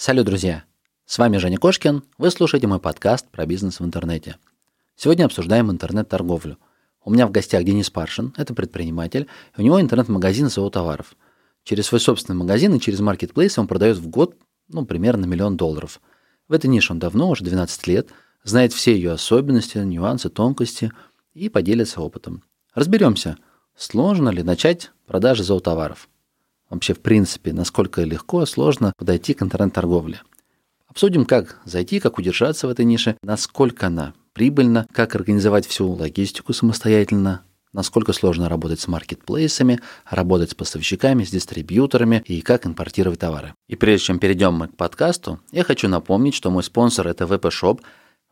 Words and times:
Салют, 0.00 0.26
друзья! 0.26 0.62
С 1.06 1.18
вами 1.18 1.38
Женя 1.38 1.58
Кошкин. 1.58 2.04
Вы 2.18 2.30
слушаете 2.30 2.68
мой 2.68 2.78
подкаст 2.78 3.28
про 3.32 3.46
бизнес 3.46 3.80
в 3.80 3.84
интернете. 3.84 4.36
Сегодня 4.94 5.24
обсуждаем 5.24 5.72
интернет-торговлю. 5.72 6.56
У 7.04 7.10
меня 7.10 7.26
в 7.26 7.32
гостях 7.32 7.64
Денис 7.64 7.90
Паршин, 7.90 8.32
это 8.36 8.54
предприниматель, 8.54 9.26
и 9.56 9.60
у 9.60 9.64
него 9.64 9.80
интернет-магазин 9.80 10.50
СО 10.50 10.70
товаров. 10.70 11.16
Через 11.64 11.86
свой 11.86 11.98
собственный 11.98 12.36
магазин 12.36 12.72
и 12.76 12.80
через 12.80 13.00
маркетплейс 13.00 13.58
он 13.58 13.66
продает 13.66 13.96
в 13.96 14.06
год 14.06 14.36
ну, 14.68 14.86
примерно 14.86 15.24
миллион 15.24 15.56
долларов. 15.56 16.00
В 16.46 16.52
этой 16.52 16.70
нише 16.70 16.92
он 16.92 17.00
давно, 17.00 17.28
уже 17.28 17.42
12 17.42 17.86
лет, 17.88 18.10
знает 18.44 18.72
все 18.72 18.94
ее 18.94 19.10
особенности, 19.10 19.78
нюансы, 19.78 20.28
тонкости 20.28 20.92
и 21.34 21.48
поделится 21.48 22.00
опытом. 22.02 22.44
Разберемся, 22.72 23.36
сложно 23.74 24.28
ли 24.28 24.44
начать 24.44 24.92
продажи 25.08 25.42
зоотоваров. 25.42 26.08
Вообще, 26.70 26.94
в 26.94 27.00
принципе, 27.00 27.52
насколько 27.52 28.02
легко, 28.02 28.44
сложно 28.44 28.92
подойти 28.96 29.34
к 29.34 29.42
интернет-торговле. 29.42 30.22
Обсудим, 30.86 31.24
как 31.24 31.60
зайти, 31.64 32.00
как 32.00 32.18
удержаться 32.18 32.66
в 32.66 32.70
этой 32.70 32.84
нише, 32.84 33.16
насколько 33.22 33.86
она 33.86 34.14
прибыльна, 34.32 34.86
как 34.92 35.14
организовать 35.14 35.66
всю 35.66 35.90
логистику 35.90 36.52
самостоятельно, 36.52 37.42
насколько 37.72 38.12
сложно 38.12 38.48
работать 38.48 38.80
с 38.80 38.88
маркетплейсами, 38.88 39.80
работать 40.08 40.50
с 40.50 40.54
поставщиками, 40.54 41.24
с 41.24 41.30
дистрибьюторами 41.30 42.22
и 42.26 42.40
как 42.40 42.66
импортировать 42.66 43.20
товары. 43.20 43.54
И 43.66 43.76
прежде 43.76 44.06
чем 44.06 44.18
перейдем 44.18 44.54
мы 44.54 44.68
к 44.68 44.76
подкасту, 44.76 45.40
я 45.52 45.64
хочу 45.64 45.88
напомнить, 45.88 46.34
что 46.34 46.50
мой 46.50 46.62
спонсор– 46.62 47.06
это 47.08 47.24
VPShop. 47.24 47.80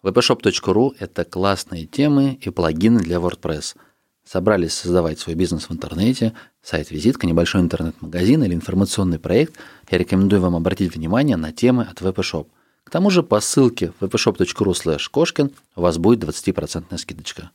vpshop.ru– 0.03 0.95
это 0.99 1.25
классные 1.25 1.87
темы 1.87 2.39
и 2.41 2.51
плагины 2.51 3.01
для 3.01 3.17
WordPress– 3.17 3.77
собрались 4.27 4.75
создавать 4.75 5.19
свой 5.19 5.37
бизнес 5.37 5.69
в 5.69 5.73
интернете, 5.73 6.35
сайт-визитка, 6.63 7.27
небольшой 7.27 7.61
интернет-магазин 7.61 8.43
или 8.45 8.55
информационный 8.55 9.19
проект, 9.19 9.55
я 9.91 9.99
рекомендую 9.99 10.43
вам 10.43 10.57
обратить 10.57 10.95
внимание 10.95 11.37
на 11.37 11.53
темы 11.53 11.85
от 11.85 12.01
VPShop. 12.03 12.49
К 12.85 12.91
тому 12.91 13.11
же 13.11 13.23
по 13.23 13.41
ссылке 13.41 13.93
vpshop.ru 14.01 14.73
slash 14.73 15.09
кошкин 15.11 15.51
у 15.75 15.81
вас 15.81 15.99
будет 15.99 16.23
20% 16.25 16.97
скидочка. 16.99 17.51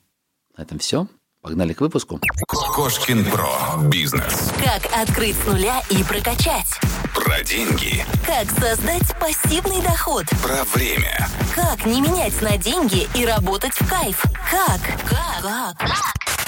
На 0.58 0.64
этом 0.64 0.80
все. 0.80 1.08
Погнали 1.42 1.74
к 1.74 1.82
выпуску. 1.82 2.20
Кошкин 2.48 3.26
Про. 3.26 3.50
Бизнес. 3.90 4.52
Как 4.60 4.86
открыть 4.96 5.36
с 5.36 5.48
нуля 5.48 5.82
и 5.90 6.04
прокачать. 6.04 6.68
Про 7.16 7.44
деньги. 7.44 8.06
Как 8.28 8.50
создать 8.52 9.18
пассивный 9.20 9.82
доход. 9.82 10.26
Про 10.44 10.64
время. 10.76 11.28
Как 11.56 11.86
не 11.86 12.02
менять 12.02 12.40
на 12.42 12.58
деньги 12.58 13.08
и 13.16 13.26
работать 13.26 13.74
в 13.74 13.90
кайф. 13.90 14.22
Как? 14.50 14.82
Как? 15.10 15.78
Как? 15.78 16.41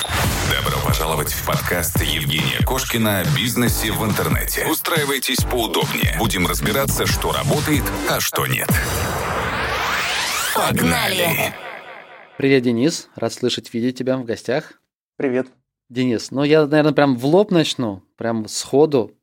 Добро 0.52 0.77
пожаловать 0.86 1.31
в 1.31 1.47
подкаст 1.47 2.02
Евгения 2.02 2.59
Кошкина 2.66 3.22
о 3.22 3.25
бизнесе 3.36 3.91
в 3.91 4.03
интернете. 4.03 4.67
Устраивайтесь 4.69 5.44
поудобнее. 5.44 6.16
Будем 6.19 6.47
разбираться, 6.47 7.05
что 7.05 7.31
работает, 7.31 7.83
а 8.09 8.19
что 8.19 8.45
нет. 8.45 8.67
Погнали! 10.53 11.53
Привет, 12.38 12.64
Денис. 12.64 13.09
Рад 13.16 13.31
слышать, 13.31 13.73
видеть 13.73 13.97
тебя 13.97 14.17
в 14.17 14.25
гостях. 14.25 14.81
Привет. 15.16 15.47
Денис, 15.89 16.30
ну 16.31 16.44
я, 16.44 16.66
наверное, 16.66 16.94
прям 16.94 17.16
в 17.16 17.25
лоб 17.25 17.52
начну, 17.52 18.03
прям 18.17 18.47
сходу. 18.47 19.14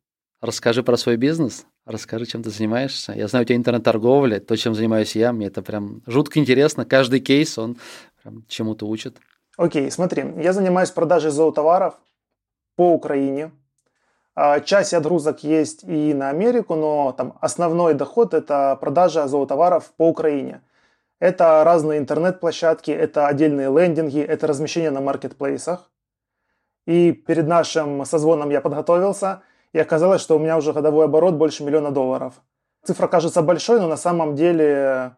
Расскажи 0.41 0.82
про 0.82 0.96
свой 0.96 1.16
бизнес, 1.16 1.66
расскажи, 1.84 2.24
чем 2.24 2.42
ты 2.42 2.50
занимаешься. 2.50 3.12
Я 3.12 3.28
знаю, 3.28 3.44
у 3.44 3.46
тебя 3.46 3.56
интернет-торговля, 3.56 4.41
то, 4.41 4.56
чем 4.56 4.74
занимаюсь 4.74 5.14
я, 5.14 5.32
мне 5.32 5.48
это 5.48 5.60
прям 5.60 6.02
жутко 6.06 6.38
интересно. 6.38 6.86
Каждый 6.86 7.20
кейс, 7.20 7.58
он 7.58 7.76
прям 8.22 8.44
чему-то 8.48 8.86
учит. 8.86 9.18
Окей, 9.61 9.91
смотри, 9.91 10.25
я 10.39 10.55
занимаюсь 10.55 10.91
продажей 10.91 11.30
зоотоваров 11.30 11.92
по 12.77 12.94
Украине. 12.94 13.50
А, 14.34 14.61
часть 14.61 14.94
отгрузок 14.94 15.44
есть 15.44 15.84
и 15.84 16.14
на 16.14 16.30
Америку, 16.30 16.77
но 16.77 17.12
там 17.12 17.36
основной 17.42 17.92
доход 17.92 18.33
это 18.33 18.78
продажа 18.81 19.28
зоотоваров 19.28 19.92
по 19.98 20.08
Украине. 20.08 20.62
Это 21.19 21.62
разные 21.62 21.98
интернет-площадки, 21.98 22.91
это 22.91 23.27
отдельные 23.27 23.69
лендинги, 23.69 24.20
это 24.20 24.47
размещение 24.47 24.91
на 24.91 25.03
маркетплейсах. 25.03 25.91
И 26.87 27.12
перед 27.12 27.47
нашим 27.47 28.06
созвоном 28.06 28.48
я 28.48 28.62
подготовился, 28.62 29.42
и 29.75 29.78
оказалось, 29.78 30.22
что 30.22 30.37
у 30.37 30.38
меня 30.38 30.56
уже 30.56 30.72
годовой 30.72 31.04
оборот 31.04 31.34
больше 31.34 31.65
миллиона 31.65 31.91
долларов. 31.91 32.32
Цифра 32.82 33.09
кажется 33.09 33.42
большой, 33.42 33.78
но 33.78 33.88
на 33.88 33.98
самом 33.98 34.37
деле 34.37 35.16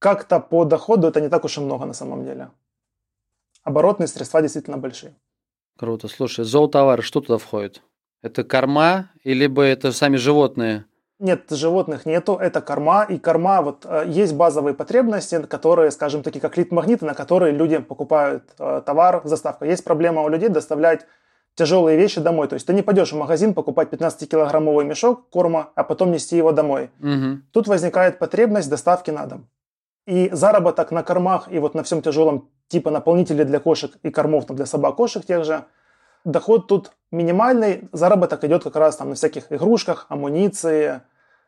как-то 0.00 0.40
по 0.40 0.64
доходу 0.64 1.06
это 1.06 1.20
не 1.20 1.28
так 1.28 1.44
уж 1.44 1.58
и 1.58 1.60
много 1.60 1.84
на 1.84 1.94
самом 1.94 2.24
деле 2.24 2.48
оборотные 3.64 4.06
средства 4.06 4.40
действительно 4.40 4.78
большие. 4.78 5.14
Круто. 5.78 6.08
Слушай, 6.08 6.44
зоотовары, 6.44 7.02
что 7.02 7.20
туда 7.20 7.38
входит? 7.38 7.82
Это 8.22 8.44
корма, 8.44 9.10
или 9.22 9.40
либо 9.40 9.62
это 9.62 9.92
сами 9.92 10.16
животные? 10.16 10.86
Нет, 11.18 11.44
животных 11.50 12.06
нету, 12.06 12.36
это 12.36 12.60
корма. 12.60 13.04
И 13.04 13.18
корма, 13.18 13.62
вот 13.62 13.84
э, 13.84 14.04
есть 14.06 14.34
базовые 14.34 14.74
потребности, 14.74 15.42
которые, 15.42 15.90
скажем, 15.90 16.22
такие 16.22 16.40
как 16.40 16.56
лид-магниты, 16.56 17.04
на 17.04 17.14
которые 17.14 17.52
люди 17.52 17.78
покупают 17.78 18.44
э, 18.58 18.82
товар 18.84 19.20
в 19.22 19.28
заставку. 19.28 19.64
Есть 19.64 19.84
проблема 19.84 20.22
у 20.22 20.28
людей 20.28 20.48
доставлять 20.48 21.06
тяжелые 21.54 21.96
вещи 21.96 22.20
домой. 22.20 22.48
То 22.48 22.54
есть 22.54 22.66
ты 22.66 22.74
не 22.74 22.82
пойдешь 22.82 23.12
в 23.12 23.16
магазин 23.16 23.54
покупать 23.54 23.90
15-килограммовый 23.90 24.84
мешок 24.84 25.28
корма, 25.30 25.70
а 25.74 25.84
потом 25.84 26.10
нести 26.12 26.36
его 26.36 26.52
домой. 26.52 26.90
Угу. 27.00 27.42
Тут 27.52 27.68
возникает 27.68 28.18
потребность 28.18 28.68
доставки 28.68 29.10
на 29.10 29.26
дом. 29.26 29.48
И 30.06 30.28
заработок 30.32 30.90
на 30.90 31.02
кормах 31.02 31.50
и 31.50 31.58
вот 31.58 31.74
на 31.74 31.82
всем 31.82 32.02
тяжелом 32.02 32.50
типа 32.68 32.90
наполнителей 32.90 33.44
для 33.44 33.60
кошек 33.60 33.92
и 34.02 34.10
кормов 34.10 34.46
там, 34.46 34.56
для 34.56 34.66
собак, 34.66 34.96
кошек 34.96 35.24
тех 35.24 35.44
же, 35.44 35.64
доход 36.24 36.66
тут 36.66 36.92
минимальный, 37.10 37.88
заработок 37.92 38.44
идет 38.44 38.64
как 38.64 38.76
раз 38.76 38.96
там 38.96 39.10
на 39.10 39.14
всяких 39.14 39.52
игрушках, 39.52 40.06
амуниции, 40.08 41.00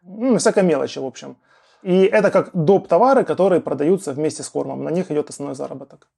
ну, 0.03 0.33
на 0.33 0.39
всякой 0.39 0.63
мелочи, 0.63 0.99
в 0.99 1.05
общем. 1.05 1.37
И 1.83 2.05
это 2.05 2.31
как 2.31 2.51
доп. 2.53 2.89
товары, 2.89 3.25
которые 3.25 3.61
продаются 3.61 4.13
вместе 4.13 4.43
с 4.43 4.49
кормом. 4.49 4.83
На 4.85 4.91
них 4.91 5.11
идет 5.11 5.31
основной 5.31 5.55
заработок. 5.55 6.09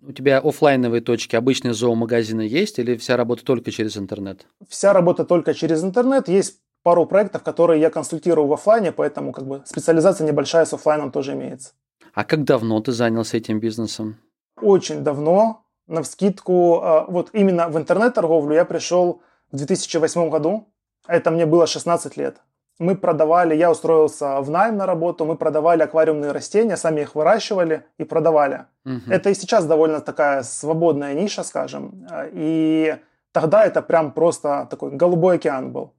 У 0.00 0.12
тебя 0.12 0.38
офлайновые 0.38 1.00
точки, 1.00 1.34
обычные 1.34 1.74
зоомагазины 1.74 2.42
есть 2.42 2.78
или 2.78 2.96
вся 2.96 3.16
работа 3.16 3.44
только 3.44 3.72
через 3.72 3.96
интернет? 3.96 4.46
Вся 4.68 4.92
работа 4.92 5.24
только 5.24 5.54
через 5.54 5.82
интернет. 5.82 6.28
Есть 6.28 6.60
пару 6.84 7.04
проектов, 7.04 7.42
которые 7.42 7.80
я 7.80 7.90
консультирую 7.90 8.46
в 8.46 8.52
офлайне, 8.52 8.92
поэтому 8.92 9.32
как 9.32 9.46
бы 9.46 9.62
специализация 9.66 10.26
небольшая 10.26 10.64
с 10.64 10.72
офлайном 10.72 11.10
тоже 11.10 11.32
имеется. 11.32 11.72
А 12.14 12.24
как 12.24 12.44
давно 12.44 12.80
ты 12.80 12.92
занялся 12.92 13.36
этим 13.36 13.58
бизнесом? 13.58 14.16
Очень 14.62 15.04
давно, 15.04 15.64
на 15.86 16.02
вскидку, 16.02 16.80
а, 16.82 17.04
вот 17.08 17.30
именно 17.32 17.68
в 17.68 17.76
интернет-торговлю 17.76 18.54
я 18.54 18.64
пришел 18.64 19.22
в 19.50 19.56
2008 19.56 20.30
году. 20.30 20.68
Это 21.06 21.30
мне 21.30 21.46
было 21.46 21.66
16 21.66 22.16
лет. 22.16 22.36
Мы 22.78 22.94
продавали, 22.94 23.56
я 23.56 23.70
устроился 23.70 24.40
в 24.40 24.50
найм 24.50 24.76
на 24.76 24.86
работу, 24.86 25.24
мы 25.24 25.36
продавали 25.36 25.82
аквариумные 25.82 26.30
растения, 26.30 26.76
сами 26.76 27.00
их 27.00 27.16
выращивали 27.16 27.84
и 27.98 28.04
продавали. 28.04 28.66
Угу. 28.84 29.10
Это 29.10 29.30
и 29.30 29.34
сейчас 29.34 29.66
довольно 29.66 30.00
такая 30.00 30.42
свободная 30.44 31.14
ниша, 31.14 31.42
скажем. 31.42 32.06
И 32.32 32.96
тогда 33.32 33.64
это 33.64 33.82
прям 33.82 34.12
просто 34.12 34.68
такой 34.70 34.92
голубой 34.92 35.36
океан 35.36 35.72
был. 35.72 35.94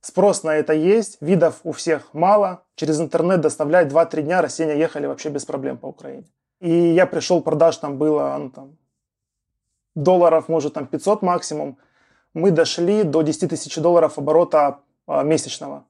Спрос 0.00 0.42
на 0.42 0.56
это 0.56 0.72
есть, 0.72 1.18
видов 1.20 1.60
у 1.62 1.72
всех 1.72 2.12
мало. 2.12 2.64
Через 2.74 3.00
интернет 3.00 3.40
доставлять 3.40 3.92
2-3 3.92 4.22
дня 4.22 4.42
растения 4.42 4.76
ехали 4.76 5.06
вообще 5.06 5.28
без 5.28 5.44
проблем 5.44 5.78
по 5.78 5.86
Украине. 5.86 6.24
И 6.60 6.70
я 6.70 7.06
пришел, 7.06 7.42
продаж 7.42 7.76
там 7.76 7.98
было 7.98 8.36
ну, 8.38 8.50
там, 8.50 8.76
долларов, 9.94 10.48
может, 10.48 10.74
там 10.74 10.86
500 10.86 11.22
максимум. 11.22 11.78
Мы 12.32 12.50
дошли 12.50 13.02
до 13.02 13.22
10 13.22 13.50
тысяч 13.50 13.76
долларов 13.76 14.18
оборота 14.18 14.80
а, 15.06 15.22
месячного. 15.22 15.84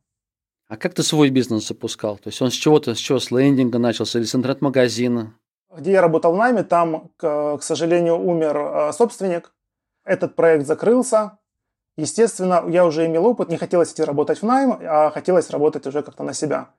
А 0.69 0.77
как 0.77 0.95
ты 0.95 1.03
свой 1.03 1.31
бизнес 1.31 1.69
запускал? 1.69 2.17
То 2.17 2.29
есть 2.29 2.41
он 2.43 2.51
с 2.51 2.55
чего-то, 2.55 2.95
с 2.95 2.99
чего, 2.99 3.19
с 3.19 3.31
лендинга 3.31 3.79
начался 3.79 4.19
или 4.19 4.27
с 4.27 4.35
интернет-магазина? 4.35 5.35
Где 5.77 5.93
я 5.93 6.01
работал 6.01 6.33
в 6.33 6.37
найме, 6.37 6.63
там, 6.63 7.11
к, 7.17 7.59
к 7.59 7.63
сожалению, 7.63 8.17
умер 8.19 8.57
а, 8.57 8.93
собственник. 8.93 9.53
Этот 10.05 10.37
проект 10.37 10.67
закрылся, 10.67 11.39
Естественно, 11.97 12.65
я 12.69 12.85
уже 12.85 13.07
имел 13.07 13.25
опыт, 13.27 13.49
не 13.49 13.57
хотелось 13.57 13.93
идти 13.93 14.03
работать 14.03 14.43
в 14.43 14.45
найм, 14.45 14.79
а 14.81 15.11
хотелось 15.11 15.51
работать 15.51 15.87
уже 15.87 16.03
как-то 16.03 16.25
на 16.25 16.33
себя. 16.33 16.71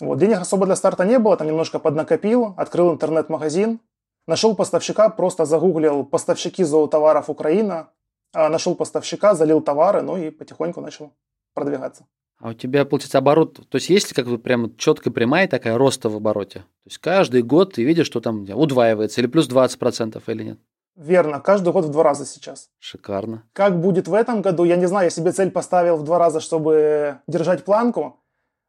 Вот, 0.00 0.18
денег 0.18 0.40
особо 0.40 0.66
для 0.66 0.76
старта 0.76 1.04
не 1.04 1.18
было, 1.18 1.36
там 1.36 1.46
немножко 1.46 1.78
поднакопил, 1.78 2.54
открыл 2.56 2.92
интернет-магазин, 2.92 3.80
нашел 4.26 4.54
поставщика, 4.54 5.08
просто 5.08 5.44
загуглил 5.44 6.04
поставщики 6.04 6.64
зоотоваров 6.64 7.30
Украина, 7.30 7.88
а 8.34 8.48
нашел 8.48 8.74
поставщика, 8.74 9.34
залил 9.34 9.60
товары, 9.60 10.02
ну 10.02 10.16
и 10.16 10.30
потихоньку 10.30 10.80
начал 10.80 11.12
продвигаться. 11.54 12.06
А 12.38 12.50
у 12.50 12.52
тебя, 12.52 12.84
получается, 12.84 13.18
оборот, 13.18 13.66
то 13.68 13.76
есть 13.76 13.88
есть 13.88 14.12
как 14.12 14.26
бы 14.26 14.38
прям 14.38 14.76
четко 14.76 15.10
прямая 15.10 15.48
такая 15.48 15.78
роста 15.78 16.10
в 16.10 16.16
обороте? 16.16 16.60
То 16.60 16.88
есть 16.88 16.98
каждый 16.98 17.42
год 17.42 17.74
ты 17.74 17.84
видишь, 17.84 18.06
что 18.06 18.20
там 18.20 18.46
удваивается 18.50 19.22
или 19.22 19.28
плюс 19.28 19.48
20% 19.48 20.22
или 20.26 20.42
нет? 20.42 20.58
Верно, 20.96 21.40
каждый 21.40 21.72
год 21.72 21.86
в 21.86 21.90
два 21.90 22.02
раза 22.02 22.26
сейчас. 22.26 22.68
Шикарно. 22.78 23.44
Как 23.52 23.80
будет 23.80 24.08
в 24.08 24.14
этом 24.14 24.42
году, 24.42 24.64
я 24.64 24.76
не 24.76 24.86
знаю, 24.86 25.04
я 25.04 25.10
себе 25.10 25.32
цель 25.32 25.50
поставил 25.50 25.96
в 25.96 26.04
два 26.04 26.18
раза, 26.18 26.40
чтобы 26.40 27.20
держать 27.26 27.64
планку, 27.64 28.20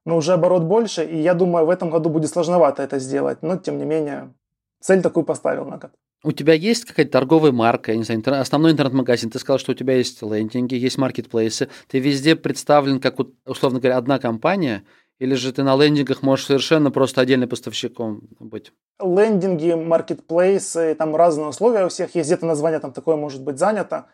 но 0.07 0.15
уже 0.15 0.33
оборот 0.33 0.63
больше, 0.63 1.03
и 1.03 1.21
я 1.21 1.33
думаю, 1.33 1.65
в 1.65 1.69
этом 1.69 1.89
году 1.89 2.09
будет 2.09 2.29
сложновато 2.29 2.81
это 2.81 2.97
сделать, 2.97 3.43
но 3.43 3.57
тем 3.57 3.77
не 3.77 3.83
менее, 3.83 4.33
цель 4.79 5.01
такую 5.01 5.25
поставил 5.25 5.65
на 5.65 5.77
год. 5.77 5.91
У 6.23 6.31
тебя 6.31 6.53
есть 6.53 6.85
какая-то 6.85 7.11
торговая 7.11 7.51
марка, 7.51 7.91
я 7.91 7.97
не 7.97 8.05
знаю, 8.05 8.19
интернет, 8.19 8.41
основной 8.41 8.71
интернет-магазин, 8.71 9.29
ты 9.29 9.37
сказал, 9.37 9.59
что 9.59 9.73
у 9.73 9.75
тебя 9.75 9.97
есть 9.97 10.21
лендинги, 10.21 10.75
есть 10.75 10.97
маркетплейсы, 10.97 11.67
ты 11.89 11.99
везде 11.99 12.37
представлен 12.37 13.01
как, 13.01 13.17
условно 13.45 13.79
говоря, 13.79 13.97
одна 13.97 14.17
компания, 14.17 14.83
Или 15.19 15.35
же 15.35 15.51
ты 15.51 15.63
на 15.63 15.75
лендингах 15.75 16.21
можешь 16.21 16.45
совершенно 16.45 16.91
просто 16.91 17.21
отдельным 17.21 17.49
поставщиком 17.49 18.21
быть? 18.39 18.71
Лендинги, 19.01 19.73
маркетплейсы, 19.73 20.95
там 20.95 21.15
разные 21.15 21.47
условия 21.47 21.85
у 21.85 21.89
всех 21.89 22.15
есть. 22.15 22.29
Где-то 22.29 22.45
название 22.45 22.79
там 22.79 22.93
такое 22.93 23.15
может 23.15 23.43
быть 23.43 23.57
занято. 23.57 24.05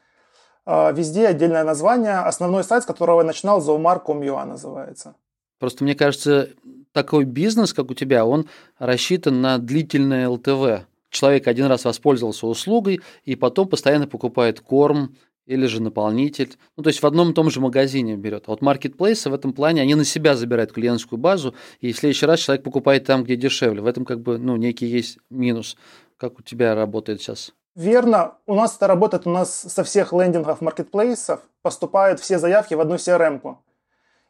А, 0.65 0.91
везде 0.91 1.27
отдельное 1.27 1.65
название. 1.65 2.19
Основной 2.19 2.63
сайт, 2.63 2.83
с 2.83 2.85
которого 2.85 3.19
я 3.19 3.27
начинал, 3.27 3.59
zoomark.com.ua 3.59 4.45
называется. 4.45 5.15
Просто 5.63 5.85
мне 5.85 5.95
кажется, 5.95 6.49
такой 6.91 7.23
бизнес, 7.23 7.71
как 7.71 7.89
у 7.89 7.93
тебя, 7.93 8.25
он 8.25 8.49
рассчитан 8.79 9.39
на 9.39 9.59
длительное 9.59 10.27
ЛТВ. 10.27 10.85
Человек 11.09 11.47
один 11.47 11.67
раз 11.67 11.85
воспользовался 11.85 12.47
услугой 12.47 12.99
и 13.23 13.37
потом 13.37 13.69
постоянно 13.69 14.05
покупает 14.05 14.59
корм 14.59 15.15
или 15.45 15.65
же 15.67 15.81
наполнитель. 15.81 16.57
Ну, 16.75 16.83
то 16.83 16.89
есть 16.89 17.01
в 17.01 17.05
одном 17.05 17.31
и 17.31 17.33
том 17.33 17.49
же 17.49 17.61
магазине 17.61 18.17
берет. 18.17 18.43
А 18.47 18.51
вот 18.51 18.61
маркетплейсы 18.61 19.29
в 19.29 19.33
этом 19.33 19.53
плане, 19.53 19.81
они 19.81 19.95
на 19.95 20.03
себя 20.03 20.35
забирают 20.35 20.73
клиентскую 20.73 21.17
базу, 21.17 21.55
и 21.79 21.93
в 21.93 21.97
следующий 21.97 22.25
раз 22.25 22.41
человек 22.41 22.65
покупает 22.65 23.05
там, 23.05 23.23
где 23.23 23.37
дешевле. 23.37 23.81
В 23.81 23.87
этом 23.87 24.03
как 24.03 24.19
бы, 24.19 24.37
ну, 24.37 24.57
некий 24.57 24.87
есть 24.87 25.17
минус. 25.29 25.77
Как 26.17 26.39
у 26.39 26.41
тебя 26.41 26.75
работает 26.75 27.21
сейчас? 27.21 27.53
Верно. 27.73 28.33
У 28.47 28.55
нас 28.55 28.75
это 28.75 28.87
работает, 28.87 29.25
у 29.27 29.29
нас 29.29 29.61
со 29.61 29.85
всех 29.85 30.11
лендингов 30.11 30.59
маркетплейсов 30.59 31.39
поступают 31.61 32.19
все 32.19 32.37
заявки 32.37 32.73
в 32.73 32.81
одну 32.81 32.95
CRM-ку. 32.95 33.59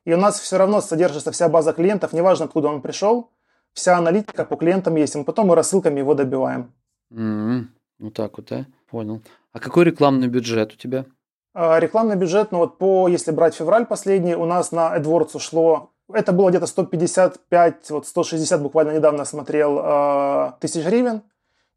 И 0.05 0.13
у 0.13 0.17
нас 0.17 0.39
все 0.39 0.57
равно 0.57 0.81
содержится 0.81 1.31
вся 1.31 1.49
база 1.49 1.73
клиентов, 1.73 2.13
неважно, 2.13 2.45
откуда 2.45 2.67
он 2.67 2.81
пришел, 2.81 3.29
вся 3.73 3.97
аналитика 3.97 4.45
по 4.45 4.55
клиентам 4.55 4.95
есть, 4.95 5.15
и 5.15 5.17
мы 5.17 5.23
потом 5.23 5.47
мы 5.47 5.55
рассылками 5.55 5.99
его 5.99 6.13
добиваем. 6.13 6.73
Mm-hmm. 7.11 7.63
Вот 7.99 8.13
так 8.13 8.37
вот, 8.37 8.47
да? 8.47 8.65
Понял. 8.89 9.21
А 9.53 9.59
какой 9.59 9.85
рекламный 9.85 10.27
бюджет 10.27 10.73
у 10.73 10.75
тебя? 10.75 11.05
А, 11.53 11.79
рекламный 11.79 12.15
бюджет, 12.15 12.51
ну 12.51 12.59
вот 12.59 12.77
по, 12.77 13.07
если 13.07 13.31
брать 13.31 13.55
февраль 13.55 13.85
последний, 13.85 14.35
у 14.35 14.45
нас 14.45 14.71
на 14.71 14.97
AdWords 14.97 15.35
ушло, 15.35 15.91
это 16.11 16.33
было 16.33 16.49
где-то 16.49 16.65
155, 16.65 17.91
вот 17.91 18.07
160 18.07 18.61
буквально 18.61 18.91
недавно 18.91 19.25
смотрел, 19.25 19.79
э, 19.79 20.51
тысяч 20.59 20.85
гривен. 20.85 21.21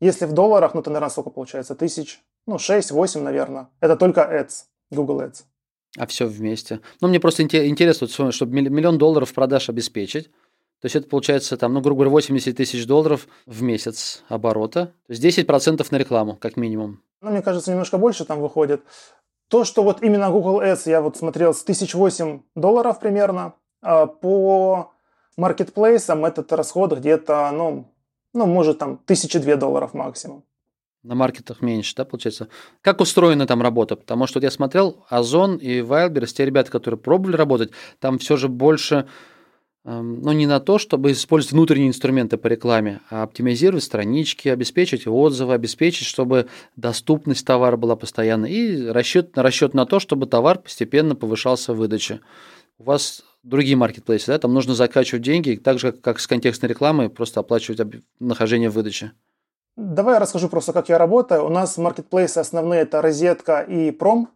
Если 0.00 0.26
в 0.26 0.32
долларах, 0.32 0.74
ну, 0.74 0.82
то, 0.82 0.90
наверное, 0.90 1.10
сколько 1.10 1.30
получается? 1.30 1.74
Тысяч, 1.74 2.22
ну, 2.46 2.56
6-8, 2.56 3.20
наверное. 3.20 3.68
Это 3.80 3.96
только 3.96 4.20
Ads, 4.20 4.64
Google 4.90 5.22
Ads. 5.22 5.44
А 5.96 6.06
все 6.06 6.26
вместе. 6.26 6.80
Ну, 7.00 7.08
мне 7.08 7.20
просто 7.20 7.42
интересно, 7.42 8.32
чтобы 8.32 8.60
миллион 8.60 8.98
долларов 8.98 9.32
продаж 9.32 9.68
обеспечить. 9.68 10.30
То 10.80 10.86
есть 10.86 10.96
это 10.96 11.08
получается 11.08 11.56
там, 11.56 11.72
ну, 11.72 11.80
грубо 11.80 12.00
говоря, 12.00 12.10
80 12.10 12.54
тысяч 12.54 12.86
долларов 12.86 13.28
в 13.46 13.62
месяц 13.62 14.22
оборота. 14.28 14.92
То 15.06 15.12
есть 15.12 15.24
10% 15.24 15.86
на 15.90 15.96
рекламу, 15.96 16.36
как 16.36 16.56
минимум. 16.56 17.02
Ну, 17.22 17.30
мне 17.30 17.40
кажется, 17.40 17.70
немножко 17.70 17.96
больше 17.96 18.26
там 18.26 18.40
выходит. 18.40 18.82
То, 19.48 19.64
что 19.64 19.82
вот 19.82 20.02
именно 20.02 20.30
Google 20.30 20.60
Ads 20.60 20.82
я 20.86 21.00
вот 21.00 21.16
смотрел 21.16 21.54
с 21.54 21.62
1008 21.62 22.42
долларов 22.54 23.00
примерно, 23.00 23.54
а 23.80 24.06
по 24.06 24.92
маркетплейсам 25.36 26.24
этот 26.24 26.52
расход 26.52 26.92
где-то, 26.92 27.50
ну, 27.52 27.86
ну, 28.34 28.44
может, 28.46 28.78
там, 28.78 28.98
тысячи 28.98 29.38
две 29.38 29.56
долларов 29.56 29.94
максимум. 29.94 30.44
На 31.06 31.14
маркетах 31.14 31.62
меньше, 31.62 31.94
да, 31.94 32.04
получается? 32.04 32.48
Как 32.80 33.00
устроена 33.00 33.46
там 33.46 33.62
работа? 33.62 33.94
Потому 33.94 34.26
что 34.26 34.40
вот 34.40 34.42
я 34.42 34.50
смотрел, 34.50 35.04
Озон 35.08 35.54
и 35.54 35.78
Wildberries, 35.78 36.34
те 36.34 36.44
ребята, 36.44 36.72
которые 36.72 36.98
пробовали 36.98 37.36
работать, 37.36 37.70
там 38.00 38.18
все 38.18 38.36
же 38.36 38.48
больше, 38.48 39.06
эм, 39.84 40.20
ну, 40.20 40.32
не 40.32 40.48
на 40.48 40.58
то, 40.58 40.78
чтобы 40.78 41.12
использовать 41.12 41.52
внутренние 41.52 41.90
инструменты 41.90 42.38
по 42.38 42.48
рекламе, 42.48 43.02
а 43.08 43.22
оптимизировать 43.22 43.84
странички, 43.84 44.48
обеспечить 44.48 45.06
отзывы, 45.06 45.54
обеспечить, 45.54 46.08
чтобы 46.08 46.48
доступность 46.74 47.46
товара 47.46 47.76
была 47.76 47.94
постоянной, 47.94 48.50
и 48.50 48.86
расчет, 48.88 49.38
расчет 49.38 49.74
на 49.74 49.86
то, 49.86 50.00
чтобы 50.00 50.26
товар 50.26 50.58
постепенно 50.58 51.14
повышался 51.14 51.72
в 51.72 51.76
выдаче. 51.76 52.18
У 52.78 52.82
вас 52.82 53.22
другие 53.44 53.76
маркетплейсы, 53.76 54.26
да, 54.26 54.40
там 54.40 54.52
нужно 54.52 54.74
закачивать 54.74 55.22
деньги, 55.22 55.54
так 55.54 55.78
же, 55.78 55.92
как 55.92 56.18
с 56.18 56.26
контекстной 56.26 56.68
рекламой, 56.68 57.10
просто 57.10 57.38
оплачивать 57.38 58.02
нахождение 58.18 58.70
в 58.70 58.74
выдаче. 58.74 59.12
Давай 59.76 60.14
я 60.14 60.20
расскажу 60.20 60.48
просто, 60.48 60.72
как 60.72 60.88
я 60.88 60.96
работаю. 60.96 61.44
У 61.44 61.48
нас 61.50 61.76
маркетплейсы 61.76 62.38
основные– 62.38 62.80
это 62.82 63.02
розетка 63.02 63.60
и 63.60 63.90
пром. 63.90 64.30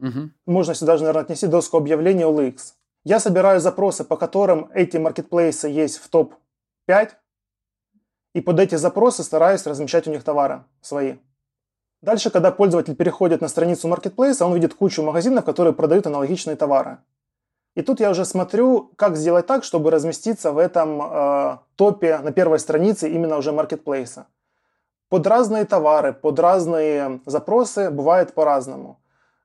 Угу. 0.00 0.30
Можно 0.46 0.74
сюда 0.74 0.92
даже, 0.92 1.04
наверное, 1.04 1.22
отнести 1.22 1.46
доску 1.46 1.76
объявлений 1.76 2.24
OLX. 2.24 2.74
Я 3.04 3.20
собираю 3.20 3.60
запросы, 3.60 4.04
по 4.04 4.16
которым 4.16 4.70
эти 4.74 4.96
маркетплейсы 4.96 5.68
есть 5.68 5.98
в 5.98 6.08
топ-5, 6.08 7.10
и 8.34 8.40
под 8.40 8.60
эти 8.60 8.74
запросы 8.74 9.22
стараюсь 9.22 9.66
размещать 9.66 10.06
у 10.08 10.10
них 10.10 10.24
товары 10.24 10.64
свои. 10.80 11.16
Дальше, 12.02 12.30
когда 12.30 12.50
пользователь 12.50 12.94
переходит 12.94 13.40
на 13.40 13.48
страницу 13.48 13.88
маркетплейса, 13.88 14.44
он 14.44 14.54
видит 14.54 14.74
кучу 14.74 15.02
магазинов, 15.02 15.44
которые 15.44 15.72
продают 15.72 16.06
аналогичные 16.06 16.56
товары. 16.56 16.98
И 17.74 17.82
тут 17.82 18.00
я 18.00 18.10
уже 18.10 18.24
смотрю, 18.24 18.92
как 18.96 19.16
сделать 19.16 19.46
так, 19.46 19.62
чтобы 19.62 19.90
разместиться 19.90 20.52
в 20.52 20.58
этом 20.58 21.00
э, 21.02 21.58
топе 21.76 22.18
на 22.18 22.32
первой 22.32 22.58
странице 22.58 23.08
именно 23.10 23.36
уже 23.36 23.52
маркетплейса. 23.52 24.26
Под 25.08 25.26
разные 25.26 25.64
товары, 25.64 26.12
под 26.12 26.38
разные 26.40 27.20
запросы 27.26 27.90
бывает 27.90 28.34
по-разному. 28.34 28.98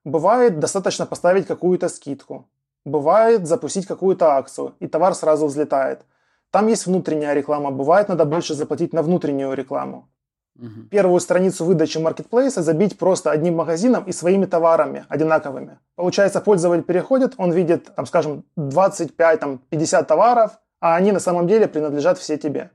Бывает 0.03 0.59
достаточно 0.59 1.05
поставить 1.05 1.45
какую-то 1.45 1.87
скидку. 1.89 2.47
Бывает 2.83 3.45
запустить 3.45 3.85
какую-то 3.85 4.33
акцию, 4.33 4.73
и 4.79 4.87
товар 4.87 5.13
сразу 5.13 5.45
взлетает. 5.45 6.01
Там 6.49 6.67
есть 6.67 6.87
внутренняя 6.87 7.33
реклама, 7.33 7.69
бывает 7.69 8.09
надо 8.09 8.25
больше 8.25 8.55
заплатить 8.55 8.91
на 8.91 9.03
внутреннюю 9.03 9.53
рекламу. 9.53 10.09
Угу. 10.59 10.89
Первую 10.89 11.19
страницу 11.19 11.63
выдачи 11.63 11.99
маркетплейса 11.99 12.61
забить 12.61 12.97
просто 12.97 13.31
одним 13.31 13.55
магазином 13.55 14.03
и 14.03 14.11
своими 14.11 14.45
товарами 14.45 15.05
одинаковыми. 15.09 15.77
Получается, 15.95 16.41
пользователь 16.41 16.83
переходит, 16.83 17.35
он 17.37 17.51
видит, 17.51 17.93
там, 17.95 18.05
скажем, 18.05 18.43
25-50 18.57 20.05
товаров, 20.05 20.59
а 20.79 20.95
они 20.95 21.11
на 21.11 21.19
самом 21.19 21.47
деле 21.47 21.67
принадлежат 21.67 22.17
все 22.17 22.37
тебе. 22.37 22.71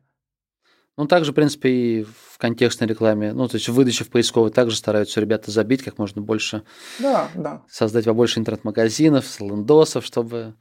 Ну, 0.97 1.07
также, 1.07 1.33
в 1.33 1.35
принципе, 1.35 1.69
и 1.69 2.05
в 2.05 2.39
контекстной 2.39 2.89
рекламе, 2.89 3.35
ну, 3.35 3.47
то 3.49 3.57
есть 3.57 3.69
в 3.69 3.75
выдаче 3.75 4.05
в 4.05 4.09
поисковой 4.09 4.51
также 4.51 4.77
стараются 4.77 5.21
ребята 5.21 5.51
забить 5.51 5.83
как 5.83 5.99
можно 5.99 6.23
больше. 6.23 6.63
Да, 6.99 7.29
да. 7.35 7.63
Создать 7.69 8.07
побольше 8.07 8.41
интернет-магазинов, 8.41 9.41
лендосов, 9.41 10.07
чтобы... 10.07 10.55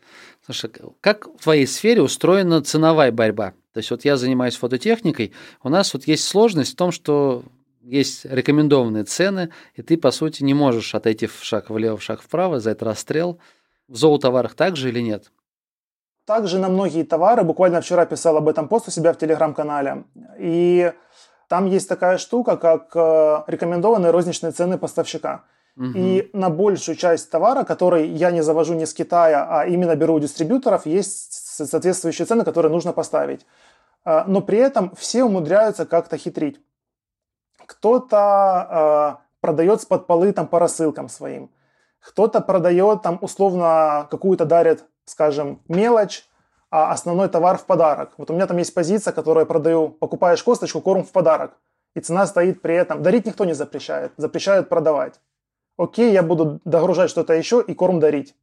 Слушай, 0.45 0.71
как 0.99 1.27
в 1.27 1.43
твоей 1.43 1.65
сфере 1.65 2.01
устроена 2.01 2.61
ценовая 2.61 3.11
борьба? 3.13 3.53
То 3.73 3.77
есть 3.79 3.91
вот 3.91 4.03
я 4.03 4.17
занимаюсь 4.17 4.55
фототехникой, 4.57 5.33
у 5.63 5.69
нас 5.69 5.93
вот 5.93 6.05
есть 6.05 6.25
сложность 6.25 6.73
в 6.73 6.75
том, 6.75 6.91
что 6.91 7.43
есть 7.81 8.25
рекомендованные 8.25 9.03
цены, 9.03 9.51
и 9.75 9.81
ты, 9.81 9.97
по 9.97 10.11
сути, 10.11 10.43
не 10.43 10.53
можешь 10.53 10.95
отойти 10.95 11.27
в 11.27 11.43
шаг 11.43 11.69
влево, 11.69 11.97
в 11.97 12.03
шаг 12.03 12.21
вправо, 12.21 12.59
за 12.59 12.71
это 12.71 12.85
расстрел. 12.85 13.39
В 13.87 13.95
зоотоварах 13.95 14.55
также 14.55 14.89
или 14.89 14.99
нет? 14.99 15.31
Также 16.25 16.57
на 16.57 16.69
многие 16.69 17.03
товары, 17.03 17.43
буквально 17.43 17.81
вчера 17.81 18.05
писал 18.05 18.37
об 18.37 18.49
этом 18.49 18.67
пост 18.67 18.87
у 18.87 18.91
себя 18.91 19.13
в 19.13 19.17
телеграм-канале, 19.17 20.05
и 20.39 20.91
там 21.47 21.67
есть 21.67 21.87
такая 21.87 22.17
штука, 22.17 22.57
как 22.57 22.95
э, 22.95 23.43
рекомендованные 23.47 24.11
розничные 24.11 24.51
цены 24.51 24.79
поставщика. 24.79 25.43
Угу. 25.77 25.91
И 25.95 26.29
на 26.33 26.49
большую 26.49 26.95
часть 26.95 27.29
товара, 27.29 27.63
который 27.63 28.07
я 28.07 28.31
не 28.31 28.41
завожу 28.41 28.73
не 28.73 28.85
с 28.85 28.93
Китая, 28.93 29.45
а 29.49 29.65
именно 29.65 29.95
беру 29.95 30.15
у 30.15 30.19
дистрибьюторов, 30.19 30.87
есть 30.87 31.33
соответствующие 31.67 32.25
цены, 32.25 32.43
которые 32.43 32.71
нужно 32.71 32.93
поставить. 32.93 33.45
Э, 34.03 34.23
но 34.25 34.41
при 34.41 34.57
этом 34.57 34.95
все 34.95 35.23
умудряются 35.23 35.85
как-то 35.85 36.17
хитрить. 36.17 36.59
Кто-то 37.67 39.19
э, 39.21 39.25
продает 39.41 39.81
с 39.81 39.85
под 39.85 40.07
полы 40.07 40.31
там 40.31 40.47
по 40.47 40.57
рассылкам 40.57 41.09
своим, 41.09 41.51
кто-то 41.99 42.41
продает 42.41 43.03
там 43.03 43.19
условно 43.21 44.07
какую-то 44.09 44.45
дарит 44.45 44.85
скажем, 45.05 45.61
мелочь, 45.67 46.27
а 46.69 46.91
основной 46.91 47.29
товар 47.29 47.57
в 47.57 47.65
подарок. 47.65 48.13
Вот 48.17 48.29
у 48.29 48.33
меня 48.33 48.47
там 48.47 48.57
есть 48.57 48.73
позиция, 48.73 49.13
которую 49.13 49.43
я 49.43 49.45
продаю, 49.45 49.89
покупаешь 49.89 50.43
косточку, 50.43 50.81
корм 50.81 51.03
в 51.03 51.11
подарок. 51.11 51.57
И 51.93 52.01
цена 52.01 52.27
стоит 52.27 52.61
при 52.61 52.75
этом. 52.75 53.01
Дарить 53.01 53.25
никто 53.25 53.45
не 53.45 53.53
запрещает, 53.53 54.11
запрещают 54.17 54.67
продавать. 54.67 55.21
Окей, 55.77 56.11
я 56.11 56.23
буду 56.23 56.59
догружать 56.65 57.09
что-то 57.09 57.33
еще 57.33 57.63
и 57.65 57.73
корм 57.73 57.99
дарить. 57.99 58.35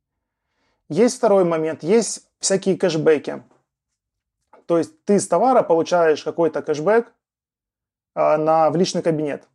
Есть 0.89 1.17
второй 1.19 1.45
момент, 1.45 1.83
есть 1.83 2.27
всякие 2.39 2.77
кэшбэки. 2.77 3.43
То 4.67 4.79
есть 4.79 5.05
ты 5.05 5.19
с 5.19 5.29
товара 5.29 5.63
получаешь 5.63 6.23
какой-то 6.23 6.63
кэшбэк 6.63 7.13
а, 8.15 8.37
на, 8.37 8.71
в 8.71 8.77
личный 8.77 9.03
кабинет. 9.03 9.49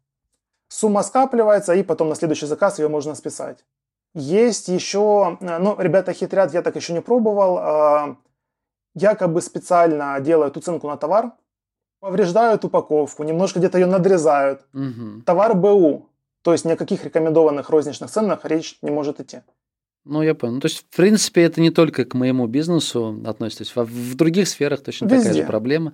Сумма 0.67 1.03
скапливается, 1.03 1.73
и 1.73 1.83
потом 1.83 2.09
на 2.09 2.15
следующий 2.15 2.45
заказ 2.45 2.79
ее 2.79 2.89
можно 2.89 3.15
списать. 3.15 3.63
Есть 4.19 4.67
еще, 4.67 5.37
э, 5.39 5.59
ну, 5.59 5.75
ребята 5.79 6.11
хитрят, 6.11 6.51
я 6.51 6.63
так 6.63 6.75
еще 6.75 6.93
не 6.93 7.01
пробовал, 7.01 7.57
а, 7.59 8.17
якобы 8.95 9.41
специально 9.41 10.19
делают 10.19 10.57
уценку 10.57 10.87
на 10.87 10.97
товар, 10.97 11.33
повреждают 11.99 12.65
упаковку, 12.65 13.23
немножко 13.23 13.59
где-то 13.59 13.77
ее 13.77 13.85
надрезают. 13.85 14.61
Угу. 14.73 15.21
Товар 15.23 15.53
БУ, 15.53 16.09
то 16.41 16.51
есть 16.51 16.65
ни 16.65 16.71
о 16.71 16.75
каких 16.75 17.03
рекомендованных 17.03 17.69
розничных 17.69 18.09
ценах 18.09 18.43
речь 18.43 18.79
не 18.81 18.89
может 18.89 19.19
идти. 19.19 19.41
Ну, 20.03 20.23
я 20.23 20.33
понял. 20.33 20.61
То 20.61 20.67
есть, 20.67 20.79
в 20.79 20.95
принципе, 20.95 21.43
это 21.43 21.61
не 21.61 21.69
только 21.69 22.03
к 22.03 22.15
моему 22.15 22.47
бизнесу 22.47 23.21
относится. 23.23 23.75
То 23.75 23.81
есть, 23.81 23.91
в, 23.91 24.13
в 24.13 24.15
других 24.15 24.47
сферах 24.47 24.81
точно 24.81 25.05
Везде. 25.05 25.17
такая 25.17 25.33
же 25.41 25.47
проблема. 25.47 25.93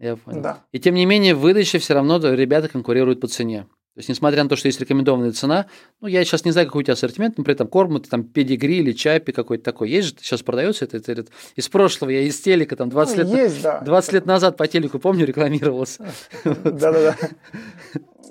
Я 0.00 0.16
понял. 0.16 0.40
Да. 0.40 0.64
И 0.72 0.80
тем 0.80 0.94
не 0.94 1.06
менее, 1.06 1.36
в 1.36 1.40
выдаче 1.40 1.78
все 1.78 1.94
равно 1.94 2.18
ребята 2.18 2.68
конкурируют 2.68 3.20
по 3.20 3.28
цене. 3.28 3.68
То 3.94 4.00
есть, 4.00 4.08
несмотря 4.08 4.42
на 4.42 4.48
то, 4.48 4.56
что 4.56 4.66
есть 4.66 4.80
рекомендованная 4.80 5.30
цена, 5.30 5.66
ну, 6.00 6.08
я 6.08 6.24
сейчас 6.24 6.44
не 6.44 6.50
знаю, 6.50 6.66
какой 6.66 6.80
у 6.80 6.82
тебя 6.82 6.94
ассортимент, 6.94 7.38
но 7.38 7.44
при 7.44 7.54
этом 7.54 7.68
корм, 7.68 7.96
это 7.96 8.10
там 8.10 8.24
педигри 8.24 8.78
или 8.78 8.90
чапи 8.90 9.30
какой-то 9.30 9.62
такой. 9.62 9.88
Есть 9.88 10.08
же, 10.08 10.14
сейчас 10.20 10.42
продается 10.42 10.84
это, 10.84 10.96
это, 10.96 11.12
это 11.12 11.24
из 11.54 11.68
прошлого, 11.68 12.10
я 12.10 12.22
из 12.22 12.40
телека 12.40 12.74
там 12.74 12.88
20 12.90 13.18
Ну, 13.18 13.22
лет, 13.22 13.32
есть, 13.44 13.62
да. 13.62 13.78
20 13.82 14.12
лет 14.14 14.26
назад 14.26 14.56
по 14.56 14.66
телеку, 14.66 14.98
помню, 14.98 15.24
рекламировался. 15.24 16.04
Да-да-да. 16.44 17.16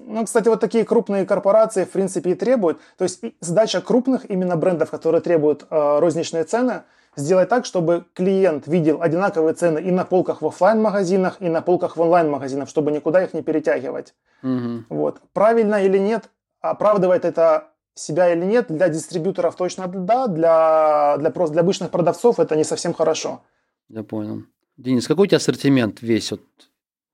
Ну, 0.06 0.26
кстати, 0.26 0.50
вот 0.50 0.60
такие 0.60 0.84
крупные 0.84 1.26
корпорации, 1.26 1.86
в 1.86 1.92
принципе, 1.92 2.32
и 2.32 2.36
требуют. 2.36 2.80
То 2.98 3.06
есть 3.06 3.22
задача 3.40 3.80
крупных 3.80 4.30
именно 4.30 4.58
брендов, 4.58 4.92
которые 4.92 5.22
требуют 5.22 5.66
э, 5.70 6.00
розничные 6.00 6.44
цены, 6.44 6.84
сделать 7.16 7.50
так, 7.50 7.66
чтобы 7.66 8.06
клиент 8.14 8.68
видел 8.68 9.02
одинаковые 9.02 9.54
цены 9.54 9.80
и 9.80 9.92
на 9.92 10.06
полках 10.06 10.42
в 10.42 10.48
офлайн 10.48 10.82
магазинах 10.82 11.38
и 11.40 11.50
на 11.50 11.62
полках 11.62 11.98
в 11.98 12.02
онлайн-магазинах, 12.02 12.70
чтобы 12.70 12.92
никуда 12.92 13.24
их 13.24 13.34
не 13.34 13.42
перетягивать. 13.42 14.14
Мгм. 14.42 14.86
Вот. 14.90 15.22
Правильно 15.34 15.84
или 15.84 15.98
нет, 15.98 16.30
оправдывает 16.62 17.26
это 17.26 17.70
себя 17.96 18.34
или 18.34 18.44
нет, 18.46 18.68
для 18.70 18.90
дистрибьюторов 18.90 19.56
точно 19.56 19.88
да, 19.88 20.28
для, 20.28 21.18
для, 21.20 21.30
просто 21.30 21.54
для 21.54 21.62
обычных 21.62 21.92
продавцов 21.92 22.40
это 22.40 22.56
не 22.56 22.64
совсем 22.64 22.94
хорошо. 22.94 23.42
Я 23.90 24.04
понял. 24.04 24.44
Денис, 24.78 25.08
какой 25.08 25.26
у 25.26 25.28
тебя 25.28 25.38
ассортимент 25.38 26.02
весь 26.02 26.32
вот 26.32 26.42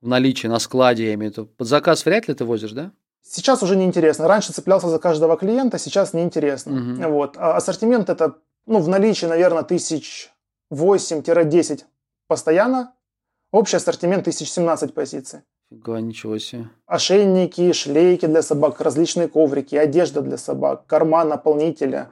в 0.02 0.08
наличии 0.08 0.48
на 0.48 0.60
складе, 0.60 1.08
я 1.08 1.14
имею 1.16 1.34
в 1.34 1.38
виду? 1.38 1.46
Под 1.48 1.68
заказ 1.68 2.06
вряд 2.06 2.28
ли 2.28 2.34
ты 2.34 2.46
возишь, 2.46 2.72
да? 2.72 2.92
Сейчас 3.22 3.62
уже 3.62 3.76
неинтересно. 3.76 4.28
Раньше 4.28 4.54
цеплялся 4.54 4.88
за 4.88 4.98
каждого 4.98 5.36
клиента, 5.38 5.78
сейчас 5.78 6.14
неинтересно. 6.14 6.72
Мгм. 6.72 7.12
Вот. 7.12 7.36
А 7.38 7.58
ассортимент 7.58 8.10
это 8.10 8.38
ну, 8.66 8.80
в 8.80 8.88
наличии, 8.88 9.26
наверное, 9.26 9.64
тысяч 9.64 10.32
8-10 10.72 11.86
постоянно. 12.28 12.94
Общий 13.52 13.78
ассортимент 13.78 14.22
1017 14.22 14.94
позиций. 14.94 15.42
Фига, 15.70 16.00
ничего 16.00 16.38
себе. 16.38 16.70
Ошейники, 16.86 17.72
шлейки 17.74 18.26
для 18.26 18.42
собак, 18.42 18.82
различные 18.82 19.28
коврики, 19.28 19.76
одежда 19.76 20.22
для 20.22 20.38
собак, 20.38 20.86
корма, 20.88 21.24
наполнители, 21.24 22.08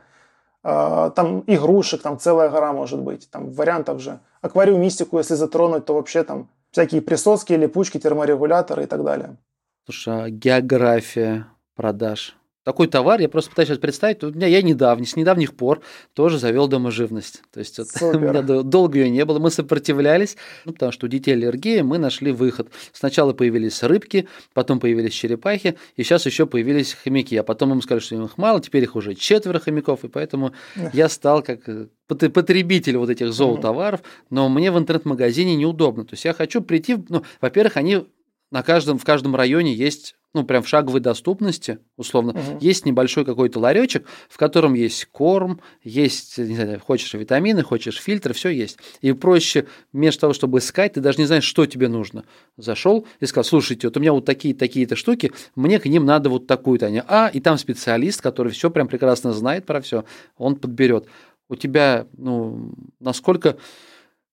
а, 0.63 1.09
там 1.11 1.43
игрушек, 1.47 2.01
там 2.01 2.19
целая 2.19 2.49
гора 2.49 2.73
может 2.73 2.99
быть, 2.99 3.29
там 3.31 3.51
вариантов 3.51 3.99
же. 3.99 4.19
Аквариумистику, 4.41 5.17
если 5.17 5.35
затронуть, 5.35 5.85
то 5.85 5.95
вообще 5.95 6.23
там 6.23 6.49
всякие 6.71 7.01
присоски, 7.01 7.53
липучки, 7.53 7.99
терморегуляторы 7.99 8.83
и 8.83 8.85
так 8.85 9.03
далее. 9.03 9.37
Слушай, 9.85 10.23
а 10.23 10.29
география 10.29 11.47
продаж? 11.75 12.35
Такой 12.67 12.87
товар, 12.87 13.21
я 13.21 13.29
просто 13.29 13.49
пытаюсь 13.51 13.69
сейчас 13.69 13.77
представить. 13.77 14.21
У 14.25 14.29
меня 14.29 14.45
я 14.45 14.61
недавно, 14.61 15.05
с 15.05 15.15
недавних 15.15 15.55
пор 15.55 15.79
тоже 16.13 16.37
завел 16.37 16.67
доможивность. 16.67 17.41
То 17.53 17.59
есть 17.61 17.77
вот, 17.79 17.87
у 18.01 18.19
меня 18.19 18.41
до- 18.41 18.61
долго 18.61 18.99
ее 18.99 19.09
не 19.09 19.23
было. 19.23 19.39
Мы 19.39 19.51
сопротивлялись, 19.51 20.35
ну, 20.65 20.73
потому 20.73 20.91
что 20.91 21.05
у 21.05 21.09
детей 21.09 21.31
аллергия, 21.31 21.81
мы 21.81 21.97
нашли 21.97 22.33
выход. 22.33 22.67
Сначала 22.91 23.31
появились 23.31 23.83
рыбки, 23.83 24.27
потом 24.53 24.81
появились 24.81 25.13
черепахи, 25.13 25.77
и 25.95 26.03
сейчас 26.03 26.25
еще 26.25 26.45
появились 26.45 26.91
хомяки. 26.93 27.37
А 27.37 27.43
потом 27.43 27.71
им 27.71 27.81
сказали, 27.81 28.01
что 28.01 28.21
их 28.21 28.37
мало, 28.37 28.59
теперь 28.59 28.83
их 28.83 28.97
уже 28.97 29.15
четверо 29.15 29.59
хомяков, 29.59 30.03
и 30.03 30.09
поэтому 30.09 30.51
я 30.91 31.07
стал 31.07 31.41
как 31.43 31.69
э, 31.69 31.87
пот- 32.09 32.29
потребитель 32.33 32.97
вот 32.97 33.09
этих 33.09 33.31
зоотоваров, 33.31 34.01
но 34.29 34.49
мне 34.49 34.73
в 34.73 34.77
интернет-магазине 34.77 35.55
неудобно. 35.55 36.03
То 36.03 36.15
есть 36.15 36.25
я 36.25 36.33
хочу 36.33 36.61
прийти, 36.61 36.97
ну, 37.07 37.23
во-первых, 37.39 37.77
они 37.77 38.03
на 38.51 38.63
каждом, 38.63 38.97
в 38.97 39.03
каждом 39.03 39.35
районе 39.35 39.73
есть, 39.73 40.15
ну, 40.33 40.43
прям 40.43 40.63
в 40.63 40.67
шаговой 40.67 40.99
доступности, 40.99 41.79
условно, 41.97 42.33
Мгм. 42.33 42.57
есть 42.59 42.85
небольшой 42.85 43.25
какой-то 43.25 43.59
ларечек, 43.59 44.05
в 44.29 44.37
котором 44.37 44.73
есть 44.73 45.05
корм, 45.05 45.61
есть, 45.83 46.37
не 46.37 46.55
знаю, 46.55 46.79
хочешь 46.79 47.13
витамины, 47.13 47.63
хочешь 47.63 47.99
фильтры, 47.99 48.33
все 48.33 48.49
есть. 48.49 48.77
И 49.01 49.11
проще, 49.13 49.67
вместо 49.91 50.21
того, 50.21 50.33
чтобы 50.33 50.59
искать, 50.59 50.93
ты 50.93 51.01
даже 51.01 51.17
не 51.17 51.25
знаешь, 51.25 51.43
что 51.43 51.65
тебе 51.65 51.87
нужно. 51.87 52.23
Зашел 52.55 53.05
и 53.19 53.25
сказал, 53.25 53.43
слушайте, 53.45 53.87
вот 53.87 53.97
у 53.97 53.99
меня 53.99 54.13
вот 54.13 54.25
такие 54.25 54.53
такие-то 54.53 54.95
штуки, 54.95 55.31
мне 55.55 55.79
к 55.79 55.85
ним 55.85 56.05
надо 56.05 56.29
вот 56.29 56.47
такую-то. 56.47 56.85
Они, 56.85 57.01
а, 57.07 57.29
и 57.33 57.39
там 57.39 57.57
специалист, 57.57 58.21
который 58.21 58.51
все 58.51 58.69
прям 58.69 58.87
прекрасно 58.87 59.33
знает 59.33 59.65
про 59.65 59.81
все, 59.81 60.05
он 60.37 60.55
подберет. 60.55 61.07
У 61.49 61.55
тебя, 61.55 62.07
ну, 62.17 62.73
насколько 62.99 63.57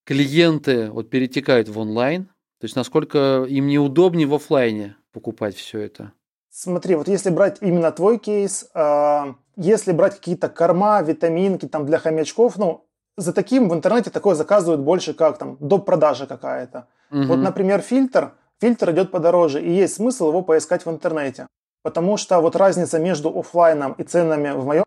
клиенты 0.05 0.91
вот 0.91 1.09
перетекают 1.11 1.69
в 1.69 1.79
онлайн, 1.79 2.29
то 2.65 2.67
есть 2.67 2.77
насколько 2.77 3.45
им 3.47 3.67
неудобнее 3.67 4.27
в 4.27 4.33
офлайне 4.33 4.97
покупать 5.13 5.55
все 5.55 5.81
это? 5.81 6.13
Смотри, 6.49 6.95
вот 6.95 7.09
если 7.09 7.29
брать 7.29 7.59
именно 7.61 7.93
твой 7.93 8.17
кейс, 8.19 8.71
а, 8.73 9.35
если 9.55 9.93
брать 9.93 10.15
какие-то 10.17 10.49
корма, 10.49 11.03
витаминки 11.03 11.67
там 11.67 11.85
для 11.85 11.99
хомячков, 11.99 12.57
ну, 12.57 12.87
за 13.19 13.35
таким 13.35 13.69
в 13.69 13.75
интернете 13.75 14.09
такое 14.09 14.35
заказывают 14.35 14.81
больше 14.81 15.13
как 15.13 15.37
там 15.37 15.59
доп. 15.61 15.85
продажа 15.85 16.27
какая-то. 16.27 16.87
Вот, 17.11 17.35
Мгм. 17.37 17.43
например, 17.43 17.83
фильтр, 17.83 18.33
фильтр 18.63 18.93
идет 18.93 19.11
подороже, 19.11 19.63
и 19.63 19.71
есть 19.71 19.97
смысл 19.97 20.29
его 20.29 20.41
поискать 20.41 20.87
в 20.87 20.91
интернете. 20.91 21.47
Потому 21.83 22.17
что 22.17 22.41
вот 22.41 22.57
разница 22.57 22.99
между 22.99 23.29
оффлайном 23.39 23.93
и 23.93 24.05
ценами 24.05 24.53
в 24.59 24.65
моем 24.65 24.85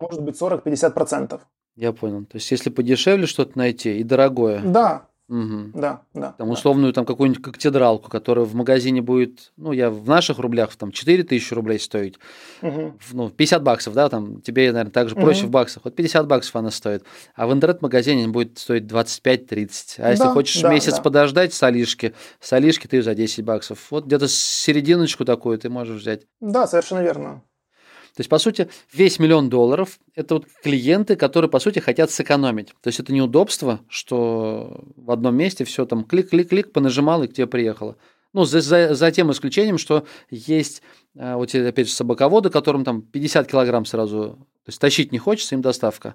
может 0.00 0.22
быть 0.22 0.36
40-50%. 0.36 1.40
Я 1.74 1.92
понял. 1.92 2.20
То 2.26 2.36
есть, 2.36 2.48
если 2.52 2.70
подешевле 2.70 3.26
что-то 3.26 3.58
найти 3.58 3.98
и 3.98 4.04
дорогое, 4.04 4.60
Да, 4.64 5.08
мгм. 5.28 5.72
да, 5.74 6.02
да. 6.14 6.32
там 6.32 6.46
да. 6.48 6.52
условную 6.52 6.92
там 6.92 7.04
какую-нибудь 7.04 7.42
когтедралку, 7.42 8.08
которая 8.10 8.44
в 8.44 8.54
магазине 8.54 9.02
будет, 9.02 9.52
ну, 9.56 9.72
я 9.72 9.90
в 9.90 10.08
наших 10.08 10.38
рублях 10.38 10.74
там 10.76 10.92
4 10.92 11.22
тысячи 11.24 11.52
рублей 11.54 11.78
стоить, 11.78 12.16
Мгм. 12.62 12.98
в- 12.98 13.14
ну, 13.14 13.28
50 13.30 13.62
баксов, 13.62 13.94
да, 13.94 14.08
там 14.08 14.40
тебе, 14.40 14.70
наверное, 14.72 14.92
также 14.92 15.14
проще 15.14 15.40
Мгм. 15.42 15.48
в 15.48 15.50
баксах. 15.50 15.84
Вот 15.84 15.94
50 15.96 16.26
баксов 16.26 16.56
она 16.56 16.70
стоит. 16.70 17.04
А 17.34 17.46
в 17.46 17.52
интернет-магазине 17.52 18.28
будет 18.28 18.58
стоить 18.58 18.86
25-30. 18.86 19.96
А 19.98 20.10
если 20.10 20.24
Да, 20.24 20.32
хочешь 20.32 20.60
да, 20.62 20.72
месяц 20.72 20.96
да. 20.96 21.02
подождать 21.02 21.52
с 21.54 21.62
Алишки, 21.62 22.14
с 22.40 22.52
Алишки 22.52 22.86
ты 22.86 23.02
за 23.02 23.14
10 23.14 23.44
баксов. 23.44 23.86
Вот 23.90 24.06
где-то 24.06 24.28
серединочку 24.28 25.24
такую 25.24 25.58
ты 25.58 25.68
можешь 25.68 26.00
взять. 26.00 26.22
Да, 26.40 26.66
совершенно 26.66 27.00
верно. 27.00 27.42
То 28.16 28.22
есть, 28.22 28.30
по 28.30 28.38
сути, 28.38 28.70
весь 28.94 29.18
миллион 29.18 29.50
долларов– 29.50 29.98
это 30.14 30.36
вот 30.36 30.46
клиенты, 30.62 31.16
которые, 31.16 31.50
по 31.50 31.58
сути, 31.58 31.80
хотят 31.80 32.10
сэкономить. 32.10 32.68
То 32.80 32.88
есть, 32.88 32.98
это 32.98 33.12
неудобство, 33.12 33.80
что 33.88 34.84
в 34.96 35.10
одном 35.10 35.36
месте 35.36 35.66
все 35.66 35.84
там 35.84 36.02
клик-клик-клик, 36.02 36.72
понажимал 36.72 37.22
и 37.22 37.28
к 37.28 37.34
тебе 37.34 37.46
приехало. 37.46 37.96
Ну, 38.32 38.44
за, 38.46 38.62
за- 38.62 38.94
за 38.94 39.10
тем 39.10 39.30
исключением, 39.32 39.76
что 39.76 40.06
есть, 40.30 40.80
э, 41.14 41.34
вот 41.34 41.50
эти, 41.50 41.58
опять 41.58 41.88
же, 41.88 41.92
собаководы, 41.92 42.48
которым 42.48 42.84
там 42.84 43.02
50 43.02 43.50
килограмм 43.50 43.84
сразу, 43.84 44.20
то 44.20 44.68
есть, 44.68 44.80
тащить 44.80 45.12
не 45.12 45.18
хочется, 45.18 45.54
им 45.54 45.60
доставка. 45.60 46.14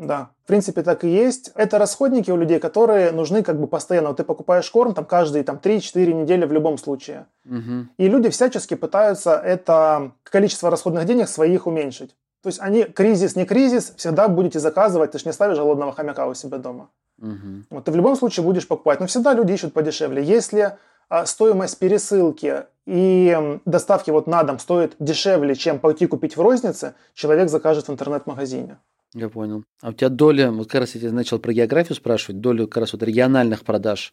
Да, 0.00 0.30
в 0.44 0.46
принципе, 0.46 0.82
так 0.82 1.04
и 1.04 1.08
есть. 1.08 1.52
Это 1.54 1.78
расходники 1.78 2.30
у 2.30 2.36
людей, 2.36 2.58
которые 2.58 3.12
нужны 3.12 3.42
как 3.42 3.60
бы 3.60 3.66
постоянно. 3.66 4.08
Вот 4.08 4.16
ты 4.16 4.24
покупаешь 4.24 4.70
корм 4.70 4.94
там 4.94 5.04
каждые 5.04 5.44
там, 5.44 5.60
3-4 5.62 6.14
недели 6.14 6.46
в 6.46 6.52
любом 6.52 6.78
случае. 6.78 7.26
Мгм. 7.44 7.90
И 7.98 8.08
люди 8.08 8.30
всячески 8.30 8.74
пытаются 8.74 9.34
это 9.34 10.12
количество 10.22 10.70
расходных 10.70 11.04
денег 11.04 11.28
своих 11.28 11.66
уменьшить. 11.66 12.16
То 12.42 12.46
есть 12.46 12.60
они, 12.60 12.84
кризис, 12.84 13.36
не 13.36 13.44
кризис, 13.44 13.92
всегда 13.98 14.28
будете 14.28 14.58
заказывать, 14.58 15.10
ты 15.10 15.18
же 15.18 15.26
не 15.26 15.34
ставишь 15.34 15.58
голодного 15.58 15.92
хомяка 15.92 16.26
у 16.26 16.32
себя 16.32 16.56
дома. 16.56 16.88
Мгм. 17.18 17.66
Вот 17.68 17.84
ты 17.84 17.92
в 17.92 17.96
любом 17.96 18.16
случае 18.16 18.42
будешь 18.44 18.66
покупать, 18.66 19.00
но 19.00 19.06
всегда 19.06 19.34
люди 19.34 19.52
ищут 19.52 19.74
подешевле. 19.74 20.22
Если 20.22 20.78
а, 21.10 21.26
стоимость 21.26 21.78
пересылки 21.78 22.64
и 22.86 23.60
доставки 23.66 24.10
вот 24.10 24.26
на 24.26 24.44
дом 24.44 24.58
стоит 24.58 24.96
дешевле, 24.98 25.54
чем 25.54 25.78
пойти 25.78 26.06
купить 26.06 26.38
в 26.38 26.40
рознице, 26.40 26.94
человек 27.12 27.50
закажет 27.50 27.88
в 27.88 27.92
интернет-магазине. 27.92 28.78
Я 29.14 29.28
понял. 29.28 29.64
А 29.82 29.88
у 29.88 29.92
тебя 29.92 30.08
доля, 30.08 30.50
вот 30.52 30.68
как 30.68 30.82
раз 30.82 30.94
я 30.94 31.00
тебя 31.00 31.12
начал 31.12 31.38
про 31.38 31.52
географию 31.52 31.96
спрашивать, 31.96 32.40
доля 32.40 32.66
как 32.66 32.78
раз 32.78 32.92
вот 32.92 33.02
региональных 33.02 33.64
продаж 33.64 34.12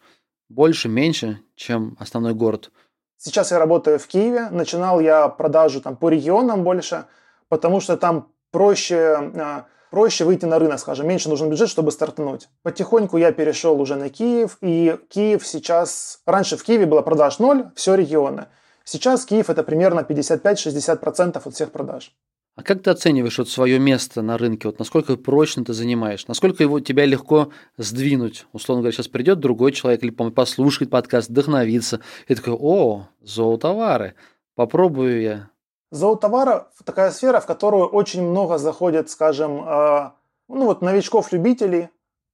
больше, 0.49 0.89
меньше, 0.89 1.39
чем 1.55 1.95
основной 1.99 2.33
город? 2.33 2.71
Сейчас 3.17 3.51
я 3.51 3.59
работаю 3.59 3.99
в 3.99 4.07
Киеве. 4.07 4.49
Начинал 4.49 4.99
я 4.99 5.27
продажу 5.27 5.81
там 5.81 5.97
по 5.97 6.09
регионам 6.09 6.63
больше, 6.63 7.05
потому 7.49 7.79
что 7.79 7.97
там 7.97 8.31
проще, 8.51 9.31
а, 9.35 9.65
проще 9.91 10.23
выйти 10.23 10.45
на 10.45 10.59
рынок, 10.59 10.79
скажем, 10.79 11.07
меньше 11.07 11.29
нужен 11.29 11.49
бюджет, 11.49 11.69
чтобы 11.69 11.91
стартануть. 11.91 12.47
Потихоньку 12.63 13.17
я 13.17 13.31
перешел 13.31 13.79
уже 13.81 13.95
на 13.95 14.09
Киев, 14.09 14.57
и 14.61 14.97
Киев 15.09 15.45
сейчас... 15.45 16.21
Раньше 16.25 16.57
в 16.57 16.63
Киеве 16.63 16.85
было 16.85 17.01
продаж 17.01 17.39
ноль, 17.39 17.69
все 17.75 17.95
регионы. 17.95 18.47
Сейчас 18.83 19.25
Киев 19.25 19.49
это 19.49 19.63
примерно 19.63 20.01
55-60% 20.01 21.41
от 21.43 21.53
всех 21.53 21.71
продаж. 21.71 22.15
А 22.57 22.63
как 22.63 22.81
ты 22.81 22.89
оцениваешь 22.89 23.37
вот 23.37 23.49
свое 23.49 23.77
место 23.77 24.23
на 24.23 24.35
рынке? 24.35 24.67
Вот 24.67 24.79
насколько 24.79 25.15
прочно 25.15 25.63
ты 25.63 25.73
занимаешь? 25.73 26.27
Насколько 26.27 26.63
его 26.63 26.79
тебя 26.79 27.05
легко 27.05 27.49
сдвинуть? 27.77 28.47
Условно 28.51 28.81
говоря, 28.81 28.95
сейчас 28.95 29.07
придет 29.07 29.39
другой 29.39 29.71
человек 29.71 30.01
или 30.01 30.09
по- 30.09 30.31
послушает 30.31 30.89
подкаст, 30.89 31.29
вдохновится. 31.29 31.99
И 32.27 32.33
такой, 32.33 32.53
о, 32.59 33.05
зоотовары, 33.21 34.15
попробую 34.55 35.21
я. 35.21 35.49
Зоотовара– 35.91 36.69
такая 36.83 37.11
сфера, 37.11 37.39
в 37.39 37.45
которую 37.45 37.85
очень 37.85 38.23
много 38.23 38.57
заходит, 38.57 39.11
скажем, 39.11 39.63
э, 39.63 40.11
ну 40.47 40.65
вот 40.65 40.81
новичков-любителей, 40.81 41.89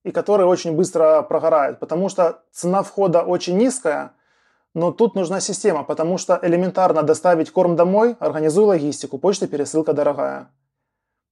и 0.06 0.12
которые 0.12 0.48
очень 0.48 0.72
быстро 0.72 1.22
прогорают, 1.24 1.80
потому 1.80 2.08
что 2.08 2.44
цена 2.50 2.82
входа 2.84 3.24
очень 3.24 3.58
низкая, 3.58 4.14
но 4.74 4.92
тут 4.92 5.16
нужна 5.16 5.40
система, 5.40 5.84
потому 5.84 6.18
что 6.18 6.40
элементарно 6.42 7.04
доставить 7.04 7.52
корм 7.52 7.76
домой, 7.76 8.16
организуй 8.20 8.66
логистику, 8.66 9.18
почта 9.18 9.48
пересылка 9.48 9.94
дорогая. 9.94 10.50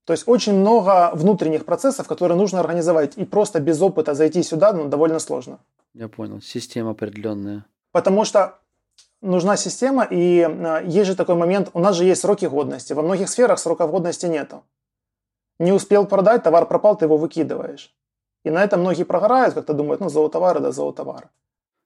То 0.05 0.13
есть 0.13 0.27
очень 0.27 0.53
много 0.53 1.11
внутренних 1.13 1.65
процессов, 1.65 2.07
которые 2.07 2.37
нужно 2.37 2.59
организовать, 2.59 3.17
и 3.17 3.25
просто 3.25 3.59
без 3.59 3.81
опыта 3.81 4.13
зайти 4.13 4.43
сюда 4.43 4.73
ну, 4.73 4.87
довольно 4.87 5.19
сложно. 5.19 5.59
Я 5.93 6.07
понял, 6.07 6.41
система 6.41 6.91
определенная. 6.91 7.65
Потому 7.91 8.25
что 8.25 8.59
нужна 9.21 9.57
система, 9.57 10.03
и 10.09 10.47
э, 10.47 10.81
есть 10.85 11.07
же 11.07 11.15
такой 11.15 11.35
момент, 11.35 11.69
у 11.73 11.79
нас 11.79 11.95
же 11.95 12.05
есть 12.05 12.21
сроки 12.21 12.45
годности. 12.45 12.93
Во 12.93 13.01
многих 13.01 13.29
сферах 13.29 13.59
сроков 13.59 13.91
годности 13.91 14.25
нету. 14.25 14.63
Не 15.59 15.71
успел 15.71 16.05
продать, 16.07 16.43
товар 16.43 16.65
пропал, 16.65 16.97
ты 16.97 17.05
его 17.05 17.17
выкидываешь. 17.17 17.93
И 18.43 18.49
на 18.49 18.63
этом 18.63 18.79
многие 18.79 19.03
прогорают, 19.03 19.53
как-то 19.53 19.73
думают, 19.73 20.01
ну, 20.01 20.09
золотовары 20.09 20.59
да 20.59 20.71
золотовары. 20.71 21.29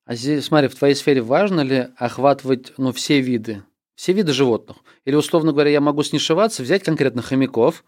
А 0.05 0.13
здесь, 0.13 0.45
смотри, 0.45 0.67
в 0.67 0.75
твоей 0.75 0.93
сфере 0.93 1.21
важно 1.21 1.61
ли 1.61 1.87
охватывать 1.97 2.73
ну, 2.77 2.91
все 2.91 3.21
виды, 3.21 3.63
все 3.95 4.13
виды 4.13 4.33
животных? 4.33 4.77
Или, 5.03 5.15
условно 5.15 5.51
говоря, 5.51 5.71
я 5.71 5.81
могу 5.81 6.03
снишеваться, 6.03 6.61
взять 6.61 6.83
конкретно 6.83 7.23
хомяков 7.23 7.83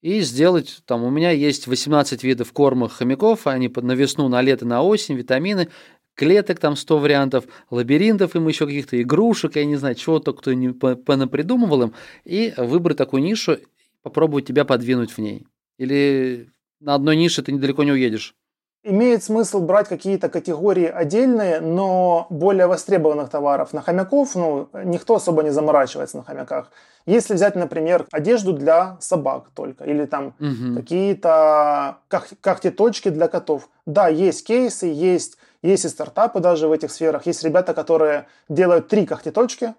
и 0.00 0.20
сделать, 0.20 0.80
там, 0.86 1.04
у 1.04 1.10
меня 1.10 1.32
есть 1.32 1.66
18 1.66 2.24
видов 2.24 2.54
кормых 2.54 2.92
хомяков, 2.92 3.46
они 3.46 3.70
на 3.74 3.92
весну, 3.92 4.28
на 4.28 4.40
лето, 4.40 4.64
на 4.64 4.82
осень, 4.82 5.16
витамины, 5.16 5.68
клеток 6.14 6.58
там 6.60 6.76
100 6.76 6.98
вариантов, 6.98 7.44
лабиринтов 7.70 8.34
им 8.36 8.48
еще 8.48 8.64
каких-то 8.64 9.00
игрушек, 9.00 9.56
я 9.56 9.66
не 9.66 9.76
знаю, 9.76 9.96
чего-то 9.96 10.32
кто 10.32 10.54
не 10.54 10.70
понапридумывал 10.70 11.82
им, 11.82 11.94
и 12.24 12.54
выбрать 12.56 12.96
такую 12.96 13.22
нишу, 13.22 13.58
попробовать 14.00 14.46
тебя 14.46 14.64
подвинуть 14.64 15.10
в 15.10 15.18
ней. 15.18 15.46
Или 15.76 16.48
на 16.80 16.94
одной 16.94 17.16
нише 17.16 17.42
ты 17.42 17.52
недалеко 17.52 17.82
не 17.84 17.92
уедешь. 17.92 18.34
Имеет 18.82 19.22
смысл 19.22 19.60
брать 19.60 19.88
какие-то 19.88 20.30
категории 20.30 20.86
отдельные, 20.86 21.60
но 21.60 22.26
более 22.30 22.66
востребованных 22.66 23.28
товаров. 23.28 23.74
На 23.74 23.82
хомяков, 23.82 24.34
ну, 24.34 24.70
никто 24.72 25.16
особо 25.16 25.42
не 25.42 25.50
заморачивается 25.50 26.16
на 26.16 26.22
хомяках. 26.22 26.70
Если 27.04 27.34
взять, 27.34 27.56
например, 27.56 28.06
одежду 28.10 28.54
для 28.54 28.96
собак 29.00 29.50
только, 29.54 29.84
или 29.84 30.06
там 30.06 30.34
угу. 30.40 30.76
какие-то 30.76 31.98
когтеточки 32.40 33.10
для 33.10 33.28
котов. 33.28 33.68
Да, 33.84 34.08
есть 34.08 34.46
кейсы, 34.46 34.86
есть, 34.86 35.36
есть 35.60 35.84
и 35.84 35.88
стартапы 35.88 36.40
даже 36.40 36.66
в 36.66 36.72
этих 36.72 36.90
сферах. 36.90 37.26
Есть 37.26 37.44
ребята, 37.44 37.74
которые 37.74 38.28
делают 38.48 38.88
три 38.88 39.04
когтеточки, 39.04 39.74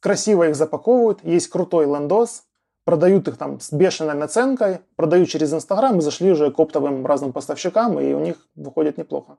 красиво 0.00 0.48
их 0.48 0.56
запаковывают, 0.56 1.22
есть 1.22 1.48
крутой 1.48 1.84
лендос, 1.84 2.44
продают 2.88 3.28
их 3.28 3.36
там 3.36 3.60
с 3.60 3.70
бешеной 3.70 4.14
наценкой, 4.14 4.78
продают 4.96 5.28
через 5.28 5.52
Инстаграм 5.52 5.98
и 5.98 6.00
зашли 6.00 6.30
уже 6.30 6.50
к 6.50 6.58
оптовым 6.58 7.04
разным 7.04 7.34
поставщикам, 7.34 8.00
и 8.00 8.14
у 8.14 8.20
них 8.20 8.36
выходит 8.56 8.96
неплохо. 8.96 9.36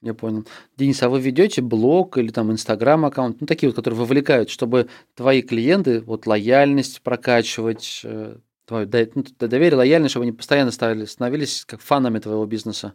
Я 0.00 0.14
понял. 0.14 0.46
Денис, 0.78 1.02
а 1.02 1.10
вы 1.10 1.20
ведете 1.20 1.60
блог 1.60 2.16
или 2.16 2.30
там 2.30 2.50
Инстаграм 2.50 3.04
аккаунт, 3.04 3.42
ну 3.42 3.46
такие 3.46 3.68
вот, 3.68 3.76
которые 3.76 4.00
вовлекают, 4.00 4.48
чтобы 4.48 4.88
твои 5.14 5.42
клиенты, 5.42 6.00
вот 6.00 6.26
лояльность 6.26 7.02
прокачивать, 7.02 8.00
э, 8.04 8.36
твое 8.64 8.88
ну, 9.14 9.24
доверие, 9.38 9.76
лояльность, 9.76 10.12
чтобы 10.12 10.24
они 10.24 10.32
постоянно 10.32 10.70
ставили, 10.70 11.04
становились 11.04 11.66
как 11.66 11.82
фанами 11.82 12.20
твоего 12.20 12.46
бизнеса? 12.46 12.94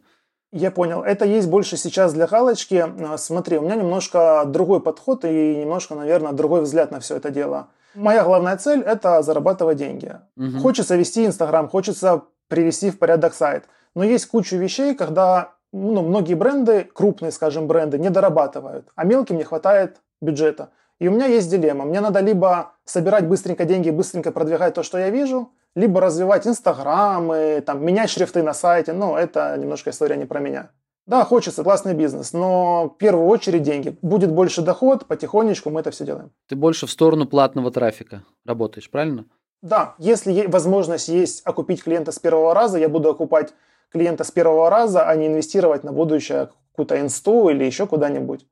Я 0.51 0.71
понял. 0.71 1.03
Это 1.03 1.25
есть 1.25 1.47
больше 1.47 1.77
сейчас 1.77 2.13
для 2.13 2.25
галочки. 2.25 2.83
А, 2.99 3.19
смотри, 3.19 3.59
у 3.59 3.61
меня 3.61 3.75
немножко 3.75 4.43
другой 4.47 4.81
подход 4.81 5.23
и 5.23 5.57
немножко, 5.57 5.93
наверное, 5.93 6.31
другой 6.31 6.63
взгляд 6.63 6.89
на 6.89 6.99
все 6.99 7.17
это 7.17 7.29
дело. 7.29 7.69
Моя 7.95 8.23
главная 8.23 8.57
цель– 8.57 8.81
это 8.85 9.21
зарабатывать 9.21 9.77
деньги. 9.77 10.19
Угу. 10.37 10.59
Хочется 10.59 10.95
вести 10.95 11.25
Инстаграм, 11.25 11.69
хочется 11.69 12.23
привести 12.47 12.89
в 12.91 12.99
порядок 12.99 13.33
сайт. 13.33 13.65
Но 13.95 14.03
есть 14.03 14.25
куча 14.27 14.57
вещей, 14.57 14.95
когда 14.95 15.53
ну, 15.71 16.01
многие 16.01 16.35
бренды, 16.35 16.83
крупные, 16.93 17.31
скажем, 17.31 17.67
бренды, 17.67 17.97
не 17.97 18.09
дорабатывают, 18.09 18.87
а 18.95 19.03
мелким 19.05 19.37
не 19.37 19.43
хватает 19.43 19.97
бюджета. 20.21 20.69
И 20.99 21.07
у 21.07 21.11
меня 21.11 21.25
есть 21.25 21.49
дилемма. 21.49 21.85
Мне 21.85 21.99
надо 21.99 22.19
либо 22.19 22.73
собирать 22.85 23.27
быстренько 23.27 23.65
деньги, 23.65 23.89
быстренько 23.89 24.31
продвигать 24.31 24.73
то, 24.73 24.83
что 24.83 24.97
я 24.97 25.09
вижу, 25.09 25.51
либо 25.75 25.99
развивать 25.99 26.47
инстаграмы, 26.47 27.61
там, 27.65 27.83
менять 27.83 28.09
шрифты 28.09 28.43
на 28.43 28.53
сайте. 28.53 28.93
Но 28.93 29.17
это 29.17 29.57
немножко 29.57 29.89
история 29.89 30.15
не 30.15 30.25
про 30.25 30.39
меня. 30.39 30.69
Да, 31.05 31.25
хочется, 31.25 31.63
классный 31.63 31.93
бизнес, 31.93 32.31
но 32.31 32.85
в 32.85 32.97
первую 32.97 33.27
очередь 33.27 33.63
деньги. 33.63 33.97
Будет 34.01 34.31
больше 34.31 34.61
доход, 34.61 35.05
потихонечку 35.05 35.69
мы 35.69 35.81
это 35.81 35.91
все 35.91 36.05
делаем. 36.05 36.31
Ты 36.47 36.55
больше 36.55 36.87
в 36.87 36.91
сторону 36.91 37.25
платного 37.25 37.71
трафика 37.71 38.23
работаешь, 38.45 38.89
правильно? 38.89 39.25
Да, 39.61 39.95
если 39.97 40.47
возможность 40.47 41.09
есть 41.09 41.41
окупить 41.45 41.83
клиента 41.83 42.11
с 42.11 42.19
первого 42.19 42.53
раза, 42.53 42.77
я 42.77 42.87
буду 42.87 43.09
окупать 43.09 43.53
клиента 43.91 44.23
с 44.23 44.31
первого 44.31 44.69
раза, 44.69 45.07
а 45.07 45.15
не 45.15 45.27
инвестировать 45.27 45.83
на 45.83 45.91
будущее 45.91 46.49
какую-то 46.71 46.99
инсту 46.99 47.49
или 47.49 47.63
еще 47.63 47.85
куда-нибудь. 47.85 48.45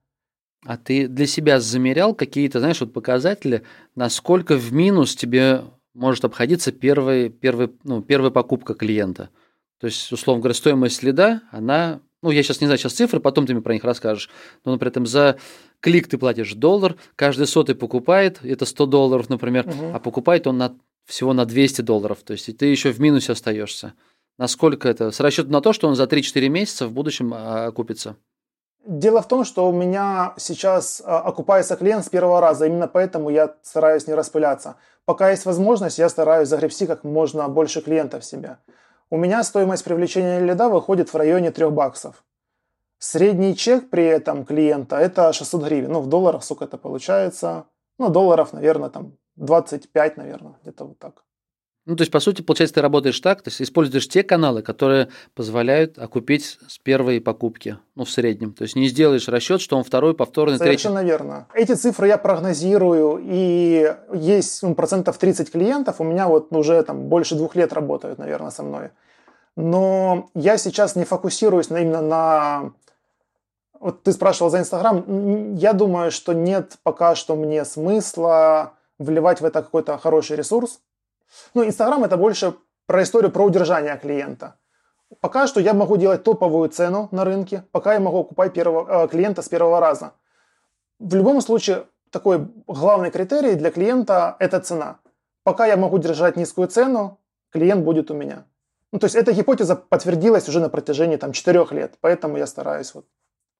А 0.65 0.77
ты 0.77 1.07
для 1.07 1.25
себя 1.25 1.59
замерял 1.59 2.13
какие-то, 2.13 2.59
знаешь, 2.59 2.81
вот 2.81 2.93
показатели, 2.93 3.63
насколько 3.95 4.55
в 4.55 4.71
минус 4.71 5.15
тебе 5.15 5.61
может 5.93 6.23
обходиться 6.23 6.71
первый, 6.71 7.29
первый, 7.29 7.71
ну, 7.83 8.01
первая 8.01 8.31
покупка 8.31 8.73
клиента? 8.73 9.29
То 9.79 9.87
есть, 9.87 10.11
условно 10.11 10.41
говоря, 10.41 10.53
стоимость 10.53 10.97
следа, 10.97 11.41
она 11.51 12.01
ну, 12.21 12.29
я 12.29 12.43
сейчас 12.43 12.61
не 12.61 12.67
знаю 12.67 12.77
сейчас 12.77 12.93
цифры, 12.93 13.19
потом 13.19 13.47
ты 13.47 13.53
мне 13.53 13.61
про 13.61 13.73
них 13.73 13.83
расскажешь, 13.83 14.29
но 14.63 14.77
при 14.77 14.89
этом 14.89 15.05
за 15.05 15.37
клик 15.79 16.07
ты 16.07 16.17
платишь 16.17 16.53
доллар, 16.53 16.95
каждый 17.15 17.47
сотый 17.47 17.75
покупает, 17.75 18.39
это 18.43 18.65
100 18.65 18.85
долларов, 18.85 19.29
например, 19.29 19.67
угу. 19.67 19.91
а 19.93 19.99
покупает 19.99 20.47
он 20.47 20.57
на, 20.57 20.75
всего 21.05 21.33
на 21.33 21.45
200 21.45 21.81
долларов, 21.81 22.19
то 22.23 22.33
есть 22.33 22.55
ты 22.57 22.65
еще 22.65 22.91
в 22.91 22.99
минусе 22.99 23.31
остаешься. 23.31 23.93
Насколько 24.37 24.87
это? 24.87 25.11
С 25.11 25.19
расчетом 25.19 25.51
на 25.51 25.61
то, 25.61 25.73
что 25.73 25.87
он 25.87 25.95
за 25.95 26.05
3-4 26.05 26.47
месяца 26.47 26.87
в 26.87 26.93
будущем 26.93 27.33
а, 27.33 27.67
окупится? 27.67 28.15
Дело 28.85 29.21
в 29.21 29.27
том, 29.27 29.45
что 29.45 29.69
у 29.69 29.73
меня 29.73 30.33
сейчас 30.37 31.01
а, 31.05 31.19
окупается 31.19 31.75
клиент 31.75 32.05
с 32.05 32.09
первого 32.09 32.41
раза, 32.41 32.65
именно 32.65 32.87
поэтому 32.87 33.29
я 33.29 33.55
стараюсь 33.61 34.07
не 34.07 34.15
распыляться. 34.15 34.77
Пока 35.05 35.29
есть 35.29 35.45
возможность, 35.45 35.99
я 35.99 36.09
стараюсь 36.09 36.47
загребсти 36.47 36.87
как 36.87 37.03
можно 37.03 37.47
больше 37.49 37.81
клиентов 37.81 38.23
в 38.23 38.25
себя 38.25 38.59
у 39.11 39.17
меня 39.17 39.43
стоимость 39.43 39.83
привлечения 39.83 40.39
лида 40.39 40.69
выходит 40.69 41.13
в 41.13 41.15
районе 41.15 41.51
3 41.51 41.69
баксов. 41.69 42.23
Средний 42.97 43.55
чек 43.57 43.89
при 43.89 44.05
этом 44.05 44.45
клиента 44.45 44.95
это 44.95 45.33
600 45.33 45.63
гривен. 45.63 45.91
Ну, 45.91 45.99
в 45.99 46.07
долларах 46.07 46.43
сколько 46.43 46.63
это 46.63 46.77
получается? 46.77 47.65
Ну, 47.97 48.09
долларов, 48.09 48.53
наверное, 48.53 48.89
там 48.89 49.17
25, 49.35 50.17
наверное, 50.17 50.53
где-то 50.61 50.85
вот 50.85 50.97
так. 50.97 51.25
Ну, 51.91 51.97
то 51.97 52.03
есть, 52.03 52.11
по 52.11 52.21
сути, 52.21 52.41
получается, 52.41 52.75
ты 52.75 52.81
работаешь 52.81 53.19
так, 53.19 53.41
то 53.41 53.49
есть 53.49 53.61
используешь 53.61 54.07
те 54.07 54.23
каналы, 54.23 54.61
которые 54.61 55.09
позволяют 55.35 55.99
окупить 55.99 56.57
с 56.65 56.77
первой 56.77 57.19
покупки, 57.19 57.79
ну, 57.95 58.05
в 58.05 58.09
среднем. 58.09 58.53
То 58.53 58.61
есть 58.61 58.77
не 58.77 58.87
сделаешь 58.87 59.27
расчет, 59.27 59.59
что 59.59 59.75
он 59.75 59.83
второй, 59.83 60.13
повторный, 60.13 60.57
третий. 60.57 60.83
Совершенно 60.83 61.05
верно. 61.05 61.47
Эти 61.53 61.73
цифры 61.73 62.07
я 62.07 62.17
прогнозирую, 62.17 63.19
и 63.21 63.93
есть 64.13 64.63
ну, 64.63 64.73
процентов 64.73 65.17
30 65.17 65.51
клиентов, 65.51 65.99
у 65.99 66.05
меня 66.05 66.29
вот 66.29 66.47
уже 66.53 66.81
там 66.83 67.09
больше 67.09 67.35
двух 67.35 67.57
лет 67.57 67.73
работают, 67.73 68.19
наверное, 68.19 68.51
со 68.51 68.63
мной. 68.63 68.91
Но 69.57 70.29
я 70.33 70.57
сейчас 70.57 70.95
не 70.95 71.03
фокусируюсь 71.03 71.69
на, 71.69 71.81
именно 71.81 72.01
на... 72.01 72.71
Вот 73.81 74.03
ты 74.03 74.13
спрашивал 74.13 74.49
за 74.49 74.59
Инстаграм. 74.59 75.55
Я 75.57 75.73
думаю, 75.73 76.11
что 76.11 76.31
нет 76.31 76.77
пока 76.83 77.15
что 77.15 77.35
мне 77.35 77.65
смысла 77.65 78.75
вливать 78.97 79.41
в 79.41 79.45
это 79.45 79.61
какой-то 79.61 79.97
хороший 79.97 80.37
ресурс, 80.37 80.79
ну, 81.53 81.65
Инстаграм 81.65 82.03
это 82.03 82.17
больше 82.17 82.53
про 82.85 83.03
историю 83.03 83.31
про 83.31 83.43
удержание 83.43 83.97
клиента. 83.97 84.55
Пока 85.19 85.47
что 85.47 85.59
я 85.59 85.73
могу 85.73 85.97
делать 85.97 86.23
топовую 86.23 86.69
цену 86.69 87.09
на 87.11 87.25
рынке, 87.25 87.63
пока 87.71 87.93
я 87.93 87.99
могу 87.99 88.19
окупать 88.19 88.53
первого, 88.53 89.05
э, 89.05 89.07
клиента 89.07 89.41
с 89.41 89.49
первого 89.49 89.79
раза. 89.79 90.13
В 90.99 91.15
любом 91.15 91.41
случае, 91.41 91.85
такой 92.11 92.47
главный 92.67 93.11
критерий 93.11 93.55
для 93.55 93.71
клиента– 93.71 94.35
это 94.39 94.59
цена. 94.59 94.99
Пока 95.43 95.65
я 95.65 95.75
могу 95.75 95.97
держать 95.97 96.37
низкую 96.37 96.67
цену, 96.67 97.19
клиент 97.51 97.83
будет 97.83 98.11
у 98.11 98.13
меня. 98.13 98.45
Ну, 98.91 98.99
то 98.99 99.05
есть 99.05 99.15
эта 99.15 99.33
гипотеза 99.33 99.75
подтвердилась 99.75 100.47
уже 100.49 100.59
на 100.59 100.69
протяжении 100.69 101.17
там, 101.17 101.31
4 101.31 101.67
лет, 101.71 101.97
поэтому 102.01 102.37
я 102.37 102.47
стараюсь 102.47 102.93
вот 102.93 103.05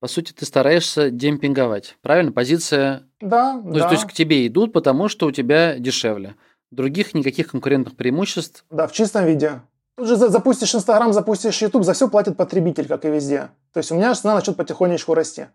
по 0.02 0.08
сути, 0.08 0.34
ты 0.34 0.48
стараешься 0.48 1.12
демпинговать. 1.12 1.96
Правильно? 2.02 2.32
Позиция... 2.32 3.04
Да, 3.20 3.62
ну, 3.64 3.74
да. 3.74 3.88
То 3.88 3.94
есть 3.94 4.06
к 4.08 4.14
тебе 4.14 4.48
идут, 4.48 4.74
потому 4.74 5.08
что 5.08 5.28
у 5.28 5.32
тебя 5.32 5.78
дешевле. 5.78 6.36
Других 6.72 7.14
никаких 7.14 7.52
конкурентных 7.52 7.96
преимуществ. 7.96 8.66
Да, 8.70 8.88
в 8.88 8.94
чистом 8.94 9.26
виде. 9.26 9.62
Тут 9.96 10.08
же 10.08 10.16
запустишь 10.16 10.74
Инстаграм, 10.74 11.14
запустишь 11.14 11.62
Ютуб, 11.62 11.84
за 11.84 11.94
все 11.94 12.10
платит 12.10 12.38
потребитель, 12.38 12.88
как 12.88 13.06
и 13.06 13.10
везде. 13.10 13.50
То 13.74 13.80
есть 13.80 13.92
у 13.92 13.96
меня 13.96 14.16
цена 14.16 14.36
начнет 14.36 14.56
потихонечку 14.56 15.14
расти. 15.14 15.48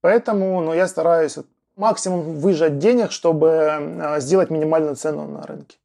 Поэтому 0.00 0.62
ну, 0.62 0.72
я 0.72 0.88
стараюсь 0.88 1.36
максимум 1.76 2.36
выжать 2.36 2.78
денег, 2.78 3.12
чтобы 3.12 3.48
э, 3.48 4.20
сделать 4.20 4.50
минимальную 4.50 4.96
цену 4.96 5.26
на 5.26 5.42
рынке. 5.42 5.76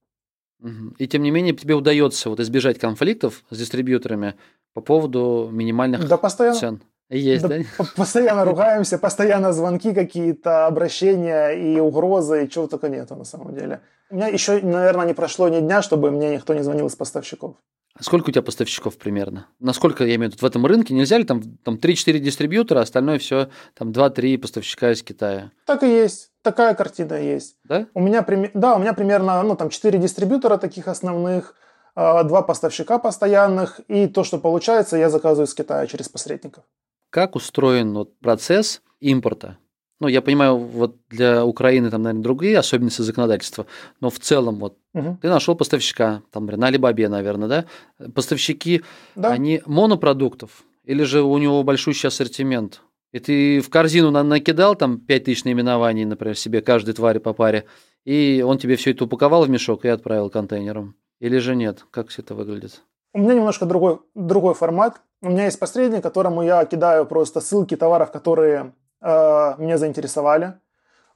И 0.97 1.07
тем 1.07 1.21
не 1.21 1.31
менее 1.31 1.53
тебе 1.53 1.75
удается 1.75 2.29
вот 2.29 2.39
избежать 2.39 2.79
конфликтов 2.79 3.43
с 3.49 3.57
дистрибьюторами 3.57 4.35
по 4.73 4.81
поводу 4.81 5.49
минимальных 5.51 6.07
да, 6.07 6.17
постоянно. 6.17 6.59
цен. 6.59 6.81
Есть, 7.09 7.47
да? 7.47 7.59
да? 7.59 7.85
Постоянно 7.95 8.45
ругаемся, 8.45 8.97
постоянно 8.97 9.53
звонки 9.53 9.93
какие-то, 9.93 10.65
обращения 10.65 11.49
и 11.49 11.79
угрозы, 11.79 12.45
и 12.45 12.49
чего 12.49 12.67
только 12.67 12.89
нету 12.89 13.15
на 13.15 13.25
самом 13.25 13.53
деле. 13.53 13.81
У 14.09 14.15
меня 14.15 14.27
еще, 14.27 14.61
наверное, 14.61 15.05
не 15.05 15.13
прошло 15.13 15.49
ни 15.49 15.59
дня, 15.59 15.81
чтобы 15.81 16.11
мне 16.11 16.35
никто 16.35 16.53
не 16.53 16.63
звонил 16.63 16.87
из 16.87 16.95
поставщиков. 16.95 17.55
А 17.97 18.03
сколько 18.03 18.29
у 18.29 18.31
тебя 18.31 18.41
поставщиков 18.41 18.97
примерно? 18.97 19.47
Насколько, 19.59 20.03
я 20.03 20.15
имею 20.15 20.29
в 20.29 20.33
виду, 20.33 20.45
в 20.45 20.49
этом 20.49 20.65
рынке 20.65 20.93
нельзя 20.93 21.17
ли 21.17 21.23
там, 21.23 21.41
там 21.63 21.75
3-4 21.75 22.19
дистрибьютора, 22.19 22.79
а 22.79 22.81
остальное 22.83 23.19
все 23.19 23.49
там 23.73 23.91
2-3 23.91 24.37
поставщика 24.37 24.91
из 24.91 25.01
Китая? 25.01 25.51
Так 25.65 25.83
и 25.83 25.87
есть. 25.87 26.31
Такая 26.41 26.75
картина 26.75 27.13
есть. 27.13 27.55
Да? 27.63 27.87
У 27.93 28.01
меня, 28.01 28.25
да, 28.53 28.75
у 28.75 28.79
меня 28.79 28.93
примерно 28.93 29.41
ну, 29.43 29.55
там 29.55 29.69
4 29.69 29.97
дистрибьютора 29.97 30.57
таких 30.57 30.89
основных, 30.89 31.55
а, 31.95 32.23
два 32.23 32.41
поставщика 32.41 32.99
постоянных, 32.99 33.79
и 33.87 34.07
то, 34.07 34.25
что 34.25 34.39
получается, 34.39 34.97
я 34.97 35.09
заказываю 35.09 35.47
из 35.47 35.53
Китая 35.53 35.87
через 35.87 36.09
посредников. 36.09 36.65
Как 37.09 37.35
устроен 37.35 37.93
вот 37.93 38.19
процесс 38.19 38.81
импорта 38.99 39.57
Ну, 39.99 40.07
я 40.07 40.21
понимаю, 40.21 40.57
вот 40.57 40.97
для 41.09 41.45
Украины 41.45 41.89
там, 41.89 42.01
наверное, 42.01 42.23
другие 42.23 42.57
особенности 42.57 43.01
законодательства, 43.01 43.65
но 44.01 44.09
в 44.09 44.19
целом 44.19 44.59
вот 44.59 44.77
угу. 44.93 45.17
ты 45.21 45.29
нашел 45.29 45.55
поставщика, 45.55 46.21
там, 46.31 46.43
например, 46.43 46.59
на 46.59 46.67
Алибабе, 46.67 47.07
наверное, 47.07 47.47
да? 47.47 47.65
Поставщики, 48.13 48.81
да. 49.15 49.29
они 49.29 49.61
монопродуктов 49.65 50.65
или 50.83 51.03
же 51.03 51.23
у 51.23 51.37
него 51.37 51.63
большущий 51.63 52.07
ассортимент? 52.07 52.81
И 53.11 53.19
ты 53.19 53.61
в 53.61 53.69
корзину 53.69 54.11
накидал 54.11 54.75
там 54.75 54.99
5000 54.99 55.45
наименований, 55.45 56.03
например, 56.03 56.37
себе 56.37 56.61
каждой 56.61 56.93
твари 56.93 57.19
по 57.19 57.33
паре, 57.33 57.63
и 58.03 58.43
он 58.45 58.57
тебе 58.57 58.75
все 58.75 58.91
это 58.91 59.05
упаковал 59.05 59.45
в 59.45 59.49
мешок 59.49 59.85
и 59.85 59.87
отправил 59.87 60.29
контейнером. 60.29 60.95
Или 61.21 61.37
же 61.37 61.55
нет? 61.55 61.85
Как 61.91 62.09
все 62.09 62.21
это 62.21 62.35
выглядит? 62.35 62.81
У 63.13 63.19
меня 63.19 63.33
немножко 63.33 63.65
другой, 63.65 63.99
другой 64.13 64.53
формат. 64.53 65.01
У 65.21 65.29
меня 65.29 65.45
есть 65.45 65.57
посредник, 65.57 66.03
которому 66.03 66.43
я 66.43 66.65
кидаю 66.65 67.05
просто 67.05 67.39
ссылки 67.39 67.77
товаров, 67.77 68.11
которые 68.11 68.73
меня 69.05 69.77
заинтересовали. 69.77 70.55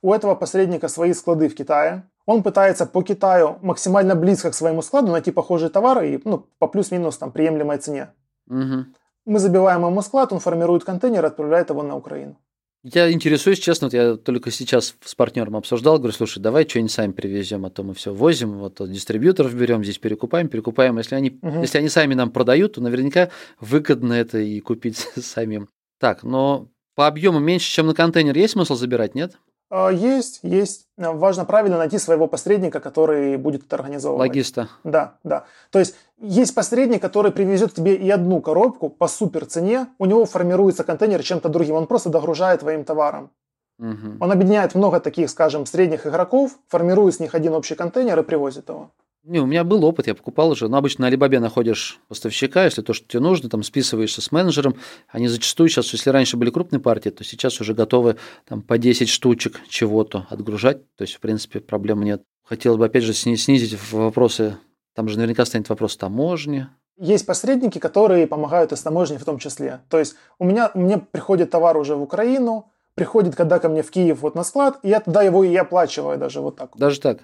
У 0.01 0.13
этого 0.13 0.35
посредника 0.35 0.87
свои 0.87 1.13
склады 1.13 1.49
в 1.49 1.55
Китае. 1.55 2.03
Он 2.25 2.43
пытается 2.43 2.85
по 2.85 3.01
Китаю 3.01 3.57
максимально 3.61 4.15
близко 4.15 4.51
к 4.51 4.55
своему 4.55 4.81
складу 4.81 5.11
найти 5.11 5.31
похожие 5.31 5.69
товары 5.69 6.13
и 6.13 6.21
ну, 6.23 6.45
по 6.59 6.67
плюс-минус 6.67 7.17
там 7.17 7.31
приемлемой 7.31 7.79
цене. 7.79 8.09
Угу. 8.47 8.85
Мы 9.25 9.39
забиваем 9.39 9.85
ему 9.85 10.01
склад, 10.01 10.31
он 10.31 10.39
формирует 10.39 10.83
контейнер 10.83 11.25
отправляет 11.25 11.69
его 11.69 11.83
на 11.83 11.95
Украину. 11.95 12.37
Я 12.83 13.11
интересуюсь, 13.11 13.59
честно, 13.59 13.87
вот 13.87 13.93
я 13.93 14.15
только 14.15 14.51
сейчас 14.51 14.95
с 15.03 15.13
партнером 15.13 15.57
обсуждал, 15.57 15.97
говорю, 15.97 16.13
слушай, 16.13 16.39
давай 16.39 16.67
что-нибудь 16.67 16.93
сами 16.93 17.11
привезем, 17.11 17.65
а 17.65 17.69
то 17.69 17.83
мы 17.83 17.93
все 17.93 18.13
возим, 18.13 18.57
вот 18.57 18.77
дистрибьюторов 18.89 19.53
берем, 19.53 19.83
здесь 19.83 19.97
перекупаем, 19.97 20.47
перекупаем. 20.47 20.97
Если 20.97 21.15
они, 21.15 21.37
угу. 21.41 21.59
если 21.59 21.79
они 21.79 21.89
сами 21.89 22.13
нам 22.13 22.31
продают, 22.31 22.75
то 22.75 22.81
наверняка 22.81 23.31
выгодно 23.59 24.13
это 24.13 24.37
и 24.37 24.61
купить 24.61 24.97
самим. 25.17 25.67
Так, 25.99 26.23
но 26.23 26.69
по 26.99 27.07
объему 27.07 27.39
меньше, 27.39 27.71
чем 27.71 27.87
на 27.87 27.93
контейнер, 27.93 28.35
есть 28.35 28.55
смысл 28.55 28.75
забирать, 28.75 29.15
нет? 29.15 29.37
А, 29.69 29.87
есть, 29.89 30.41
есть. 30.43 30.87
Важно 30.97 31.45
правильно 31.45 31.77
найти 31.77 31.97
своего 31.97 32.27
посредника, 32.27 32.81
который 32.81 33.37
будет 33.37 33.63
это 33.63 33.77
организовывать. 33.77 34.27
Логиста. 34.27 34.67
Да, 34.83 35.15
да. 35.23 35.45
То 35.69 35.79
есть 35.79 35.95
есть 36.17 36.53
посредник, 36.53 37.01
который 37.01 37.31
привезет 37.31 37.73
тебе 37.73 37.95
и 37.95 38.09
одну 38.09 38.41
коробку 38.41 38.89
по 38.89 39.07
супер 39.07 39.45
цене, 39.45 39.87
у 39.97 40.07
него 40.07 40.25
формируется 40.25 40.83
контейнер 40.83 41.23
чем-то 41.23 41.47
другим, 41.47 41.75
он 41.75 41.87
просто 41.87 42.09
догружает 42.09 42.59
твоим 42.59 42.83
товаром. 42.83 43.31
Угу. 43.79 44.17
Он 44.19 44.31
объединяет 44.33 44.75
много 44.75 44.99
таких, 44.99 45.29
скажем, 45.29 45.65
средних 45.65 46.05
игроков, 46.05 46.59
формирует 46.67 47.15
с 47.15 47.21
них 47.21 47.33
один 47.33 47.53
общий 47.53 47.75
контейнер 47.75 48.19
и 48.19 48.23
привозит 48.23 48.67
его. 48.67 48.91
Не, 49.29 49.39
у 49.39 49.45
меня 49.45 49.63
был 49.63 49.85
опыт, 49.85 50.07
я 50.07 50.15
покупал 50.15 50.49
уже. 50.49 50.67
Но 50.69 50.77
обычно 50.77 51.03
на 51.03 51.07
Алибабе 51.07 51.39
находишь 51.39 51.99
поставщика, 52.07 52.65
если 52.65 52.81
то, 52.81 52.93
что 52.93 53.07
тебе 53.07 53.19
нужно, 53.19 53.47
там 53.47 53.61
списываешься 53.61 54.23
с 54.23 54.31
менеджером. 54.31 54.75
Они 55.07 55.27
зачастую 55.27 55.69
сейчас, 55.69 55.93
если 55.93 56.09
раньше 56.09 56.35
были 56.35 56.49
крупные 56.49 56.79
партии, 56.79 57.09
то 57.09 57.23
сейчас 57.23 57.61
уже 57.61 57.75
готовы 57.75 58.15
там 58.47 58.63
по 58.63 58.79
10 58.79 59.07
штучек 59.07 59.61
чего-то 59.69 60.25
отгружать. 60.31 60.79
То 60.95 61.03
есть, 61.03 61.13
в 61.13 61.19
принципе, 61.19 61.59
проблем 61.59 62.01
нет. 62.01 62.23
Хотелось 62.43 62.79
бы, 62.79 62.85
опять 62.85 63.03
же, 63.03 63.13
снизить 63.13 63.77
вопросы. 63.91 64.57
Там 64.95 65.07
же 65.07 65.17
наверняка 65.17 65.45
станет 65.45 65.69
вопрос 65.69 65.95
таможни. 65.95 66.65
Есть 66.97 67.27
посредники, 67.27 67.77
которые 67.77 68.25
помогают 68.25 68.71
и 68.71 68.75
с 68.75 68.81
таможней 68.81 69.19
в 69.19 69.25
том 69.25 69.37
числе. 69.37 69.81
То 69.89 69.99
есть 69.99 70.15
у 70.39 70.43
меня, 70.43 70.71
мне 70.73 70.97
приходит 70.97 71.51
товар 71.51 71.77
уже 71.77 71.95
в 71.95 72.01
Украину, 72.01 72.71
приходит 72.95 73.35
когда 73.35 73.59
ко 73.59 73.69
мне 73.69 73.83
в 73.83 73.91
Киев 73.91 74.21
вот 74.21 74.33
на 74.33 74.43
склад, 74.43 74.79
и 74.81 74.89
я 74.89 74.99
тогда 75.01 75.21
его 75.21 75.43
и 75.43 75.55
оплачиваю 75.55 76.17
даже 76.17 76.41
вот 76.41 76.55
так. 76.55 76.75
Даже 76.75 76.99
так? 76.99 77.19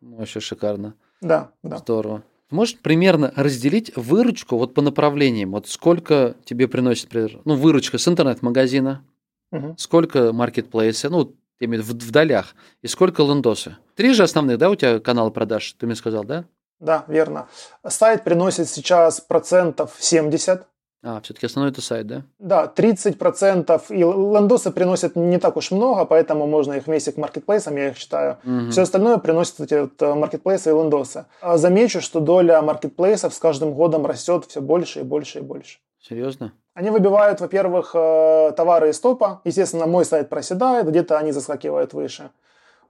Вообще 0.00 0.40
шикарно. 0.40 0.94
Да, 1.20 1.50
да. 1.62 1.78
Здорово. 1.78 2.22
Можешь 2.50 2.78
примерно 2.78 3.32
разделить 3.36 3.94
выручку 3.96 4.56
вот 4.56 4.74
по 4.74 4.82
направлениям? 4.82 5.52
Вот 5.52 5.68
сколько 5.68 6.34
тебе 6.44 6.66
приносит, 6.66 7.04
например, 7.04 7.40
ну, 7.44 7.54
выручка 7.54 7.98
с 7.98 8.08
интернет-магазина, 8.08 9.04
угу. 9.52 9.74
сколько 9.78 10.32
маркетплейса, 10.32 11.10
ну, 11.10 11.36
имею 11.60 11.82
в, 11.82 11.90
в 11.90 12.10
долях, 12.10 12.54
и 12.82 12.88
сколько 12.88 13.22
лендосы? 13.22 13.76
Три 13.94 14.14
же 14.14 14.24
основных, 14.24 14.58
да, 14.58 14.70
у 14.70 14.74
тебя 14.74 14.98
каналы 14.98 15.30
продаж, 15.30 15.74
ты 15.78 15.86
мне 15.86 15.94
сказал, 15.94 16.24
да? 16.24 16.44
Да, 16.80 17.04
верно. 17.08 17.48
Сайт 17.86 18.24
приносит 18.24 18.68
сейчас 18.68 19.20
процентов 19.20 19.96
70 19.98 20.66
а, 21.02 21.20
все-таки 21.22 21.46
основной 21.46 21.72
это 21.72 21.80
сайт, 21.80 22.06
да? 22.06 22.22
Да, 22.38 22.72
30%. 22.74 23.82
И 23.88 23.96
лендосы 23.96 24.70
приносят 24.70 25.16
не 25.16 25.38
так 25.38 25.56
уж 25.56 25.70
много, 25.70 26.04
поэтому 26.04 26.46
можно 26.46 26.74
их 26.74 26.86
вместе 26.86 27.12
к 27.12 27.16
маркетплейсам, 27.16 27.76
я 27.76 27.88
их 27.88 27.96
считаю. 27.96 28.36
Угу. 28.44 28.70
Все 28.70 28.82
остальное 28.82 29.16
приносят 29.16 29.60
эти 29.60 29.80
вот 29.80 30.00
э, 30.00 30.14
маркетплейсы 30.14 30.70
и 30.70 30.72
лендосы. 30.74 31.24
А 31.40 31.56
замечу, 31.56 32.02
что 32.02 32.20
доля 32.20 32.60
маркетплейсов 32.60 33.32
с 33.32 33.38
каждым 33.38 33.72
годом 33.72 34.04
растет 34.04 34.44
все 34.44 34.60
больше 34.60 35.00
и 35.00 35.02
больше 35.02 35.38
и 35.38 35.42
больше. 35.42 35.78
Серьезно? 36.02 36.52
Они 36.74 36.90
выбивают, 36.90 37.40
во-первых, 37.40 37.92
э, 37.94 38.52
товары 38.54 38.90
из 38.90 39.00
топа. 39.00 39.40
Естественно, 39.44 39.86
мой 39.86 40.04
сайт 40.04 40.28
проседает, 40.28 40.86
где-то 40.86 41.16
они 41.18 41.32
заскакивают 41.32 41.94
выше. 41.94 42.30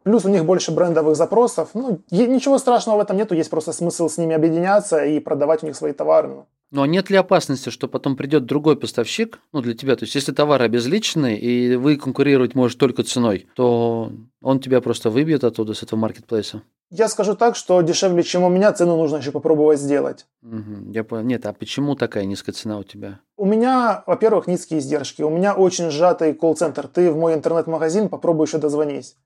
Плюс 0.02 0.24
у 0.24 0.28
них 0.28 0.44
больше 0.44 0.72
брендовых 0.72 1.14
запросов. 1.14 1.70
Ну, 1.74 2.00
ничего 2.10 2.58
страшного 2.58 2.96
в 2.96 3.00
этом 3.00 3.16
нету, 3.16 3.34
есть 3.34 3.50
просто 3.50 3.72
смысл 3.72 4.08
с 4.08 4.18
ними 4.18 4.34
объединяться 4.34 5.04
и 5.04 5.20
продавать 5.20 5.62
у 5.62 5.66
них 5.66 5.76
свои 5.76 5.92
товары. 5.92 6.44
Ну. 6.70 6.80
Ну 6.80 6.84
а 6.84 6.86
нет 6.86 7.10
ли 7.10 7.16
опасности, 7.16 7.68
что 7.68 7.88
потом 7.88 8.16
придет 8.16 8.46
другой 8.46 8.76
поставщик, 8.76 9.40
ну 9.52 9.60
для 9.60 9.74
тебя, 9.74 9.96
то 9.96 10.04
есть 10.04 10.14
если 10.14 10.32
товар 10.32 10.62
обезличенный 10.62 11.36
и 11.36 11.76
вы 11.76 11.96
конкурировать 11.96 12.54
можете 12.54 12.78
только 12.78 13.02
ценой, 13.02 13.48
то 13.54 14.12
он 14.40 14.60
тебя 14.60 14.80
просто 14.80 15.10
выбьет 15.10 15.44
оттуда, 15.44 15.74
с 15.74 15.82
этого 15.82 15.98
маркетплейса? 15.98 16.62
Я 16.92 17.08
скажу 17.08 17.36
так, 17.36 17.54
что 17.54 17.80
дешевле, 17.82 18.22
чем 18.22 18.42
у 18.42 18.48
меня, 18.48 18.72
цену 18.72 18.96
нужно 18.96 19.18
еще 19.18 19.30
попробовать 19.30 19.78
сделать. 19.78 20.26
Угу, 20.42 20.90
я 20.92 21.04
понял. 21.04 21.24
Нет, 21.24 21.46
а 21.46 21.52
почему 21.52 21.94
такая 21.94 22.24
низкая 22.24 22.52
цена 22.52 22.78
у 22.78 22.82
тебя? 22.82 23.20
У 23.36 23.44
меня, 23.44 24.02
во-первых, 24.06 24.48
низкие 24.48 24.80
издержки. 24.80 25.22
У 25.22 25.30
меня 25.30 25.54
очень 25.54 25.90
сжатый 25.90 26.34
колл-центр. 26.34 26.88
Ты 26.88 27.12
в 27.12 27.16
мой 27.16 27.34
интернет-магазин 27.34 28.08
попробуй 28.08 28.46
еще 28.46 28.58
дозвонись. 28.58 29.16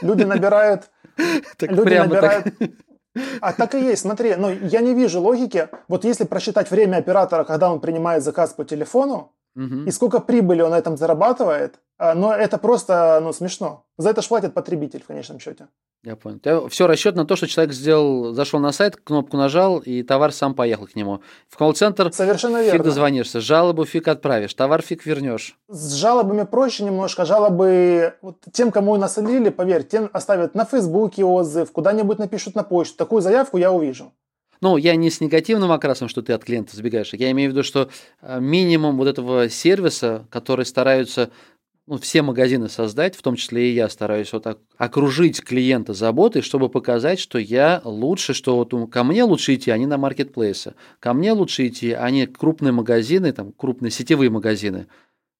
Люди 0.00 0.22
набирают... 0.22 0.90
Люди 1.60 1.94
набирают... 1.94 2.54
А 3.40 3.52
так 3.52 3.74
и 3.74 3.80
есть, 3.80 4.02
смотри, 4.02 4.34
но 4.36 4.50
я 4.50 4.80
не 4.80 4.94
вижу 4.94 5.20
логики. 5.20 5.68
Вот 5.88 6.04
если 6.04 6.24
просчитать 6.24 6.70
время 6.70 6.96
оператора, 6.96 7.44
когда 7.44 7.72
он 7.72 7.80
принимает 7.80 8.22
заказ 8.22 8.52
по 8.52 8.64
телефону, 8.64 9.32
угу. 9.54 9.84
и 9.86 9.90
сколько 9.90 10.20
прибыли 10.20 10.62
он 10.62 10.70
на 10.70 10.78
этом 10.78 10.96
зарабатывает, 10.96 11.80
но 11.98 12.34
это 12.34 12.58
просто 12.58 13.20
ну, 13.22 13.32
смешно. 13.32 13.84
За 13.96 14.10
это 14.10 14.22
ж 14.22 14.28
платит 14.28 14.54
потребитель 14.54 15.02
в 15.02 15.06
конечном 15.06 15.38
счете. 15.38 15.68
Я 16.04 16.16
понял. 16.16 16.36
Это 16.36 16.68
все 16.68 16.86
расчет 16.86 17.16
на 17.16 17.24
то, 17.24 17.34
что 17.34 17.46
человек 17.46 17.72
сделал, 17.72 18.34
зашел 18.34 18.60
на 18.60 18.72
сайт, 18.72 18.96
кнопку 18.96 19.38
нажал, 19.38 19.78
и 19.78 20.02
товар 20.02 20.32
сам 20.32 20.54
поехал 20.54 20.86
к 20.86 20.94
нему. 20.96 21.22
В 21.48 21.56
колл-центр 21.56 22.12
Совершенно 22.12 22.62
фиг 22.62 22.72
верно. 22.72 22.84
дозвонишься, 22.84 23.40
жалобу 23.40 23.86
фиг 23.86 24.06
отправишь, 24.08 24.52
товар 24.52 24.82
фиг 24.82 25.06
вернешь. 25.06 25.56
С 25.68 25.94
жалобами 25.94 26.44
проще 26.44 26.84
немножко. 26.84 27.24
Жалобы 27.24 28.16
вот, 28.20 28.36
тем, 28.52 28.70
кому 28.70 28.96
насолили, 28.96 29.48
поверь, 29.48 29.84
тем 29.84 30.10
оставят 30.12 30.54
на 30.54 30.66
Фейсбуке 30.66 31.24
отзыв, 31.24 31.72
куда-нибудь 31.72 32.18
напишут 32.18 32.54
на 32.54 32.64
почту. 32.64 32.98
Такую 32.98 33.22
заявку 33.22 33.56
я 33.56 33.72
увижу. 33.72 34.12
Ну, 34.60 34.76
я 34.76 34.96
не 34.96 35.10
с 35.10 35.20
негативным 35.20 35.72
окрасом, 35.72 36.08
что 36.08 36.22
ты 36.22 36.32
от 36.32 36.44
клиента 36.44 36.76
сбегаешь. 36.76 37.12
Я 37.12 37.30
имею 37.32 37.50
в 37.50 37.52
виду, 37.52 37.62
что 37.62 37.90
э, 38.22 38.40
минимум 38.40 38.96
вот 38.96 39.08
этого 39.08 39.48
сервиса, 39.48 40.26
который 40.30 40.64
стараются 40.64 41.30
ну, 41.86 41.98
все 41.98 42.22
магазины 42.22 42.68
создать, 42.68 43.14
в 43.14 43.22
том 43.22 43.36
числе 43.36 43.70
и 43.70 43.74
я 43.74 43.88
стараюсь 43.88 44.32
вот 44.32 44.44
так 44.44 44.58
окружить 44.78 45.42
клиента 45.42 45.92
заботой, 45.92 46.42
чтобы 46.42 46.68
показать, 46.68 47.18
что 47.18 47.38
я 47.38 47.82
лучше, 47.84 48.32
что 48.32 48.56
вот 48.56 48.90
ко 48.90 49.04
мне 49.04 49.22
лучше 49.24 49.54
идти, 49.54 49.70
а 49.70 49.76
не 49.76 49.86
на 49.86 49.98
маркетплейсы. 49.98 50.74
Ко 50.98 51.12
мне 51.12 51.32
лучше 51.32 51.66
идти, 51.66 51.92
а 51.92 52.08
не 52.10 52.26
крупные 52.26 52.72
магазины, 52.72 53.32
там, 53.32 53.52
крупные 53.52 53.90
сетевые 53.90 54.30
магазины. 54.30 54.86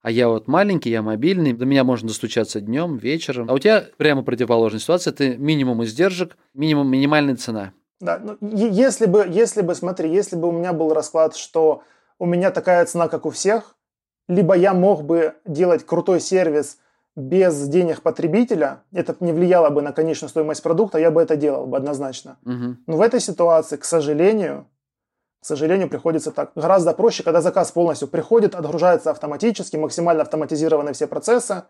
А 0.03 0.11
я 0.11 0.29
вот 0.29 0.47
маленький, 0.47 0.91
я 0.91 1.01
мобильный, 1.01 1.55
до 1.55 1.65
меня 1.65 1.83
можно 1.83 2.09
достучаться 2.09 2.61
днем, 2.61 2.99
вечером. 2.99 3.49
А 3.49 3.55
у 3.55 3.59
тебя 3.59 3.87
прямо 3.97 4.23
противоположная 4.23 4.81
ситуация, 4.81 5.15
ты 5.15 5.39
минимум 5.39 5.83
издержек, 5.83 6.37
минимум 6.53 6.89
минимальная 6.89 7.37
цена. 7.37 7.73
Да, 8.01 8.19
ну, 8.19 8.37
если 8.51 9.07
бы, 9.07 9.27
если 9.31 9.63
бы, 9.63 9.75
смотри, 9.75 10.13
если 10.13 10.37
бы 10.37 10.49
у 10.49 10.53
меня 10.53 10.75
был 10.75 10.93
расклад, 10.93 11.35
что 11.37 11.85
у 12.19 12.27
меня 12.27 12.51
такая 12.51 12.85
цена, 12.85 13.09
как 13.09 13.25
у 13.25 13.31
всех, 13.31 13.77
либо 14.29 14.55
я 14.55 14.75
мог 14.75 15.05
бы 15.05 15.35
делать 15.45 15.85
крутой 15.85 16.21
сервис 16.21 16.79
без 17.17 17.69
денег 17.69 18.03
потребителя, 18.03 18.83
это 18.93 19.15
не 19.21 19.33
влияло 19.33 19.71
бы 19.71 19.83
на 19.83 19.93
конечную 19.93 20.29
стоимость 20.29 20.63
продукта, 20.63 20.99
я 20.99 21.11
бы 21.11 21.23
это 21.23 21.37
делал 21.37 21.67
бы 21.67 21.77
однозначно. 21.77 22.39
Угу. 22.45 22.77
Но 22.87 22.97
в 22.97 23.01
этой 23.01 23.21
ситуации, 23.21 23.77
к 23.77 23.85
сожалению, 23.85 24.67
к 25.41 25.47
сожалению, 25.47 25.89
приходится 25.89 26.33
так. 26.33 26.53
Гораздо 26.55 26.93
проще, 26.95 27.23
когда 27.23 27.41
заказ 27.41 27.71
полностью 27.71 28.09
приходит, 28.09 28.55
отгружается 28.55 29.11
автоматически, 29.11 29.77
максимально 29.77 30.23
автоматизированы 30.23 30.95
все 30.95 31.07
процессы, 31.07 31.65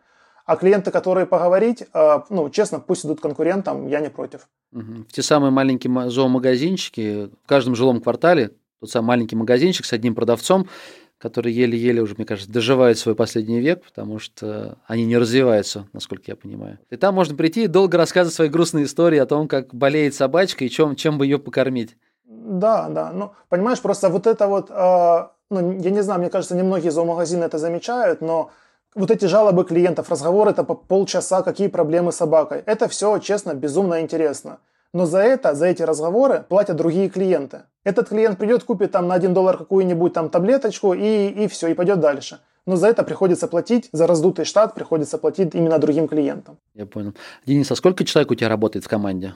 а 0.47 0.57
клиенты, 0.57 0.91
которые 0.91 1.27
поговорить, 1.27 1.85
э, 1.93 2.21
ну, 2.31 2.49
честно, 2.51 2.79
пусть 2.79 3.05
идут 3.05 3.21
конкурентам, 3.21 3.89
я 3.89 4.01
не 4.01 4.11
против. 4.11 4.49
Угу. 4.73 5.07
В 5.09 5.13
те 5.13 5.23
самые 5.23 5.51
маленькие 5.51 6.09
зоомагазинчики 6.09 7.31
в 7.45 7.49
каждом 7.49 7.75
жилом 7.75 8.01
квартале, 8.01 8.53
тот 8.81 8.91
самый 8.91 9.09
маленький 9.09 9.37
магазинчик 9.37 9.87
с 9.87 9.93
одним 9.93 10.15
продавцом, 10.15 10.69
который 11.19 11.53
еле-еле 11.53 12.03
уже, 12.03 12.15
мне 12.17 12.27
кажется, 12.27 12.51
доживает 12.51 12.99
свой 12.99 13.15
последний 13.15 13.61
век, 13.61 13.83
потому 13.85 14.19
что 14.19 14.79
они 14.87 15.05
не 15.05 15.17
развиваются, 15.17 15.89
насколько 15.93 16.25
я 16.27 16.37
понимаю. 16.37 16.79
И 16.91 16.97
там 16.97 17.15
можно 17.15 17.37
прийти 17.37 17.65
и 17.65 17.69
долго 17.69 17.97
рассказывать 17.97 18.35
свои 18.35 18.49
грустные 18.49 18.85
истории 18.85 19.19
о 19.19 19.27
том, 19.27 19.49
как 19.49 19.75
болеет 19.75 20.15
собачка 20.15 20.65
и 20.65 20.71
чем, 20.71 20.97
чем 20.97 21.19
бы 21.19 21.27
ее 21.27 21.39
покормить. 21.39 21.97
Да, 22.25 22.89
да. 22.89 23.13
Ну, 23.13 23.33
понимаешь, 23.49 23.81
просто 23.81 24.09
вот 24.09 24.27
это 24.27 24.47
вот, 24.49 24.71
э, 24.71 25.29
ну, 25.51 25.81
я 25.81 25.91
не 25.91 26.03
знаю, 26.03 26.21
мне 26.21 26.31
кажется, 26.31 26.55
немногие 26.55 26.91
зоомагазины 26.91 27.45
это 27.45 27.59
замечают, 27.59 28.21
но 28.21 28.51
вот 28.95 29.11
эти 29.11 29.27
жалобы 29.27 29.65
клиентов, 29.65 30.11
разговоры 30.11 30.51
это 30.51 30.65
по 30.65 30.75
полчаса, 30.75 31.43
какие 31.43 31.69
проблемы 31.69 32.13
с 32.13 32.17
собакой. 32.17 32.63
Это 32.67 32.89
все, 32.89 33.19
честно, 33.19 33.55
безумно 33.55 34.01
интересно. 34.01 34.59
Но 34.95 35.07
за 35.07 35.19
это, 35.19 35.55
за 35.55 35.67
эти 35.67 35.83
разговоры 35.83 36.47
платят 36.49 36.77
другие 36.77 37.11
клиенты. 37.11 37.63
Этот 37.83 38.09
клиент 38.11 38.39
придет, 38.39 38.63
купит 38.63 38.93
там 38.93 39.09
на 39.09 39.15
1 39.15 39.35
доллар 39.35 39.59
какую-нибудь 39.59 40.13
там 40.13 40.31
таблеточку 40.31 40.95
и, 40.95 41.27
и 41.31 41.49
все, 41.49 41.67
и 41.67 41.75
пойдет 41.75 41.99
дальше. 41.99 42.39
Но 42.65 42.77
за 42.77 42.87
это 42.87 43.03
приходится 43.03 43.49
платить, 43.49 43.89
за 43.91 44.07
раздутый 44.07 44.45
штат 44.45 44.73
приходится 44.75 45.19
платить 45.19 45.53
именно 45.53 45.81
другим 45.81 46.07
клиентам. 46.07 46.59
Я 46.75 46.87
понял. 46.87 47.13
Денис, 47.45 47.71
а 47.73 47.75
сколько 47.75 48.05
человек 48.05 48.31
у 48.31 48.37
тебя 48.37 48.49
работает 48.49 48.85
в 48.85 48.89
команде? 48.89 49.35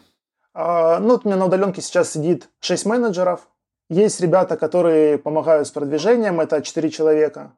А, 0.54 1.00
ну, 1.00 1.08
вот 1.08 1.26
у 1.26 1.28
меня 1.28 1.36
на 1.36 1.46
удаленке 1.46 1.82
сейчас 1.82 2.12
сидит 2.12 2.48
6 2.60 2.86
менеджеров. 2.86 3.48
Есть 3.90 4.20
ребята, 4.20 4.56
которые 4.56 5.18
помогают 5.18 5.66
с 5.66 5.72
продвижением, 5.72 6.40
это 6.40 6.62
4 6.62 6.88
человека. 6.88 7.52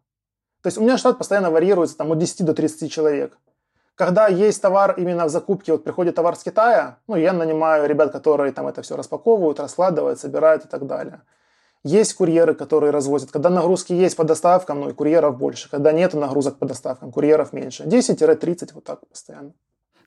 То 0.62 0.68
есть 0.68 0.78
у 0.78 0.80
меня 0.80 0.96
штат 0.96 1.18
постоянно 1.18 1.50
варьируется 1.50 1.98
там, 1.98 2.10
от 2.12 2.18
10 2.18 2.46
до 2.46 2.54
30 2.54 2.90
человек. 2.90 3.36
Когда 4.00 4.28
есть 4.28 4.62
товар 4.62 4.94
именно 4.96 5.26
в 5.26 5.28
закупке, 5.28 5.72
вот 5.72 5.84
приходит 5.84 6.14
товар 6.14 6.34
с 6.34 6.42
Китая, 6.42 6.96
ну, 7.06 7.16
я 7.16 7.34
нанимаю 7.34 7.86
ребят, 7.86 8.12
которые 8.12 8.50
там 8.50 8.66
это 8.66 8.80
все 8.80 8.96
распаковывают, 8.96 9.60
раскладывают, 9.60 10.18
собирают 10.18 10.64
и 10.64 10.68
так 10.68 10.86
далее. 10.86 11.20
Есть 11.84 12.14
курьеры, 12.14 12.54
которые 12.54 12.92
развозят. 12.92 13.30
Когда 13.30 13.50
нагрузки 13.50 13.92
есть 13.92 14.16
по 14.16 14.24
доставкам, 14.24 14.80
ну 14.80 14.88
и 14.88 14.94
курьеров 14.94 15.36
больше. 15.36 15.68
Когда 15.68 15.92
нет 15.92 16.14
нагрузок 16.14 16.58
по 16.58 16.64
доставкам, 16.64 17.12
курьеров 17.12 17.52
меньше. 17.52 17.82
10-30 17.82 18.70
вот 18.72 18.84
так 18.84 19.06
постоянно. 19.06 19.52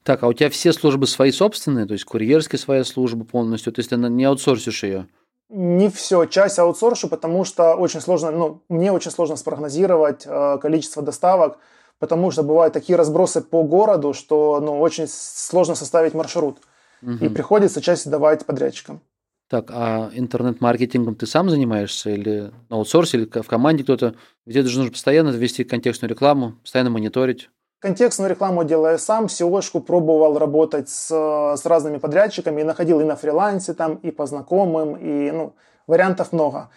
Так, 0.02 0.24
а 0.24 0.28
у 0.28 0.34
тебя 0.34 0.50
все 0.50 0.74
службы 0.74 1.06
свои 1.06 1.32
собственные, 1.32 1.86
то 1.86 1.94
есть 1.94 2.06
курьерские 2.06 2.58
своя 2.58 2.84
служба 2.86 3.26
полностью, 3.26 3.72
то 3.74 3.80
есть 3.80 3.92
ты 3.92 3.98
не 3.98 4.24
аутсорсишь 4.24 4.82
ее? 4.82 5.08
Не 5.50 5.90
все, 5.90 6.26
часть 6.26 6.58
аутсоршу, 6.58 7.10
потому 7.10 7.44
что 7.44 7.76
очень 7.76 8.02
сложно, 8.02 8.32
ну, 8.32 8.64
мне 8.70 8.92
очень 8.92 9.12
сложно 9.12 9.36
спрогнозировать 9.36 10.24
э, 10.26 10.58
количество 10.60 11.04
доставок, 11.04 11.60
потому 12.04 12.32
что 12.32 12.44
бывают 12.44 12.74
такие 12.74 12.98
разбросы 12.98 13.40
по 13.40 13.64
городу, 13.64 14.14
что 14.14 14.60
ну, 14.60 14.82
очень 14.82 15.08
сложно 15.08 15.74
составить 15.74 16.14
маршрут. 16.14 16.58
Угу. 17.02 17.24
И 17.24 17.30
приходится 17.30 17.80
часть 17.80 18.10
давать 18.10 18.46
подрядчикам. 18.46 19.00
Так, 19.48 19.72
а 19.72 20.10
интернет-маркетингом 20.14 21.16
ты 21.16 21.26
сам 21.26 21.50
занимаешься 21.50 22.10
или 22.10 22.52
на 22.70 22.76
аутсорсе, 22.76 23.20
или 23.20 23.42
в 23.42 23.48
команде 23.48 23.86
кто-то? 23.86 24.16
Ведь 24.46 24.58
это 24.58 24.68
же 24.68 24.80
нужно 24.80 24.92
постоянно 24.92 25.30
вести 25.30 25.64
контекстную 25.64 26.10
рекламу, 26.10 26.58
постоянно 26.62 26.90
мониторить. 26.90 27.50
Контекстную 27.80 28.30
рекламу 28.30 28.66
делаю 28.66 29.00
сам, 29.00 29.28
SEO-шку 29.28 29.80
пробовал 29.80 30.38
работать 30.38 30.90
с, 30.90 31.08
с 31.10 31.66
разными 31.66 32.00
подрядчиками, 32.00 32.60
и 32.60 32.66
находил 32.66 33.00
и 33.00 33.06
на 33.06 33.16
фрилансе 33.16 33.74
там, 33.74 33.96
и 33.96 34.12
по 34.12 34.26
знакомым, 34.26 34.98
и 34.98 35.32
ну, 35.32 35.56
вариантов 35.88 36.34
много. 36.34 36.70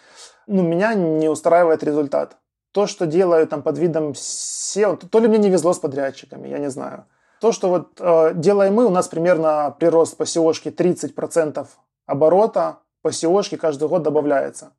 Ну, 0.47 0.62
меня 0.62 0.95
не 0.95 1.29
устраивает 1.29 1.83
результат 1.83 2.37
то, 2.77 2.87
что 2.87 3.07
делаю 3.07 3.47
там 3.47 3.62
под 3.62 3.79
видом 3.79 4.11
SEO, 4.11 4.97
то 5.09 5.19
ли 5.19 5.29
мне 5.29 5.39
не 5.39 5.49
везло 5.49 5.73
с 5.73 5.79
подрядчиками, 5.79 6.47
я 6.49 6.59
не 6.59 6.69
знаю. 6.69 7.07
То, 7.41 7.51
что 7.51 7.71
вот 7.71 7.99
э, 7.99 8.33
делаем 8.35 8.75
мы, 8.75 8.85
у 8.85 8.91
нас 8.91 9.09
примерно 9.09 9.75
прирост 9.81 10.19
по 10.19 10.25
seo 10.25 10.53
30% 10.53 11.67
оборота 12.05 12.81
по 13.01 13.09
seo 13.09 13.57
каждый 13.57 13.89
год 13.89 14.03
добавляется. 14.03 14.73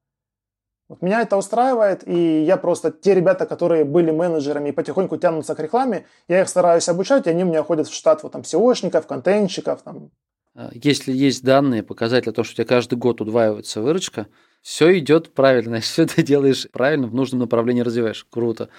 Вот 0.90 1.02
меня 1.02 1.24
это 1.24 1.38
устраивает, 1.38 2.08
и 2.08 2.44
я 2.44 2.58
просто, 2.58 2.92
те 2.92 3.16
ребята, 3.16 3.48
которые 3.48 3.84
были 3.84 4.12
менеджерами 4.12 4.70
и 4.70 4.74
потихоньку 4.74 5.18
тянутся 5.18 5.56
к 5.56 5.60
рекламе, 5.60 6.06
я 6.28 6.42
их 6.42 6.50
стараюсь 6.50 6.90
обучать, 6.90 7.26
и 7.26 7.32
они 7.32 7.46
у 7.46 7.48
меня 7.48 7.64
ходят 7.64 7.88
в 7.88 7.94
штат 7.96 8.22
вот, 8.22 8.32
там, 8.32 8.42
SEOшников, 8.44 9.08
контентщиков. 9.08 9.82
Там. 9.82 10.12
А 10.54 10.70
если 10.72 11.12
есть 11.12 11.44
данные, 11.44 11.82
показатели, 11.82 12.32
то, 12.32 12.44
что 12.44 12.54
у 12.54 12.56
тебя 12.58 12.66
каждый 12.66 13.00
год 13.00 13.22
удваивается 13.22 13.82
выручка, 13.82 14.28
все 14.62 14.98
идет 15.00 15.34
правильно, 15.34 15.80
все 15.82 16.06
ты 16.06 16.24
делаешь 16.24 16.68
правильно, 16.72 17.08
в 17.08 17.14
нужном 17.14 17.42
направлении 17.42 17.82
развиваешь. 17.82 18.26
Круто. 18.30 18.70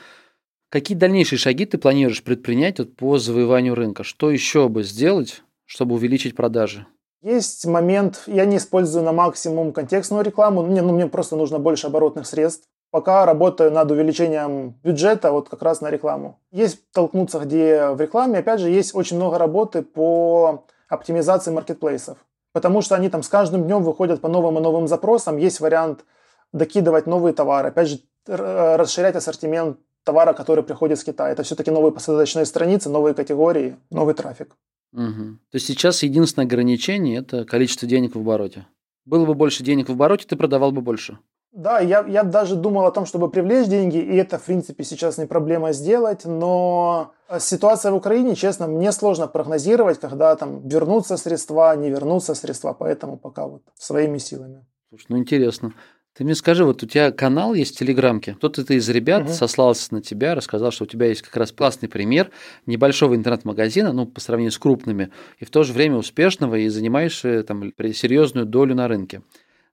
Какие 0.70 0.98
дальнейшие 0.98 1.38
шаги 1.38 1.64
ты 1.64 1.78
планируешь 1.78 2.22
предпринять 2.22 2.78
вот 2.78 2.94
по 2.94 3.18
завоеванию 3.18 3.74
рынка? 3.74 4.04
Что 4.04 4.30
еще 4.30 4.68
бы 4.68 4.82
сделать, 4.82 5.42
чтобы 5.64 5.94
увеличить 5.94 6.36
продажи? 6.36 6.86
Есть 7.22 7.66
момент, 7.66 8.22
я 8.26 8.44
не 8.44 8.58
использую 8.58 9.04
на 9.04 9.12
максимум 9.12 9.72
контекстную 9.72 10.22
рекламу, 10.22 10.62
мне, 10.62 10.82
ну, 10.82 10.92
мне 10.92 11.08
просто 11.08 11.36
нужно 11.36 11.58
больше 11.58 11.86
оборотных 11.86 12.26
средств. 12.26 12.68
Пока 12.90 13.26
работаю 13.26 13.70
над 13.70 13.90
увеличением 13.90 14.78
бюджета 14.82 15.32
вот 15.32 15.48
как 15.48 15.62
раз 15.62 15.80
на 15.80 15.90
рекламу. 15.90 16.38
Есть 16.52 16.90
толкнуться 16.92 17.38
где 17.40 17.88
в 17.88 18.00
рекламе, 18.00 18.38
опять 18.38 18.60
же, 18.60 18.70
есть 18.70 18.94
очень 18.94 19.16
много 19.16 19.36
работы 19.36 19.82
по 19.82 20.64
оптимизации 20.88 21.50
маркетплейсов 21.50 22.18
потому 22.58 22.82
что 22.82 22.96
они 22.96 23.08
там 23.08 23.22
с 23.22 23.28
каждым 23.28 23.62
днем 23.62 23.84
выходят 23.84 24.20
по 24.20 24.26
новым 24.26 24.58
и 24.58 24.60
новым 24.60 24.88
запросам. 24.88 25.36
Есть 25.36 25.60
вариант 25.60 26.04
докидывать 26.52 27.06
новые 27.06 27.32
товары, 27.32 27.68
опять 27.68 27.86
же, 27.88 28.00
э, 28.26 28.76
расширять 28.76 29.14
ассортимент 29.14 29.78
товара, 30.02 30.32
который 30.32 30.64
приходит 30.64 30.98
с 30.98 31.04
Китая. 31.04 31.30
Это 31.30 31.44
все-таки 31.44 31.70
новые 31.70 31.92
посадочные 31.92 32.46
страницы, 32.46 32.90
новые 32.90 33.14
категории, 33.14 33.76
новый 33.90 34.14
трафик. 34.14 34.56
Угу. 34.92 35.38
То 35.50 35.54
есть 35.54 35.66
сейчас 35.66 36.02
единственное 36.02 36.46
ограничение– 36.46 37.18
это 37.20 37.44
количество 37.44 37.86
денег 37.86 38.16
в 38.16 38.18
обороте. 38.18 38.66
Было 39.04 39.24
бы 39.24 39.34
больше 39.34 39.62
денег 39.62 39.88
в 39.88 39.92
обороте, 39.92 40.26
ты 40.26 40.34
продавал 40.34 40.72
бы 40.72 40.80
больше. 40.80 41.18
Да, 41.52 41.80
я, 41.80 42.04
я 42.06 42.22
даже 42.24 42.56
думал 42.56 42.84
о 42.86 42.90
том, 42.90 43.06
чтобы 43.06 43.30
привлечь 43.30 43.68
деньги, 43.68 43.96
и 43.96 44.16
это, 44.16 44.38
в 44.38 44.44
принципе, 44.44 44.84
сейчас 44.84 45.18
не 45.18 45.26
проблема 45.26 45.72
сделать, 45.72 46.24
но 46.24 47.12
ситуация 47.38 47.90
в 47.90 47.96
Украине, 47.96 48.34
честно, 48.34 48.66
мне 48.66 48.92
сложно 48.92 49.26
прогнозировать, 49.28 49.98
когда 49.98 50.36
там 50.36 50.68
вернутся 50.68 51.16
средства, 51.16 51.74
не 51.74 51.90
вернутся 51.90 52.34
средства, 52.34 52.74
поэтому 52.74 53.16
пока 53.16 53.46
вот 53.46 53.62
своими 53.78 54.18
силами. 54.18 54.66
Слушай, 54.90 55.06
ну 55.08 55.18
интересно. 55.18 55.72
Ты 56.14 56.24
мне 56.24 56.34
скажи, 56.34 56.64
вот 56.64 56.82
у 56.82 56.86
тебя 56.86 57.12
канал 57.12 57.54
есть 57.54 57.76
в 57.76 57.78
Телеграмке. 57.78 58.34
Кто-то 58.34 58.62
из 58.74 58.88
ребят 58.88 59.22
угу. 59.22 59.32
сослался 59.32 59.94
на 59.94 60.02
тебя, 60.02 60.34
рассказал, 60.34 60.72
что 60.72 60.82
у 60.84 60.86
тебя 60.86 61.06
есть 61.06 61.22
как 61.22 61.36
раз 61.36 61.52
классный 61.52 61.88
пример 61.88 62.30
небольшого 62.66 63.14
интернет-магазина, 63.14 63.92
ну, 63.92 64.04
по 64.04 64.20
сравнению 64.20 64.50
с 64.50 64.58
крупными, 64.58 65.12
и 65.38 65.44
в 65.44 65.50
то 65.50 65.62
же 65.62 65.72
время 65.72 65.96
успешного, 65.96 66.56
и 66.56 66.68
занимаешь 66.68 67.20
там 67.46 67.72
серьезную 67.94 68.46
долю 68.46 68.74
на 68.74 68.88
рынке. 68.88 69.22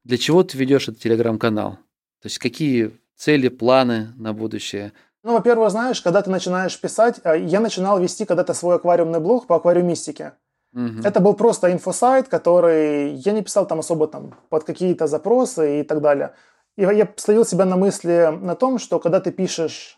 Для 0.06 0.18
чего 0.18 0.44
ты 0.44 0.58
ведешь 0.58 0.88
этот 0.88 1.02
телеграм-канал? 1.02 1.72
То 2.22 2.28
есть 2.28 2.38
какие 2.38 2.92
цели, 3.18 3.50
планы 3.50 4.14
на 4.18 4.34
будущее? 4.34 4.94
Ну, 5.24 5.34
во-первых, 5.34 5.72
знаешь, 5.72 6.02
когда 6.02 6.22
ты 6.22 6.30
начинаешь 6.30 6.80
писать, 6.80 7.20
э, 7.24 7.40
я 7.40 7.60
начинал 7.60 8.00
вести 8.00 8.26
когда-то 8.26 8.54
свой 8.54 8.76
аквариумный 8.76 9.20
блог 9.20 9.48
по 9.48 9.56
аквариумистике. 9.56 10.34
Угу. 10.74 11.02
Это 11.04 11.20
был 11.20 11.34
просто 11.34 11.72
инфосайт, 11.72 12.28
который 12.28 13.16
я 13.16 13.32
не 13.32 13.42
писал 13.42 13.66
там 13.66 13.80
особо 13.80 14.08
там 14.08 14.36
под 14.50 14.64
какие-то 14.64 15.08
запросы 15.08 15.80
и 15.80 15.84
так 15.84 16.02
далее. 16.02 16.36
И 16.78 16.84
я 16.84 17.12
словил 17.16 17.44
себя 17.44 17.66
на 17.66 17.76
мысли 17.76 18.30
на 18.42 18.56
том, 18.56 18.78
что 18.78 19.00
когда 19.00 19.20
ты 19.20 19.32
пишешь 19.32 19.98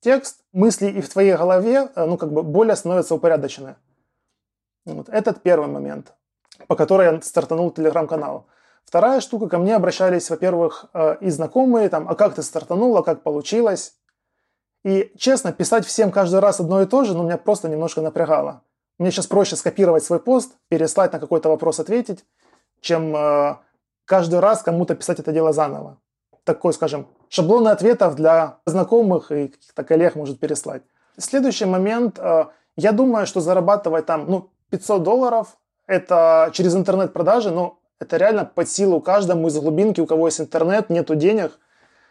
текст, 0.00 0.44
мысли 0.52 0.86
и 0.86 1.00
в 1.00 1.08
твоей 1.08 1.36
голове, 1.36 1.90
э, 1.96 2.04
ну, 2.04 2.16
как 2.16 2.32
бы 2.32 2.44
более 2.44 2.76
становятся 2.76 3.16
упорядочены. 3.16 3.74
Вот. 4.84 5.08
Этот 5.08 5.42
первый 5.42 5.66
момент, 5.68 6.14
по 6.68 6.76
которой 6.76 7.12
я 7.12 7.20
стартанул 7.22 7.72
телеграм-канал. 7.72 8.46
Вторая 8.88 9.20
штука, 9.20 9.48
ко 9.48 9.58
мне 9.58 9.76
обращались, 9.76 10.30
во-первых, 10.30 10.86
э, 10.94 11.16
и 11.20 11.28
знакомые, 11.28 11.90
там, 11.90 12.08
а 12.08 12.14
как 12.14 12.34
ты 12.34 12.42
стартанула, 12.42 13.02
как 13.02 13.22
получилось. 13.22 13.92
И, 14.82 15.12
честно, 15.18 15.52
писать 15.52 15.84
всем 15.84 16.10
каждый 16.10 16.40
раз 16.40 16.58
одно 16.58 16.80
и 16.80 16.86
то 16.86 17.04
же, 17.04 17.14
ну, 17.14 17.24
меня 17.24 17.36
просто 17.36 17.68
немножко 17.68 18.00
напрягало. 18.00 18.62
Мне 18.96 19.10
сейчас 19.10 19.26
проще 19.26 19.56
скопировать 19.56 20.04
свой 20.04 20.20
пост, 20.20 20.54
переслать 20.68 21.12
на 21.12 21.18
какой-то 21.18 21.50
вопрос 21.50 21.80
ответить, 21.80 22.24
чем 22.80 23.14
э, 23.14 23.56
каждый 24.06 24.40
раз 24.40 24.62
кому-то 24.62 24.94
писать 24.94 25.20
это 25.20 25.32
дело 25.32 25.52
заново. 25.52 25.98
Такой, 26.44 26.72
скажем, 26.72 27.08
шаблоны 27.28 27.68
ответов 27.68 28.14
для 28.14 28.56
знакомых 28.64 29.30
и 29.30 29.48
каких-то 29.48 29.84
коллег 29.84 30.14
может 30.14 30.40
переслать. 30.40 30.80
Следующий 31.18 31.66
момент. 31.66 32.18
Э, 32.18 32.46
я 32.74 32.92
думаю, 32.92 33.26
что 33.26 33.42
зарабатывать 33.42 34.06
там, 34.06 34.24
ну, 34.30 34.48
500 34.70 35.02
долларов, 35.02 35.58
это 35.86 36.50
через 36.54 36.74
интернет-продажи, 36.74 37.50
ну, 37.50 37.78
это 38.00 38.16
реально 38.16 38.44
под 38.44 38.68
силу 38.68 39.00
каждому 39.00 39.48
из 39.48 39.58
глубинки, 39.58 40.00
у 40.00 40.06
кого 40.06 40.28
есть 40.28 40.40
интернет, 40.40 40.90
нету 40.90 41.14
денег. 41.14 41.58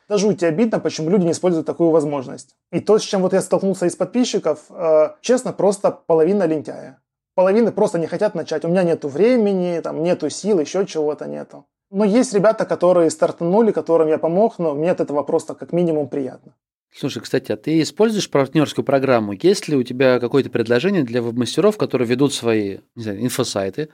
Даже 0.10 0.34
тебя 0.34 0.50
обидно, 0.50 0.80
почему 0.80 1.10
люди 1.10 1.26
не 1.26 1.32
используют 1.32 1.66
такую 1.66 1.90
возможность. 1.90 2.56
И 2.72 2.80
то, 2.80 2.98
с 2.98 3.04
чем 3.04 3.22
вот 3.22 3.34
я 3.34 3.42
столкнулся 3.42 3.86
из 3.86 3.96
подписчиков, 3.96 4.66
э, 4.70 5.10
честно, 5.22 5.52
просто 5.52 5.92
половина 5.92 6.44
лентяя. 6.46 7.02
Половины 7.36 7.72
просто 7.72 8.00
не 8.00 8.08
хотят 8.08 8.34
начать. 8.34 8.66
У 8.66 8.70
меня 8.70 8.84
нету 8.84 9.10
времени, 9.10 9.80
там 9.82 10.04
нету 10.04 10.30
сил, 10.30 10.60
еще 10.60 10.86
чего-то 10.86 11.28
нету. 11.28 11.66
Но 11.92 12.04
есть 12.04 12.34
ребята, 12.34 12.66
которые 12.66 13.10
стартанули, 13.10 13.72
которым 13.72 14.08
я 14.08 14.18
помог, 14.18 14.60
но 14.60 14.74
мне 14.74 14.92
от 14.92 15.02
этого 15.02 15.24
просто 15.24 15.56
как 15.56 15.74
минимум 15.74 16.08
приятно. 16.08 16.54
Слушай, 16.94 17.22
кстати, 17.22 17.52
а 17.52 17.58
ты 17.58 17.82
используешь 17.82 18.30
партнерскую 18.30 18.84
программу? 18.84 19.34
Есть 19.34 19.68
ли 19.68 19.76
у 19.76 19.84
тебя 19.84 20.20
какое-то 20.20 20.50
предложение 20.50 21.04
для 21.04 21.22
веб-мастеров, 21.22 21.78
которые 21.78 22.08
ведут 22.08 22.34
свои 22.34 22.80
не 22.96 23.04
знаю, 23.04 23.24
инфосайты, 23.24 23.90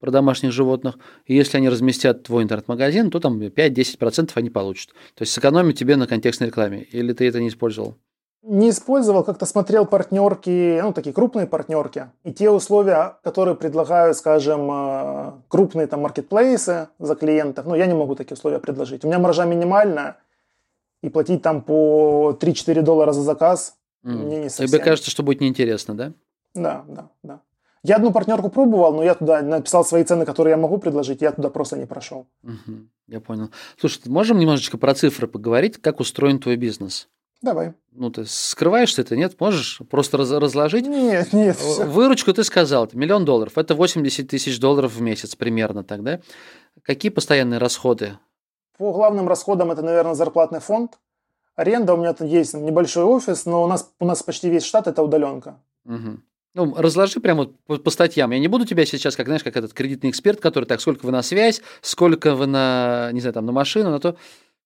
про 0.00 0.10
домашних 0.10 0.52
животных, 0.52 0.98
и 1.26 1.34
если 1.34 1.58
они 1.58 1.68
разместят 1.68 2.22
твой 2.22 2.44
интернет-магазин, 2.44 3.10
то 3.10 3.20
там 3.20 3.40
5-10% 3.40 4.30
они 4.34 4.50
получат. 4.50 4.90
То 5.14 5.22
есть 5.22 5.32
сэкономить 5.32 5.78
тебе 5.78 5.96
на 5.96 6.06
контекстной 6.06 6.48
рекламе. 6.48 6.82
Или 6.82 7.12
ты 7.12 7.28
это 7.28 7.40
не 7.40 7.48
использовал? 7.48 7.96
Не 8.42 8.70
использовал, 8.70 9.24
как-то 9.24 9.46
смотрел 9.46 9.84
партнерки, 9.84 10.80
ну, 10.80 10.92
такие 10.92 11.12
крупные 11.12 11.46
партнерки. 11.46 12.10
И 12.22 12.32
те 12.32 12.50
условия, 12.50 13.16
которые 13.24 13.56
предлагают, 13.56 14.16
скажем, 14.16 14.70
э, 14.70 15.32
крупные 15.48 15.88
там 15.88 16.02
маркетплейсы 16.02 16.88
за 17.00 17.14
клиентов, 17.16 17.66
ну, 17.66 17.74
я 17.74 17.86
не 17.86 17.94
могу 17.94 18.14
такие 18.14 18.34
условия 18.34 18.60
предложить. 18.60 19.04
У 19.04 19.08
меня 19.08 19.18
маржа 19.18 19.44
минимальная, 19.44 20.18
и 21.02 21.10
платить 21.10 21.42
там 21.42 21.62
по 21.62 22.36
3-4 22.40 22.82
доллара 22.82 23.12
за 23.12 23.22
заказ 23.22 23.76
мне 24.02 24.42
не 24.42 24.48
совсем. 24.48 24.66
Тебе 24.66 24.78
кажется, 24.78 25.10
что 25.10 25.22
будет 25.22 25.40
неинтересно, 25.40 25.96
да? 25.96 26.12
Да, 26.54 26.84
да, 26.88 27.10
да. 27.22 27.40
Я 27.82 27.96
одну 27.96 28.12
партнерку 28.12 28.48
пробовал, 28.48 28.94
но 28.94 29.02
я 29.02 29.14
туда 29.14 29.42
написал 29.42 29.84
свои 29.84 30.04
цены, 30.04 30.24
которые 30.24 30.52
я 30.52 30.56
могу 30.56 30.78
предложить, 30.78 31.22
я 31.22 31.32
туда 31.32 31.50
просто 31.50 31.76
не 31.76 31.86
прошел. 31.86 32.26
Угу, 32.42 32.76
я 33.08 33.20
понял. 33.20 33.50
Слушай, 33.78 34.02
можем 34.06 34.38
немножечко 34.38 34.78
про 34.78 34.94
цифры 34.94 35.26
поговорить, 35.26 35.76
как 35.80 36.00
устроен 36.00 36.38
твой 36.38 36.56
бизнес? 36.56 37.08
Давай. 37.40 37.74
Ну, 37.92 38.10
ты 38.10 38.24
скрываешь 38.26 38.92
ты 38.94 39.02
это, 39.02 39.16
нет? 39.16 39.40
Можешь 39.40 39.80
просто 39.88 40.18
раз, 40.18 40.30
разложить? 40.30 40.86
Нет, 40.86 41.32
нет. 41.32 41.56
Все. 41.56 41.84
Выручку 41.84 42.32
ты 42.32 42.42
сказал, 42.42 42.88
миллион 42.92 43.24
долларов. 43.24 43.56
Это 43.56 43.74
80 43.76 44.28
тысяч 44.28 44.58
долларов 44.58 44.94
в 44.94 45.00
месяц 45.00 45.36
примерно 45.36 45.84
тогда. 45.84 46.20
Какие 46.82 47.10
постоянные 47.10 47.58
расходы? 47.58 48.18
По 48.76 48.92
главным 48.92 49.28
расходам 49.28 49.70
это, 49.70 49.82
наверное, 49.82 50.14
зарплатный 50.14 50.60
фонд. 50.60 50.98
Аренда, 51.54 51.94
у 51.94 51.96
меня 51.96 52.14
есть 52.20 52.54
небольшой 52.54 53.04
офис, 53.04 53.46
но 53.46 53.64
у 53.64 53.66
нас, 53.66 53.92
у 53.98 54.04
нас 54.04 54.22
почти 54.22 54.48
весь 54.48 54.64
штат 54.64 54.86
это 54.86 55.02
удаленка. 55.02 55.60
Угу. 55.84 56.18
Ну, 56.58 56.74
разложи 56.76 57.20
прямо 57.20 57.46
по, 57.66 57.76
по 57.76 57.90
статьям. 57.90 58.32
Я 58.32 58.40
не 58.40 58.48
буду 58.48 58.66
тебя 58.66 58.84
сейчас, 58.84 59.14
как 59.14 59.26
знаешь, 59.26 59.44
как 59.44 59.56
этот 59.56 59.72
кредитный 59.72 60.10
эксперт, 60.10 60.40
который 60.40 60.64
так, 60.64 60.80
сколько 60.80 61.06
вы 61.06 61.12
на 61.12 61.22
связь, 61.22 61.62
сколько 61.82 62.34
вы 62.34 62.46
на, 62.46 63.10
не 63.12 63.20
знаю, 63.20 63.34
там, 63.34 63.46
на 63.46 63.52
машину, 63.52 63.90
на 63.90 64.00
то. 64.00 64.16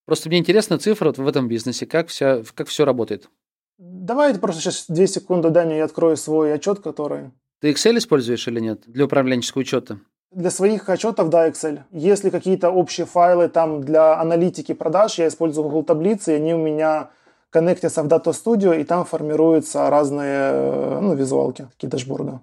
Просто 0.07 0.31
мне 0.31 0.39
интересна 0.39 0.79
цифра 0.79 1.09
вот 1.09 1.19
в 1.19 1.29
этом 1.29 1.49
бизнесе, 1.49 1.85
как 1.85 2.09
все, 2.09 2.45
как 2.55 2.69
все 2.69 2.87
работает. 2.87 3.29
Давайте 3.77 4.41
просто 4.41 4.63
сейчас 4.63 4.87
две 4.89 5.07
секунды 5.07 5.51
дай 5.51 5.67
мне, 5.67 5.77
я 5.77 5.85
открою 5.85 6.17
свой 6.17 6.55
отчет, 6.55 6.81
который... 6.81 7.31
Ты 7.61 7.71
Excel 7.71 7.99
используешь 7.99 8.49
или 8.49 8.61
нет 8.61 8.85
для 8.87 9.05
управленческого 9.05 9.61
учета? 9.61 9.99
Для 10.31 10.51
своих 10.51 10.89
отчетов, 10.89 11.29
да, 11.29 11.47
Excel. 11.47 11.81
Если 11.91 12.31
какие-то 12.31 12.71
общие 12.71 13.05
файлы 13.05 13.51
там 13.51 13.83
для 13.83 14.19
аналитики 14.19 14.73
продаж, 14.73 15.19
я 15.19 15.29
использую 15.29 15.65
Google 15.65 15.85
таблицы, 15.85 16.33
и 16.33 16.37
они 16.37 16.55
у 16.55 16.59
меня 16.59 17.11
коннектятся 17.53 18.03
в 18.03 18.07
Data 18.07 18.33
Studio, 18.33 18.81
и 18.81 18.85
там 18.85 19.05
формируются 19.05 19.91
разные 19.91 21.01
ну, 21.01 21.15
визуалки, 21.15 21.69
такие 21.73 21.89
дашборды. 21.89 22.41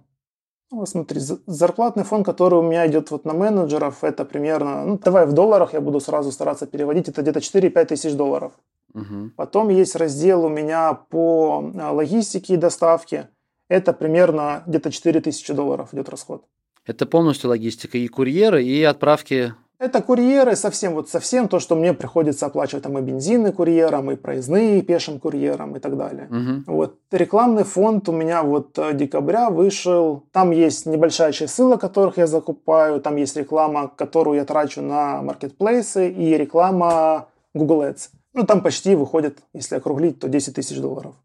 Вот 0.72 0.88
смотри, 0.88 1.20
зарплатный 1.20 2.04
фонд, 2.04 2.26
который 2.26 2.60
у 2.60 2.62
меня 2.62 2.86
идет 2.86 3.10
вот 3.10 3.26
на 3.26 3.34
менеджеров, 3.34 4.04
это 4.04 4.24
примерно, 4.24 4.86
ну 4.86 5.00
давай 5.00 5.26
в 5.26 5.34
долларах 5.34 5.74
я 5.74 5.82
буду 5.82 6.00
сразу 6.00 6.32
стараться 6.32 6.68
переводить, 6.68 7.10
это 7.10 7.24
где-то 7.24 7.40
4-5 7.40 7.86
тысяч 7.86 8.14
долларов. 8.14 8.52
Угу. 8.94 9.32
Потом 9.36 9.70
есть 9.70 9.96
раздел 9.96 10.46
у 10.46 10.50
меня 10.50 10.94
по 10.94 11.72
а, 11.80 11.92
логистике 11.92 12.54
и 12.54 12.58
доставке, 12.58 13.30
это 13.68 13.94
примерно 13.94 14.64
где-то 14.68 14.92
4 14.92 15.22
тысячи 15.22 15.54
долларов 15.54 15.90
идет 15.92 16.10
расход. 16.10 16.46
Это 16.86 17.08
полностью 17.08 17.50
логистика 17.50 17.98
и 17.98 18.08
курьеры, 18.08 18.64
и 18.64 18.84
отправки 18.84 19.56
это 19.80 20.02
курьеры 20.02 20.58
совсем, 20.58 20.94
вот 20.94 21.10
совсем 21.10 21.48
то, 21.48 21.60
что 21.60 21.76
мне 21.76 21.94
приходится 21.94 22.46
оплачивать 22.46 22.84
там 22.84 22.98
и 22.98 23.02
бензины 23.02 23.54
курьерам, 23.54 24.12
и 24.12 24.18
проездные 24.18 24.82
пешим 24.82 25.20
курьерам 25.20 25.78
и 25.78 25.80
так 25.80 25.98
далее. 25.98 26.28
Угу. 26.30 26.76
Вот 26.76 26.96
рекламный 27.12 27.64
фонд 27.64 28.10
у 28.10 28.12
меня 28.12 28.44
вот 28.44 28.78
э, 28.78 28.94
декабря 28.94 29.50
вышел. 29.50 30.24
Там 30.34 30.52
есть 30.52 30.86
небольшая 30.86 31.32
часть 31.32 31.56
ссылок, 31.56 31.80
которых 31.80 32.18
я 32.18 32.28
закупаю. 32.28 33.00
Там 33.00 33.16
есть 33.16 33.38
реклама, 33.38 33.88
которую 33.88 34.36
я 34.36 34.46
трачу 34.46 34.82
на 34.82 35.22
маркетплейсы 35.22 36.10
и 36.10 36.38
реклама 36.38 37.30
Google 37.54 37.84
Ads. 37.84 38.10
Ну, 38.34 38.46
там 38.46 38.62
почти 38.62 38.96
выходит, 38.96 39.40
если 39.54 39.76
округлить, 39.76 40.20
то 40.20 40.28
10 40.28 40.56
тысяч 40.56 40.78
долларов. 40.78 41.16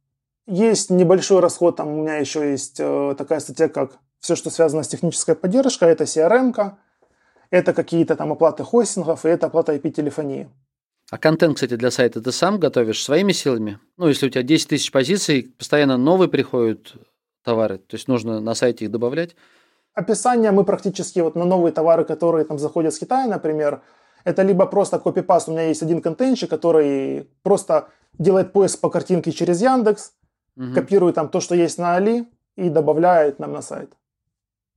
Есть 0.47 0.90
небольшой 0.90 1.40
расход, 1.40 1.77
там 1.77 1.88
у 1.88 2.03
меня 2.03 2.17
еще 2.19 2.51
есть 2.51 2.77
э, 2.79 3.14
такая 3.19 3.40
статья, 3.40 3.69
как 3.69 3.99
все, 4.21 4.37
что 4.37 4.51
связано 4.51 4.85
с 4.85 4.88
технической 4.88 5.35
поддержкой, 5.35 5.90
это 5.90 6.05
CRM-ка 6.05 6.79
это 7.50 7.72
какие-то 7.72 8.16
там 8.16 8.33
оплаты 8.33 8.64
хостингов, 8.64 9.24
и 9.24 9.28
это 9.28 9.46
оплата 9.46 9.74
IP-телефонии. 9.74 10.48
А 11.11 11.18
контент, 11.18 11.57
кстати, 11.57 11.76
для 11.76 11.90
сайта 11.90 12.20
ты 12.20 12.33
сам 12.33 12.59
готовишь 12.59 13.02
своими 13.02 13.33
силами? 13.33 13.78
Ну, 13.96 14.09
если 14.09 14.26
у 14.26 14.30
тебя 14.30 14.42
10 14.42 14.68
тысяч 14.68 14.90
позиций, 14.90 15.54
постоянно 15.59 15.96
новые 15.96 16.28
приходят 16.28 16.94
товары, 17.42 17.78
то 17.78 17.96
есть 17.96 18.09
нужно 18.09 18.40
на 18.40 18.54
сайте 18.54 18.87
их 18.87 18.90
добавлять? 18.90 19.37
Описание 19.92 20.50
мы 20.50 20.64
практически 20.64 21.20
вот 21.20 21.37
на 21.37 21.44
новые 21.44 21.72
товары, 21.72 22.04
которые 22.04 22.44
там 22.44 22.59
заходят 22.59 22.94
с 22.94 22.98
Китая, 22.98 23.26
например, 23.26 23.83
это 24.24 24.42
либо 24.42 24.66
просто 24.66 24.98
копипаст, 24.98 25.48
у 25.48 25.52
меня 25.52 25.68
есть 25.68 25.83
один 25.83 26.00
контентчик, 26.00 26.48
который 26.48 27.28
просто 27.42 27.88
делает 28.18 28.52
поиск 28.52 28.80
по 28.80 28.88
картинке 28.88 29.30
через 29.30 29.61
Яндекс, 29.61 30.12
угу. 30.57 30.72
копирует 30.74 31.14
там 31.14 31.28
то, 31.28 31.40
что 31.40 31.54
есть 31.54 31.78
на 31.78 31.96
Али, 31.96 32.26
и 32.57 32.68
добавляет 32.68 33.38
нам 33.38 33.52
на 33.52 33.62
сайт. 33.62 33.92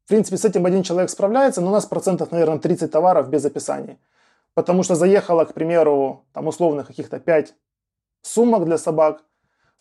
В 0.08 0.10
принципе, 0.10 0.38
с 0.38 0.46
этим 0.46 0.66
один 0.66 0.84
человек 0.84 1.10
справляется, 1.10 1.60
но 1.60 1.68
у 1.68 1.74
нас 1.74 1.86
процентов, 1.86 2.32
наверное, 2.32 2.60
30 2.60 2.90
товаров 2.90 3.30
без 3.30 3.44
описания. 3.44 3.98
Потому 4.54 4.82
что 4.84 4.96
заехало, 4.96 5.44
к 5.44 5.54
примеру, 5.54 6.24
там 6.32 6.48
условно 6.48 6.86
каких-то 6.86 7.20
5 7.20 7.54
сумок 8.22 8.64
для 8.64 8.78
собак. 8.78 9.26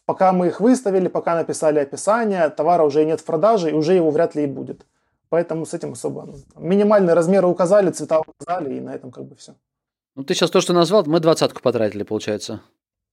Пока 0.05 0.33
мы 0.33 0.49
их 0.49 0.61
выставили, 0.61 1.07
пока 1.07 1.37
написали 1.37 1.79
описание, 1.79 2.49
товара 2.49 2.83
уже 2.83 3.05
нет 3.05 3.21
в 3.21 3.25
продаже, 3.25 3.71
и 3.71 3.73
уже 3.73 3.95
его 3.95 4.11
вряд 4.11 4.35
ли 4.35 4.43
и 4.43 4.47
будет. 4.49 4.85
Поэтому 5.29 5.65
с 5.65 5.75
этим 5.75 5.93
особо... 5.93 6.25
Ну, 6.27 6.35
минимальные 6.57 7.15
размеры 7.15 7.47
указали, 7.47 7.93
цвета 7.93 8.19
указали, 8.19 8.75
и 8.75 8.81
на 8.81 8.97
этом 8.97 9.13
как 9.13 9.27
бы 9.27 9.37
все. 9.37 9.55
Ну, 10.17 10.25
ты 10.25 10.35
сейчас 10.35 10.51
то, 10.51 10.61
что 10.61 10.73
назвал, 10.73 11.05
мы 11.07 11.21
двадцатку 11.21 11.63
потратили, 11.63 12.03
получается. 12.03 12.63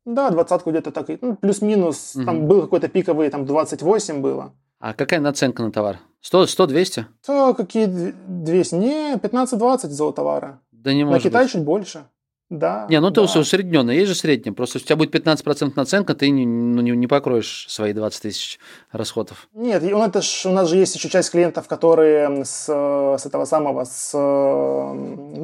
Да, 0.05 0.31
двадцатку 0.31 0.71
где-то 0.71 0.91
так, 0.91 1.09
ну, 1.21 1.35
плюс-минус, 1.35 2.15
угу. 2.15 2.25
там 2.25 2.47
был 2.47 2.61
какой-то 2.63 2.87
пиковый, 2.87 3.29
там 3.29 3.45
28 3.45 4.19
было. 4.19 4.51
А 4.83 4.93
какая 4.93 5.21
наценка 5.21 5.63
на 5.63 5.71
товар? 5.71 5.99
100, 6.19 6.45
100 6.45 6.67
200? 6.67 7.07
То 7.25 7.53
какие 7.53 7.85
200? 7.85 8.75
Не, 8.75 9.15
15-20 9.15 9.87
золотовара. 9.87 10.59
Да 10.73 10.93
не 10.93 11.05
может 11.05 11.23
На 11.23 11.29
Китай 11.29 11.43
быть. 11.45 11.53
чуть 11.53 11.63
больше. 11.63 12.03
Да. 12.49 12.85
Не, 12.89 12.99
ну 12.99 13.09
да. 13.09 13.25
ты 13.25 13.39
усредненно, 13.39 13.91
есть 13.91 14.09
же 14.09 14.15
среднее. 14.15 14.53
Просто 14.53 14.79
если 14.79 14.87
у 14.87 14.87
тебя 14.87 14.97
будет 14.97 15.15
15% 15.15 15.71
наценка, 15.77 16.15
ты 16.15 16.29
не, 16.31 16.45
ну, 16.45 16.81
не, 16.81 16.91
не 16.91 17.07
покроешь 17.07 17.65
свои 17.69 17.93
20 17.93 18.23
тысяч 18.23 18.59
расходов. 18.91 19.47
Нет, 19.53 19.81
он, 19.83 20.01
это 20.01 20.21
ж, 20.21 20.47
у 20.47 20.51
нас 20.51 20.67
же 20.67 20.75
есть 20.75 20.93
еще 20.95 21.07
часть 21.07 21.31
клиентов, 21.31 21.69
которые 21.69 22.43
с, 22.43 22.65
с 22.65 23.25
этого 23.25 23.45
самого, 23.45 23.85
с 23.85 24.11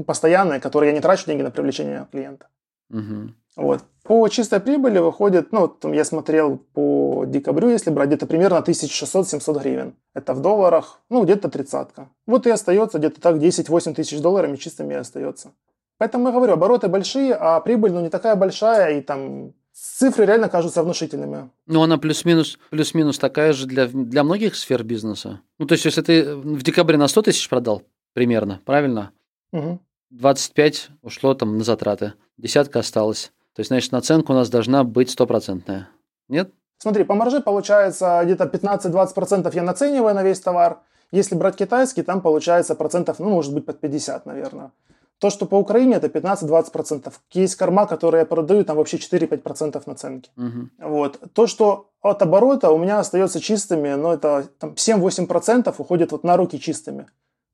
постоянные, 0.05 0.59
которые 0.59 0.89
я 0.89 0.95
не 0.95 1.01
трачу 1.01 1.27
деньги 1.27 1.43
на 1.43 1.51
привлечение 1.51 2.07
клиента. 2.11 2.47
Угу. 2.89 3.31
Вот. 3.55 3.83
По 4.09 4.27
чистой 4.27 4.59
прибыли 4.59 4.97
выходит, 4.97 5.51
ну, 5.51 5.59
вот 5.59 5.85
я 5.93 6.03
смотрел 6.03 6.57
по 6.73 7.25
декабрю, 7.27 7.69
если 7.69 7.91
брать, 7.91 8.07
где-то 8.07 8.25
примерно 8.25 8.55
1600-700 8.55 9.59
гривен. 9.61 9.93
Это 10.15 10.33
в 10.33 10.41
долларах, 10.41 10.99
ну, 11.11 11.23
где-то 11.23 11.47
тридцатка. 11.47 12.09
Вот 12.25 12.47
и 12.47 12.49
остается 12.49 12.97
где-то 12.97 13.21
так 13.21 13.35
10-8 13.35 13.93
тысяч 13.93 14.19
долларами 14.19 14.55
чистыми 14.55 14.95
остается. 14.95 15.51
Поэтому 15.99 16.29
я 16.29 16.33
говорю, 16.33 16.53
обороты 16.53 16.87
большие, 16.87 17.35
а 17.35 17.59
прибыль, 17.59 17.91
ну, 17.91 18.01
не 18.01 18.09
такая 18.09 18.35
большая, 18.35 18.97
и 18.97 19.01
там 19.01 19.53
цифры 19.73 20.25
реально 20.25 20.49
кажутся 20.49 20.81
внушительными. 20.81 21.51
Ну, 21.67 21.83
она 21.83 21.99
плюс-минус, 21.99 22.57
плюс-минус 22.71 23.19
такая 23.19 23.53
же 23.53 23.67
для, 23.67 23.85
для 23.85 24.23
многих 24.23 24.55
сфер 24.55 24.83
бизнеса. 24.83 25.41
Ну, 25.59 25.67
то 25.67 25.73
есть, 25.73 25.85
если 25.85 26.01
ты 26.01 26.35
в 26.35 26.63
декабре 26.63 26.97
на 26.97 27.07
100 27.07 27.21
тысяч 27.21 27.47
продал, 27.47 27.83
примерно, 28.13 28.59
правильно? 28.65 29.11
Угу. 29.51 29.79
25 30.09 30.89
ушло 31.03 31.35
там 31.35 31.59
на 31.59 31.63
затраты, 31.63 32.13
десятка 32.37 32.79
осталась. 32.79 33.31
То 33.59 33.61
есть, 33.61 33.71
значит, 33.71 33.91
наценка 33.91 34.31
у 34.31 34.35
нас 34.35 34.49
должна 34.49 34.85
быть 34.85 35.09
стопроцентная. 35.09 35.89
Нет? 36.29 36.53
Смотри, 36.77 37.03
по 37.03 37.13
марже 37.13 37.41
получается 37.41 38.21
где-то 38.23 38.45
15-20% 38.45 39.53
я 39.53 39.63
нацениваю 39.63 40.15
на 40.15 40.23
весь 40.23 40.39
товар. 40.39 40.79
Если 41.11 41.35
брать 41.35 41.57
китайский, 41.57 42.01
там 42.03 42.21
получается 42.21 42.73
процентов, 42.73 43.19
ну, 43.19 43.29
может 43.29 43.53
быть, 43.53 43.65
под 43.65 43.81
50, 43.81 44.25
наверное. 44.25 44.71
То, 45.17 45.29
что 45.29 45.45
по 45.45 45.55
Украине, 45.55 45.95
это 45.95 46.07
15-20%. 46.07 47.11
Есть 47.33 47.55
корма, 47.55 47.85
которые 47.85 48.21
я 48.21 48.25
продаю, 48.25 48.63
там 48.63 48.77
вообще 48.77 48.95
4-5% 48.95 49.83
наценки. 49.85 50.31
Угу. 50.37 50.89
Вот. 50.89 51.19
То, 51.33 51.45
что 51.45 51.89
от 52.01 52.21
оборота 52.21 52.71
у 52.71 52.77
меня 52.77 52.99
остается 52.99 53.41
чистыми, 53.41 53.93
ну, 53.95 54.13
это 54.13 54.47
там 54.57 54.75
7-8% 54.75 55.75
уходит 55.77 56.13
вот 56.13 56.23
на 56.23 56.37
руки 56.37 56.61
чистыми. 56.61 57.07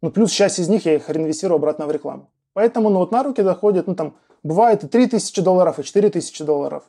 Ну, 0.06 0.12
плюс 0.12 0.32
часть 0.32 0.60
из 0.60 0.70
них 0.70 0.86
я 0.86 0.96
их 0.96 1.10
реинвестирую 1.10 1.56
обратно 1.56 1.88
в 1.88 1.92
рекламу. 1.92 2.30
Поэтому, 2.54 2.90
ну, 2.90 3.00
вот 3.00 3.12
на 3.12 3.24
руки 3.24 3.42
доходит, 3.42 3.88
ну, 3.88 3.96
там, 3.96 4.16
Бывает 4.46 4.84
и 4.84 4.88
3 4.88 5.08
тысячи 5.08 5.42
долларов, 5.42 5.80
и 5.80 5.84
4 5.84 6.08
тысячи 6.12 6.44
долларов. 6.44 6.84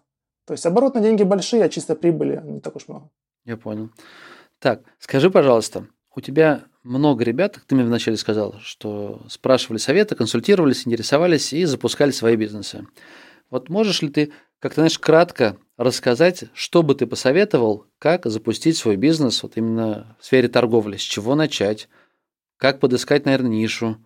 То 0.46 0.52
есть 0.52 0.66
оборот 0.66 0.94
на 0.94 1.00
деньги 1.00 1.22
большие, 1.22 1.64
а 1.64 1.70
чисто 1.70 1.94
прибыли 1.94 2.42
не 2.44 2.60
так 2.60 2.76
уж 2.76 2.86
много. 2.86 3.08
Я 3.46 3.56
понял. 3.56 3.88
Так, 4.58 4.82
скажи, 4.98 5.30
пожалуйста, 5.30 5.86
у 6.14 6.20
тебя 6.20 6.64
много 6.82 7.24
ребят, 7.24 7.58
ты 7.66 7.74
мне 7.74 7.84
вначале 7.84 8.18
сказал, 8.18 8.56
что 8.60 9.22
спрашивали 9.30 9.78
советы, 9.78 10.14
консультировались, 10.14 10.86
интересовались 10.86 11.54
и 11.54 11.64
запускали 11.64 12.10
свои 12.10 12.36
бизнесы. 12.36 12.86
Вот 13.48 13.70
можешь 13.70 14.02
ли 14.02 14.10
ты 14.10 14.32
как-то, 14.58 14.82
знаешь, 14.82 14.98
кратко 14.98 15.56
рассказать, 15.78 16.44
что 16.52 16.82
бы 16.82 16.94
ты 16.94 17.06
посоветовал, 17.06 17.86
как 17.98 18.26
запустить 18.26 18.76
свой 18.76 18.96
бизнес 18.96 19.42
вот 19.42 19.56
именно 19.56 20.14
в 20.20 20.26
сфере 20.26 20.48
торговли, 20.48 20.98
с 20.98 21.02
чего 21.02 21.34
начать, 21.34 21.88
как 22.56 22.80
подыскать, 22.80 23.24
наверное, 23.24 23.50
нишу, 23.50 23.96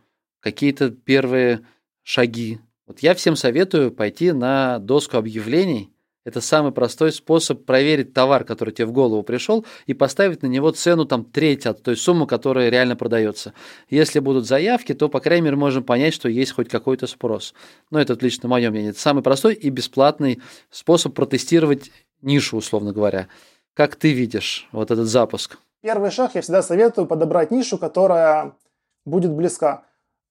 какие-то 0.41 0.91
первые 0.91 1.67
шаги, 2.03 2.61
вот 2.91 2.99
я 2.99 3.15
всем 3.15 3.37
советую 3.37 3.93
пойти 3.93 4.33
на 4.33 4.81
доску 4.81 5.17
объявлений. 5.17 5.93
Это 6.25 6.41
самый 6.41 6.73
простой 6.73 7.13
способ 7.13 7.65
проверить 7.65 8.13
товар, 8.13 8.43
который 8.43 8.75
тебе 8.75 8.87
в 8.87 8.91
голову 8.91 9.23
пришел, 9.23 9.65
и 9.87 9.95
поставить 9.95 10.43
на 10.43 10.49
него 10.49 10.73
цену 10.73 11.05
там 11.05 11.25
треть 11.25 11.67
от 11.67 11.85
той 11.85 11.97
суммы, 11.97 12.27
которая 12.27 12.69
реально 12.69 12.97
продается. 12.97 13.55
Если 13.91 14.19
будут 14.19 14.45
заявки, 14.45 14.93
то, 14.93 15.09
по 15.09 15.21
крайней 15.21 15.45
мере, 15.45 15.57
можем 15.57 15.85
понять, 15.85 16.13
что 16.13 16.29
есть 16.29 16.51
хоть 16.51 16.69
какой-то 16.69 17.07
спрос. 17.07 17.55
Но 17.93 18.01
это 18.01 18.19
лично 18.21 18.49
мое 18.49 18.71
мнение. 18.71 18.91
Это 18.91 18.99
самый 18.99 19.23
простой 19.23 19.55
и 19.55 19.71
бесплатный 19.71 20.43
способ 20.69 21.15
протестировать 21.15 21.93
нишу, 22.23 22.57
условно 22.57 22.93
говоря. 22.93 23.29
Как 23.75 23.95
ты 23.95 24.13
видишь 24.13 24.69
вот 24.73 24.91
этот 24.91 25.07
запуск? 25.07 25.59
Первый 25.83 26.11
шаг 26.11 26.35
я 26.35 26.43
всегда 26.43 26.63
советую 26.63 27.07
подобрать 27.07 27.51
нишу, 27.51 27.79
которая 27.79 28.53
будет 29.07 29.33
близка. 29.33 29.85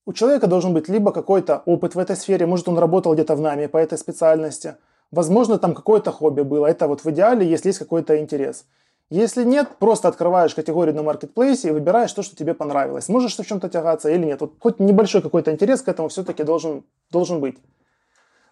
У 0.06 0.14
человека 0.14 0.46
должен 0.46 0.74
быть 0.74 0.88
либо 0.90 1.12
какой-то 1.12 1.64
опыт 1.66 1.96
в 1.96 2.00
этой 2.00 2.16
сфере, 2.16 2.46
может 2.46 2.68
он 2.68 2.78
работал 2.78 3.14
где-то 3.14 3.36
в 3.36 3.42
нами 3.42 3.66
по 3.66 3.78
этой 3.78 3.98
специальности, 3.98 4.76
возможно 5.12 5.58
там 5.58 5.74
какое-то 5.74 6.12
хобби 6.12 6.42
было, 6.42 6.68
это 6.68 6.88
вот 6.88 7.04
в 7.04 7.10
идеале, 7.10 7.50
если 7.50 7.70
есть 7.70 7.80
какой-то 7.80 8.20
интерес. 8.20 8.66
Если 9.10 9.44
нет, 9.44 9.70
просто 9.80 10.08
открываешь 10.08 10.54
категорию 10.54 10.96
на 10.96 11.02
маркетплейсе 11.02 11.70
и 11.70 11.72
выбираешь 11.72 12.14
то, 12.14 12.22
что 12.22 12.36
тебе 12.36 12.54
понравилось. 12.54 13.10
Можешь 13.10 13.34
ты 13.34 13.42
в 13.42 13.48
чем-то 13.48 13.68
тягаться 13.68 14.10
или 14.10 14.24
нет. 14.24 14.42
Вот 14.42 14.54
хоть 14.60 14.80
небольшой 14.80 15.24
какой-то 15.24 15.52
интерес 15.52 15.82
к 15.82 15.88
этому 15.88 16.10
все-таки 16.10 16.44
должен, 16.44 16.84
должен 17.10 17.40
быть. 17.40 17.58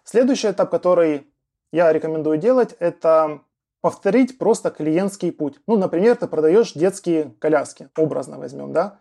Следующий 0.02 0.50
этап, 0.50 0.68
который 0.68 1.28
я 1.70 1.92
рекомендую 1.92 2.38
делать, 2.38 2.74
это 2.80 3.40
повторить 3.88 4.36
просто 4.36 4.68
клиентский 4.68 5.32
путь. 5.32 5.54
Ну, 5.66 5.78
например, 5.78 6.14
ты 6.14 6.26
продаешь 6.26 6.74
детские 6.74 7.32
коляски, 7.38 7.88
образно 7.96 8.38
возьмем, 8.38 8.74
да? 8.74 8.98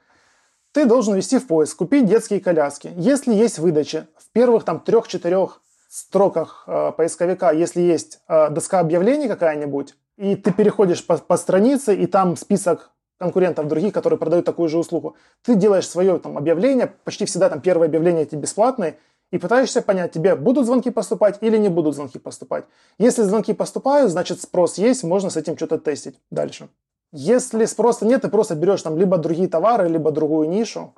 Ты 0.72 0.86
должен 0.86 1.14
ввести 1.14 1.40
в 1.40 1.48
поиск, 1.48 1.78
купить 1.78 2.06
детские 2.06 2.40
коляски. 2.40 2.94
Если 2.96 3.34
есть 3.34 3.60
выдача 3.60 4.08
в 4.16 4.32
первых 4.32 4.64
там 4.64 4.80
трех-четырех 4.80 5.62
строках 5.90 6.64
э, 6.68 6.94
поисковика, 6.96 7.52
если 7.52 7.82
есть 7.82 8.22
э, 8.30 8.50
доска 8.50 8.80
объявлений 8.80 9.28
какая-нибудь, 9.28 9.96
и 10.18 10.38
ты 10.38 10.54
переходишь 10.54 11.06
по, 11.06 11.18
по 11.18 11.36
странице, 11.36 11.94
и 11.94 12.08
там 12.08 12.38
список 12.38 12.92
конкурентов 13.20 13.68
других, 13.68 13.94
которые 13.94 14.18
продают 14.18 14.46
такую 14.46 14.70
же 14.70 14.78
услугу. 14.78 15.18
Ты 15.42 15.56
делаешь 15.56 15.90
свое 15.90 16.18
там, 16.18 16.38
объявление, 16.38 16.94
почти 17.04 17.26
всегда 17.26 17.50
там 17.50 17.60
первое 17.60 17.88
объявление 17.88 18.24
эти 18.24 18.36
бесплатные, 18.36 19.00
и 19.32 19.38
пытаешься 19.38 19.82
понять, 19.82 20.12
тебе 20.12 20.36
будут 20.36 20.66
звонки 20.66 20.90
поступать 20.90 21.38
или 21.42 21.58
не 21.58 21.70
будут 21.70 21.96
звонки 21.96 22.20
поступать. 22.20 22.66
Если 22.98 23.24
звонки 23.24 23.54
поступают, 23.54 24.12
значит 24.12 24.42
спрос 24.42 24.78
есть, 24.78 25.04
можно 25.04 25.30
с 25.30 25.38
этим 25.38 25.56
что-то 25.56 25.78
тестить 25.78 26.16
дальше. 26.32 26.70
Если 27.12 27.66
спроса 27.66 28.06
нет, 28.06 28.22
ты 28.22 28.30
просто 28.30 28.56
берешь 28.56 28.82
там 28.82 28.98
либо 28.98 29.18
другие 29.18 29.48
товары, 29.48 29.88
либо 29.88 30.12
другую 30.12 30.50
нишу. 30.50 30.94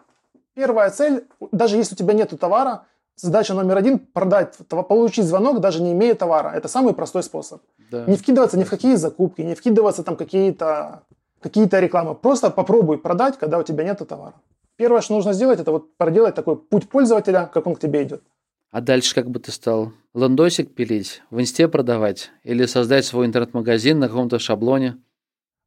Первая 0.53 0.89
цель, 0.89 1.27
даже 1.51 1.77
если 1.77 1.95
у 1.95 1.97
тебя 1.97 2.13
нет 2.13 2.33
товара, 2.39 2.85
задача 3.15 3.53
номер 3.53 3.77
один– 3.77 3.99
продать, 4.13 4.57
получить 4.67 5.25
звонок, 5.25 5.59
даже 5.59 5.81
не 5.81 5.91
имея 5.91 6.15
товара. 6.15 6.51
Это 6.55 6.67
самый 6.67 6.93
простой 6.93 7.23
способ. 7.23 7.61
Да. 7.91 8.05
Не 8.05 8.17
вкидываться 8.17 8.57
ни 8.57 8.63
в 8.63 8.69
какие 8.69 8.95
закупки, 8.95 9.41
не 9.41 9.55
вкидываться 9.55 10.03
там 10.03 10.15
какие-то 10.15 11.03
какие-то 11.41 11.79
рекламы. 11.79 12.15
Просто 12.15 12.49
попробуй 12.49 12.97
продать, 12.97 13.37
когда 13.37 13.57
у 13.57 13.63
тебя 13.63 13.83
нет 13.83 14.01
товара. 14.07 14.33
Первое, 14.79 15.01
что 15.01 15.13
нужно 15.13 15.33
сделать, 15.33 15.59
это 15.59 15.73
вот 15.73 15.97
проделать 15.97 16.35
такой 16.35 16.55
путь 16.55 16.87
пользователя, 16.87 17.51
как 17.53 17.67
он 17.67 17.75
к 17.75 17.81
тебе 17.81 18.01
идет. 18.01 18.23
А 18.71 18.79
дальше 18.79 19.13
как 19.13 19.29
бы 19.29 19.41
ты 19.41 19.51
стал? 19.51 19.91
Лендосик 20.13 20.73
пилить, 20.73 21.21
в 21.29 21.41
инсте 21.41 21.67
продавать 21.67 22.31
или 22.45 22.65
создать 22.65 23.03
свой 23.03 23.25
интернет-магазин 23.25 23.99
на 23.99 24.07
каком-то 24.07 24.39
шаблоне? 24.39 24.97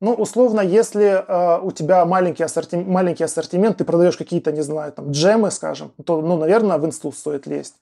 Ну, 0.01 0.15
условно, 0.15 0.63
если 0.63 1.05
э, 1.05 1.61
у 1.61 1.73
тебя 1.73 2.07
маленький, 2.07 2.43
ассорти... 2.43 2.77
маленький 2.77 3.25
ассортимент, 3.25 3.77
ты 3.77 3.85
продаешь 3.85 4.17
какие-то, 4.17 4.51
не 4.51 4.63
знаю, 4.63 4.93
там, 4.93 5.11
джемы, 5.11 5.51
скажем, 5.51 5.93
то, 6.07 6.23
ну, 6.23 6.39
наверное, 6.39 6.79
в 6.79 6.87
инсту 6.87 7.13
стоит 7.13 7.47
лезть. 7.47 7.75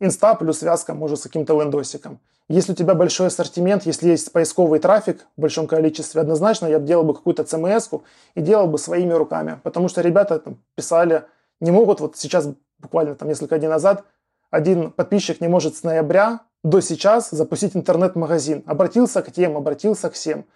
Инста 0.00 0.34
плюс 0.34 0.58
связка, 0.58 0.94
может, 0.94 1.18
с 1.18 1.22
каким-то 1.22 1.60
лендосиком. 1.60 2.20
Если 2.48 2.72
у 2.72 2.74
тебя 2.74 2.94
большой 2.94 3.26
ассортимент, 3.26 3.84
если 3.84 4.08
есть 4.08 4.32
поисковый 4.32 4.78
трафик 4.78 5.26
в 5.36 5.40
большом 5.40 5.66
количестве, 5.66 6.20
однозначно 6.20 6.66
я 6.66 6.78
бы 6.78 6.86
делал 6.86 7.04
бы 7.04 7.14
какую-то 7.14 7.42
CMS 7.42 8.02
и 8.34 8.40
делал 8.40 8.68
бы 8.68 8.78
своими 8.78 9.12
руками. 9.12 9.60
Потому 9.62 9.88
что 9.88 10.00
ребята 10.00 10.38
там, 10.38 10.58
писали, 10.74 11.24
не 11.60 11.70
могут, 11.70 12.00
вот 12.00 12.16
сейчас 12.16 12.48
буквально 12.78 13.16
там 13.16 13.28
несколько 13.28 13.58
дней 13.58 13.68
назад, 13.68 14.04
один 14.50 14.92
подписчик 14.92 15.40
не 15.40 15.48
может 15.48 15.76
с 15.76 15.82
ноября 15.82 16.40
до 16.64 16.80
сейчас 16.80 17.30
запустить 17.30 17.76
интернет-магазин. 17.76 18.62
Обратился 18.66 19.20
к 19.22 19.30
тем, 19.30 19.56
обратился 19.56 20.08
к 20.08 20.14
всем. 20.14 20.46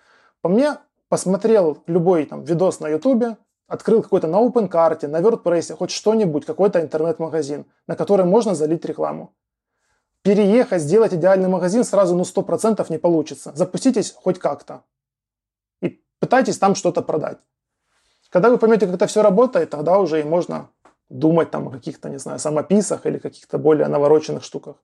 По 0.41 0.49
мне, 0.49 0.77
посмотрел 1.09 1.83
любой 1.87 2.25
там 2.25 2.43
видос 2.43 2.81
на 2.81 2.89
ютубе, 2.89 3.37
открыл 3.73 4.03
какой-то 4.03 4.29
на 4.29 4.37
OpenCart, 4.37 5.07
на 5.09 5.21
WordPress, 5.21 5.75
хоть 5.77 5.91
что-нибудь, 5.91 6.45
какой-то 6.45 6.81
интернет-магазин, 6.81 7.65
на 7.87 7.97
который 7.97 8.27
можно 8.27 8.55
залить 8.55 8.85
рекламу. 8.85 9.33
Переехать, 10.23 10.83
сделать 10.83 11.15
идеальный 11.15 11.49
магазин 11.49 11.85
сразу 11.85 12.15
ну 12.15 12.23
100% 12.23 12.87
не 12.91 12.99
получится. 12.99 13.53
Запуститесь 13.55 14.13
хоть 14.13 14.39
как-то. 14.39 14.83
И 15.81 16.03
пытайтесь 16.21 16.59
там 16.59 16.75
что-то 16.75 17.03
продать. 17.03 17.39
Когда 18.29 18.51
вы 18.51 18.59
поймете, 18.59 18.87
как 18.87 18.97
это 18.97 19.07
все 19.07 19.23
работает, 19.23 19.71
тогда 19.71 19.99
уже 19.99 20.21
и 20.21 20.25
можно 20.25 20.69
думать 21.09 21.51
там 21.51 21.69
о 21.69 21.71
каких-то, 21.71 22.11
не 22.11 22.19
знаю, 22.19 22.39
самописах 22.39 23.07
или 23.07 23.19
каких-то 23.19 23.59
более 23.59 23.89
навороченных 23.89 24.45
штуках. 24.45 24.77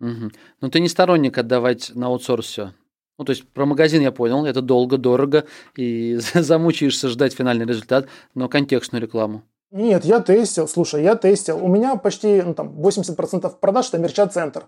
Угу. 0.00 0.30
Ну, 0.60 0.70
ты 0.70 0.80
не 0.80 0.88
сторонник 0.88 1.38
отдавать 1.38 1.92
на 1.94 2.06
аутсорс 2.06 2.46
все. 2.46 2.72
Ну, 3.18 3.24
то 3.24 3.30
есть 3.30 3.48
про 3.48 3.64
магазин 3.64 4.02
я 4.02 4.10
понял, 4.10 4.44
это 4.44 4.60
долго, 4.60 4.98
дорого, 4.98 5.44
и 5.76 6.18
замучаешься 6.34 7.08
ждать 7.08 7.34
финальный 7.34 7.66
результат, 7.66 8.08
но 8.34 8.48
контекстную 8.48 9.02
рекламу. 9.02 9.42
Нет, 9.70 10.04
я 10.04 10.20
тестил, 10.20 10.68
слушай, 10.68 11.02
я 11.02 11.16
тестил. 11.16 11.64
У 11.64 11.68
меня 11.68 11.96
почти 11.96 12.42
ну, 12.42 12.54
там, 12.54 12.80
80% 12.80 13.58
продаж 13.58 13.88
это 13.88 13.98
мерчат-центр. 13.98 14.66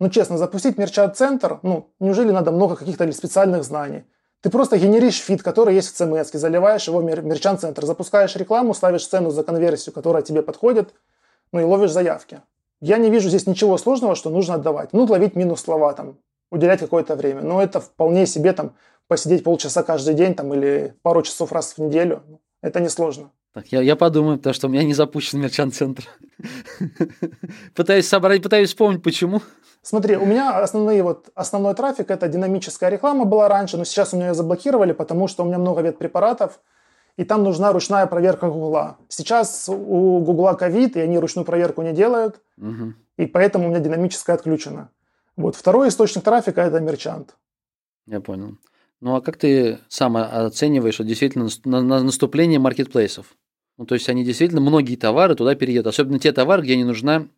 Ну, 0.00 0.10
честно, 0.10 0.38
запустить 0.38 0.78
merchant-центр, 0.78 1.60
ну, 1.62 1.90
неужели 2.00 2.30
надо 2.30 2.52
много 2.52 2.76
каких-то 2.76 3.10
специальных 3.12 3.64
знаний? 3.64 4.04
Ты 4.40 4.50
просто 4.50 4.78
генеришь 4.78 5.18
feed, 5.18 5.42
который 5.42 5.74
есть 5.74 5.88
в 5.88 6.00
CMS, 6.00 6.36
заливаешь 6.36 6.86
его 6.86 6.98
в 6.98 7.04
merchant-центр, 7.04 7.84
запускаешь 7.84 8.36
рекламу, 8.36 8.74
ставишь 8.74 9.06
цену 9.06 9.30
за 9.30 9.42
конверсию, 9.42 9.92
которая 9.92 10.22
тебе 10.22 10.42
подходит, 10.42 10.94
ну 11.50 11.60
и 11.60 11.64
ловишь 11.64 11.90
заявки. 11.90 12.40
Я 12.80 12.98
не 12.98 13.10
вижу 13.10 13.28
здесь 13.28 13.48
ничего 13.48 13.76
сложного, 13.78 14.14
что 14.14 14.30
нужно 14.30 14.54
отдавать. 14.54 14.92
Ну, 14.92 15.04
ловить 15.04 15.34
минус 15.34 15.62
слова, 15.62 15.92
там, 15.92 16.18
уделять 16.50 16.80
какое-то 16.80 17.16
время. 17.16 17.42
Но 17.42 17.62
это 17.62 17.80
вполне 17.80 18.26
себе 18.26 18.52
там 18.52 18.74
посидеть 19.06 19.44
полчаса 19.44 19.82
каждый 19.82 20.14
день 20.14 20.34
там, 20.34 20.52
или 20.54 20.94
пару 21.02 21.22
часов 21.22 21.52
раз 21.52 21.74
в 21.74 21.78
неделю. 21.78 22.22
Это 22.62 22.80
несложно. 22.80 23.30
Так, 23.54 23.66
я, 23.68 23.80
я 23.80 23.96
подумаю, 23.96 24.36
потому 24.36 24.54
что 24.54 24.66
у 24.66 24.70
меня 24.70 24.84
не 24.84 24.94
запущен 24.94 25.40
merchant-центр. 25.40 26.04
пытаюсь 27.74 28.06
собрать, 28.06 28.42
пытаюсь 28.42 28.68
вспомнить, 28.68 29.02
почему. 29.02 29.40
Смотри, 29.82 30.16
у 30.16 30.26
меня 30.26 30.58
основные, 30.58 31.02
вот, 31.02 31.30
основной 31.34 31.74
трафик– 31.74 32.10
это 32.10 32.28
динамическая 32.28 32.90
реклама 32.90 33.24
была 33.24 33.48
раньше, 33.48 33.76
но 33.78 33.84
сейчас 33.84 34.12
у 34.12 34.16
меня 34.16 34.28
ее 34.28 34.34
заблокировали, 34.34 34.92
потому 34.92 35.28
что 35.28 35.44
у 35.44 35.46
меня 35.46 35.58
много 35.58 35.80
ветпрепаратов, 35.80 36.60
и 37.16 37.24
там 37.24 37.42
нужна 37.42 37.72
ручная 37.72 38.06
проверка 38.06 38.48
Гугла. 38.48 38.98
Сейчас 39.08 39.68
у 39.68 40.18
Гугла 40.20 40.54
ковид, 40.54 40.96
и 40.96 41.00
они 41.00 41.18
ручную 41.18 41.46
проверку 41.46 41.82
не 41.82 41.92
делают, 41.92 42.40
угу. 42.58 42.94
и 43.16 43.26
поэтому 43.26 43.66
у 43.66 43.70
меня 43.70 43.80
динамическая 43.80 44.36
отключена. 44.36 44.90
Вот 45.38 45.54
второй 45.54 45.88
источник 45.88 46.24
трафика– 46.24 46.60
это 46.62 46.80
мерчант. 46.80 47.36
Я 48.06 48.20
понял. 48.20 48.58
Ну 49.00 49.14
а 49.14 49.20
как 49.20 49.36
ты 49.36 49.78
сам 49.88 50.16
оцениваешь 50.16 50.98
действительно 50.98 51.48
на, 51.64 51.80
на 51.80 52.02
наступление 52.02 52.58
маркетплейсов? 52.58 53.36
Ну, 53.76 53.86
то 53.86 53.94
есть 53.94 54.08
они 54.08 54.24
действительно, 54.24 54.60
многие 54.60 54.96
товары 54.96 55.36
туда 55.36 55.54
переедут, 55.54 55.86
особенно 55.86 56.18
те 56.18 56.32
товары, 56.32 56.62
где 56.62 56.76
не 56.76 56.82
нужна 56.82 57.28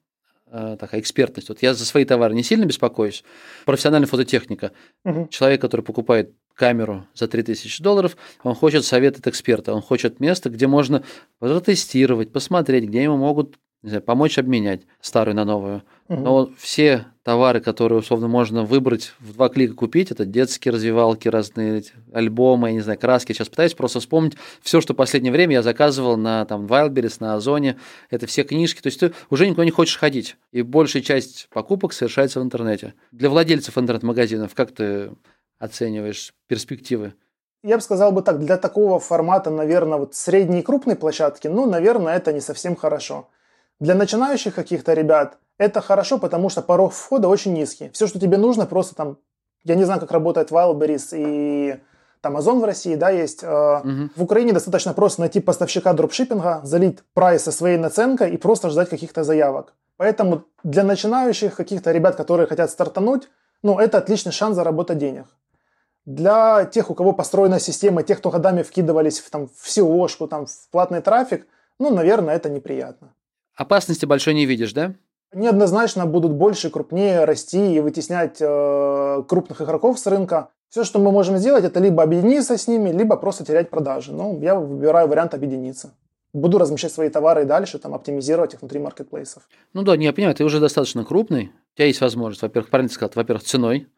э, 0.47 0.79
такая 0.81 1.03
экспертность. 1.03 1.51
Вот 1.51 1.61
я 1.61 1.75
за 1.75 1.85
свои 1.85 2.07
товары 2.07 2.35
не 2.35 2.43
сильно 2.43 2.65
беспокоюсь. 2.65 3.23
Профессиональная 3.67 4.09
фототехника. 4.09 4.73
Угу. 5.05 5.29
Человек, 5.29 5.61
который 5.61 5.83
покупает 5.83 6.35
камеру 6.55 7.07
за 7.13 7.29
3000 7.29 7.83
долларов, 7.83 8.17
он 8.43 8.55
хочет 8.55 8.87
совет 8.87 9.19
от 9.19 9.27
эксперта, 9.27 9.75
он 9.75 9.83
хочет 9.83 10.21
место, 10.21 10.49
где 10.49 10.67
можно 10.67 11.05
протестировать, 11.39 12.33
посмотреть, 12.33 12.85
где 12.85 13.03
ему 13.03 13.19
могут 13.19 13.59
знаю, 13.89 14.03
помочь 14.03 14.39
обменять 14.39 14.83
старую 15.01 15.35
на 15.35 15.45
новую. 15.45 15.83
Угу. 16.09 16.21
Но 16.21 16.51
все 16.59 17.07
товары, 17.23 17.61
которые 17.61 18.01
условно 18.01 18.29
можно 18.29 18.65
выбрать 18.65 19.13
в 19.21 19.35
два 19.35 19.49
клика 19.49 19.75
купить, 19.75 20.11
это 20.11 20.25
детские 20.25 20.73
развивалки, 20.73 21.29
разные 21.29 21.85
альбомы, 22.13 22.69
я 22.69 22.75
не 22.75 22.81
знаю, 22.81 22.99
краски. 22.99 23.33
Сейчас 23.33 23.49
пытаюсь 23.49 23.75
просто 23.75 24.01
вспомнить 24.01 24.37
все, 24.63 24.81
что 24.81 24.93
в 24.93 24.97
последнее 24.97 25.33
время 25.33 25.55
я 25.55 25.63
заказывал 25.63 26.17
на 26.17 26.45
там 26.45 26.67
Wildberries, 26.67 27.17
на 27.21 27.35
Озоне. 27.35 27.79
Это 28.11 28.27
все 28.27 28.45
книжки. 28.45 28.81
То 28.83 28.89
есть 28.89 29.01
ты 29.01 29.13
уже 29.31 29.47
никуда 29.47 29.65
не 29.65 29.71
хочешь 29.71 29.99
ходить. 29.99 30.37
И 30.53 30.63
большая 30.63 31.03
часть 31.03 31.49
покупок 31.51 31.93
совершается 31.93 32.41
в 32.41 32.43
интернете. 32.43 32.95
Для 33.13 33.31
владельцев 33.31 33.79
интернет-магазинов 33.79 34.55
как 34.55 34.73
ты 34.73 35.11
оцениваешь 35.59 36.35
перспективы? 36.49 37.15
Я 37.63 37.77
бы 37.77 37.83
сказал 37.83 38.11
бы 38.13 38.23
так, 38.23 38.41
для 38.41 38.57
такого 38.57 38.99
формата, 38.99 39.51
наверное, 39.51 39.99
вот 39.99 40.15
средней 40.15 40.61
и 40.61 40.63
крупной 40.63 40.97
площадки, 40.97 41.47
ну, 41.47 41.67
наверное, 41.67 42.17
это 42.17 42.33
не 42.33 42.41
совсем 42.41 42.75
хорошо. 42.75 43.29
Для 43.81 43.95
начинающих 43.95 44.55
каких-то 44.55 44.93
ребят 44.93 45.39
это 45.59 45.81
хорошо, 45.81 46.19
потому 46.19 46.49
что 46.49 46.63
порог 46.63 46.93
входа 46.93 47.29
очень 47.29 47.55
низкий. 47.55 47.91
Все, 47.91 48.07
что 48.07 48.21
тебе 48.21 48.37
нужно, 48.37 48.67
просто 48.67 48.95
там, 48.95 49.19
я 49.65 49.75
не 49.75 49.85
знаю, 49.85 50.01
как 50.01 50.11
работает 50.13 50.51
Wildberries 50.51 51.09
и 51.13 51.81
там 52.21 52.37
Озон 52.37 52.61
в 52.61 52.65
России, 52.65 52.95
да, 52.95 53.11
есть. 53.11 53.43
Угу. 53.43 54.11
В 54.17 54.23
Украине 54.23 54.53
достаточно 54.53 54.93
просто 54.93 55.21
найти 55.21 55.41
поставщика 55.41 55.93
дропшиппинга, 55.95 56.61
залить 56.63 56.99
прайс 57.15 57.43
со 57.43 57.53
своей 57.53 57.79
наценкой 57.79 58.31
и 58.31 58.37
просто 58.37 58.69
ждать 58.69 58.91
каких-то 58.91 59.25
заявок. 59.25 59.75
Поэтому 59.97 60.45
для 60.63 60.85
начинающих 60.85 61.57
каких-то 61.57 61.93
ребят, 61.93 62.17
которые 62.17 62.47
хотят 62.47 62.71
стартануть, 62.71 63.29
ну, 63.63 63.79
это 63.79 63.99
отличный 63.99 64.33
шанс 64.33 64.57
заработать 64.57 64.99
денег. 64.99 65.27
Для 66.07 66.65
тех, 66.65 66.91
у 66.91 66.95
кого 66.95 67.13
построена 67.13 67.61
система, 67.61 68.03
тех, 68.03 68.19
кто 68.19 68.31
годами 68.31 68.63
вкидывались 68.63 69.21
в, 69.21 69.31
там, 69.31 69.49
в 69.49 69.67
SEO, 69.67 70.29
там, 70.29 70.47
в 70.47 70.69
платный 70.71 71.03
трафик, 71.03 71.47
ну, 71.79 71.95
наверное, 71.95 72.35
это 72.35 72.49
неприятно. 72.49 73.13
Опасности 73.61 74.07
большой 74.07 74.33
не 74.33 74.47
видишь, 74.47 74.73
да? 74.73 74.95
Они 75.35 75.47
однозначно 75.47 76.07
будут 76.07 76.33
больше, 76.33 76.71
крупнее 76.71 77.27
расти 77.27 77.75
и 77.75 77.81
вытеснять 77.81 78.39
э, 78.41 79.23
крупных 79.29 79.61
игроков 79.61 79.99
с 79.99 80.07
рынка. 80.07 80.49
Все, 80.71 80.83
что 80.83 80.99
мы 80.99 81.13
можем 81.13 81.37
сделать, 81.37 81.63
это 81.63 81.79
либо 81.79 82.03
объединиться 82.03 82.57
с 82.57 82.67
ними, 82.67 82.89
либо 82.89 83.19
просто 83.19 83.45
терять 83.45 83.69
продажи. 83.69 84.15
Ну, 84.15 84.41
я 84.41 84.55
выбираю 84.55 85.09
вариант 85.09 85.35
объединиться. 85.35 85.93
Буду 86.33 86.57
размещать 86.57 86.91
свои 86.91 87.11
товары 87.11 87.43
и 87.43 87.45
дальше, 87.45 87.79
там, 87.79 87.95
оптимизировать 87.95 88.55
их 88.55 88.63
внутри 88.63 88.81
маркетплейсов. 88.81 89.43
Ну 89.75 89.83
да, 89.83 89.95
не, 89.99 90.07
я 90.07 90.15
понимаю, 90.15 90.35
ты 90.35 90.43
уже 90.43 90.59
достаточно 90.59 91.05
крупный. 91.05 91.53
У 91.75 91.77
тебя 91.77 91.89
есть 91.89 92.01
возможность, 92.01 92.41
во-первых, 92.41 92.71
правильно 92.71 92.91
сказал, 92.91 93.13
во-первых, 93.15 93.45
ценой. 93.45 93.89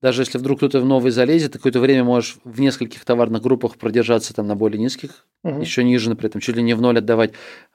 Даже 0.00 0.22
если 0.22 0.38
вдруг 0.38 0.58
кто-то 0.58 0.80
в 0.80 0.84
новый 0.84 1.10
залезет, 1.10 1.52
ты 1.52 1.58
какое-то 1.58 1.80
время 1.80 2.04
можешь 2.04 2.36
в 2.44 2.60
нескольких 2.60 3.04
товарных 3.04 3.42
группах 3.42 3.76
продержаться 3.76 4.32
там 4.32 4.46
на 4.46 4.54
более 4.54 4.78
низких, 4.78 5.26
угу. 5.42 5.60
еще 5.60 5.82
ниже, 5.82 6.08
например, 6.08 6.32
там, 6.32 6.40
чуть 6.40 6.56
ли 6.56 6.62
не 6.62 6.74
в 6.74 6.80
ноль 6.80 6.98
отдавать, 6.98 7.32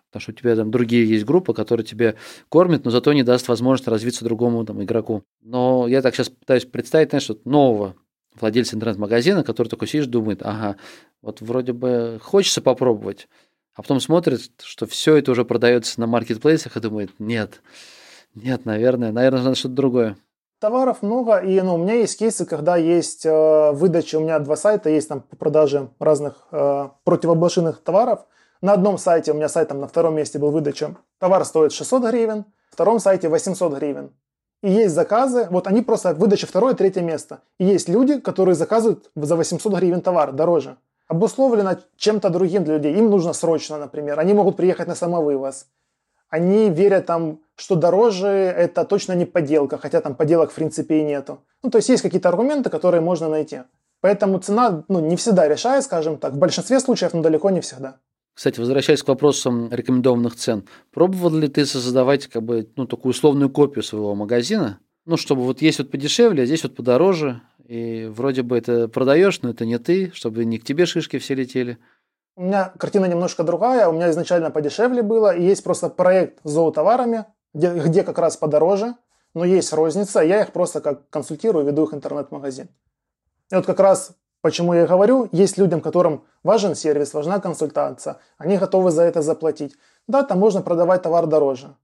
потому 0.07 0.21
что 0.21 0.31
у 0.31 0.35
тебя 0.35 0.55
там 0.55 0.71
другие 0.71 1.07
есть 1.07 1.25
группы, 1.25 1.53
которые 1.53 1.85
тебе 1.85 2.15
кормят, 2.47 2.85
но 2.85 2.91
зато 2.91 3.11
не 3.11 3.23
даст 3.23 3.47
возможность 3.49 3.89
развиться 3.89 4.23
другому 4.23 4.63
там, 4.63 4.81
игроку. 4.81 5.23
Но 5.41 5.87
я 5.87 6.01
так 6.01 6.15
сейчас 6.15 6.29
пытаюсь 6.29 6.65
представить, 6.65 7.09
знаешь, 7.09 7.27
вот 7.27 7.45
нового 7.45 7.95
владельца 8.39 8.75
интернет-магазина, 8.75 9.43
который 9.43 9.67
такой 9.67 9.87
сидишь, 9.87 10.07
думает, 10.07 10.41
ага, 10.43 10.77
вот 11.21 11.41
вроде 11.41 11.73
бы 11.73 12.19
хочется 12.21 12.61
попробовать, 12.61 13.27
а 13.75 13.81
потом 13.81 13.99
смотрит, 13.99 14.51
что 14.63 14.85
все 14.85 15.15
это 15.15 15.31
уже 15.31 15.43
продается 15.45 15.99
на 15.99 16.07
маркетплейсах 16.07 16.77
и 16.77 16.79
думает, 16.79 17.11
нет, 17.19 17.61
нет, 18.33 18.65
наверное, 18.65 19.11
наверное, 19.11 19.43
надо 19.43 19.55
что-то 19.55 19.75
другое. 19.75 20.17
Товаров 20.63 21.01
много, 21.01 21.39
и 21.39 21.59
ну, 21.59 21.75
у 21.75 21.77
меня 21.77 21.95
есть 21.95 22.17
кейсы, 22.17 22.45
когда 22.45 22.77
есть 22.77 23.25
э, 23.25 23.71
выдача, 23.73 24.15
у 24.15 24.21
меня 24.21 24.39
два 24.39 24.55
сайта 24.55 24.89
есть 24.89 25.09
там 25.09 25.19
по 25.19 25.35
продаже 25.35 25.89
разных 25.99 26.47
э, 26.53 26.87
противоблошиных 27.03 27.83
товаров. 27.83 28.21
На 28.61 28.71
одном 28.71 28.97
сайте, 28.97 29.33
у 29.33 29.35
меня 29.35 29.49
сайт 29.49 29.67
там 29.67 29.81
на 29.81 29.89
втором 29.89 30.15
месте 30.15 30.39
был 30.39 30.51
выдача, 30.51 30.95
товар 31.19 31.43
стоит 31.43 31.73
600 31.73 32.03
гривен, 32.03 32.37
на 32.37 32.45
втором 32.71 33.01
сайте 33.01 33.27
800 33.27 33.73
гривен. 33.73 34.11
И 34.61 34.71
есть 34.71 34.95
заказы, 34.95 35.49
вот 35.51 35.67
они 35.67 35.81
просто 35.81 36.13
выдача 36.13 36.47
второе, 36.47 36.75
третье 36.75 37.01
место. 37.01 37.41
И 37.59 37.65
есть 37.65 37.89
люди, 37.89 38.21
которые 38.21 38.55
заказывают 38.55 39.11
за 39.17 39.35
800 39.35 39.73
гривен 39.73 39.99
товар 39.99 40.31
дороже. 40.31 40.77
Обусловлено 41.09 41.75
чем-то 41.97 42.29
другим 42.29 42.63
для 42.63 42.75
людей. 42.75 42.95
Им 42.95 43.09
нужно 43.09 43.33
срочно, 43.33 43.77
например. 43.77 44.17
Они 44.17 44.33
могут 44.33 44.55
приехать 44.55 44.87
на 44.87 44.95
самовывоз. 44.95 45.65
Они 46.33 46.71
верят 46.71 47.05
там, 47.05 47.41
что 47.55 47.75
дороже 47.75 48.27
это 48.27 48.85
точно 48.85 49.13
не 49.13 49.25
подделка, 49.25 49.77
хотя 49.77 50.01
там 50.01 50.15
подделок 50.15 50.49
в 50.49 50.55
принципе 50.55 50.97
и 50.97 51.03
нету. 51.03 51.43
Ну, 51.61 51.69
то 51.69 51.77
есть 51.77 51.89
есть 51.89 52.01
какие-то 52.01 52.29
аргументы, 52.29 52.71
которые 52.71 53.01
можно 53.01 53.29
найти. 53.29 53.59
Поэтому 54.01 54.39
цена 54.39 54.83
ну, 54.87 54.99
не 54.99 55.15
всегда 55.15 55.47
решает, 55.47 55.83
скажем 55.83 56.17
так. 56.17 56.33
В 56.33 56.39
большинстве 56.39 56.79
случаев, 56.79 57.13
но 57.13 57.21
далеко 57.21 57.51
не 57.51 57.61
всегда. 57.61 57.97
Кстати, 58.33 58.59
возвращаясь 58.59 59.03
к 59.03 59.07
вопросам 59.09 59.69
рекомендованных 59.71 60.35
цен, 60.35 60.63
пробовал 60.91 61.35
ли 61.35 61.47
ты 61.47 61.67
создавать 61.67 62.25
как 62.25 62.41
бы, 62.41 62.67
ну, 62.77 62.87
такую 62.87 63.11
условную 63.11 63.51
копию 63.51 63.83
своего 63.83 64.15
магазина? 64.15 64.79
Ну, 65.05 65.17
чтобы 65.17 65.43
вот 65.43 65.61
есть 65.61 65.77
вот 65.77 65.91
подешевле, 65.91 66.41
а 66.41 66.45
здесь 66.47 66.63
вот 66.63 66.75
подороже, 66.75 67.43
и 67.67 68.09
вроде 68.11 68.41
бы 68.41 68.57
это 68.57 68.87
продаешь, 68.87 69.39
но 69.43 69.51
это 69.51 69.67
не 69.67 69.77
ты, 69.77 70.11
чтобы 70.15 70.45
не 70.45 70.57
к 70.57 70.63
тебе 70.63 70.87
шишки 70.87 71.19
все 71.19 71.35
летели. 71.35 71.77
У 72.35 72.43
меня 72.43 72.73
картина 72.77 73.05
немножко 73.05 73.43
другая, 73.43 73.87
у 73.87 73.91
меня 73.91 74.09
изначально 74.09 74.51
подешевле 74.51 75.01
было, 75.01 75.35
и 75.35 75.43
есть 75.43 75.63
просто 75.63 75.89
проект 75.89 76.39
с 76.43 76.49
зоотоварами, 76.49 77.25
где, 77.53 77.71
где 77.71 78.03
как 78.03 78.17
раз 78.17 78.37
подороже, 78.37 78.95
но 79.33 79.45
есть 79.45 79.71
розница, 79.73 80.21
я 80.21 80.41
их 80.41 80.51
просто 80.51 80.81
как 80.81 81.09
консультирую, 81.09 81.65
веду 81.65 81.85
их 81.85 81.93
интернет-магазин. 81.93 82.69
И 83.51 83.55
вот 83.55 83.65
как 83.65 83.79
раз 83.79 84.15
Почему 84.43 84.73
я 84.73 84.85
говорю, 84.85 85.29
есть 85.31 85.57
людям, 85.57 85.79
которым 85.79 86.25
важен 86.43 86.75
сервис, 86.75 87.13
важна 87.13 87.39
консультация, 87.39 88.17
они 88.37 88.57
готовы 88.57 88.91
за 88.91 89.03
это 89.03 89.21
заплатить. 89.21 89.77
Да, 90.05 90.23
там 90.23 90.37
можно 90.37 90.61
продавать 90.61 91.01
товар 91.01 91.27
дороже. 91.27 91.77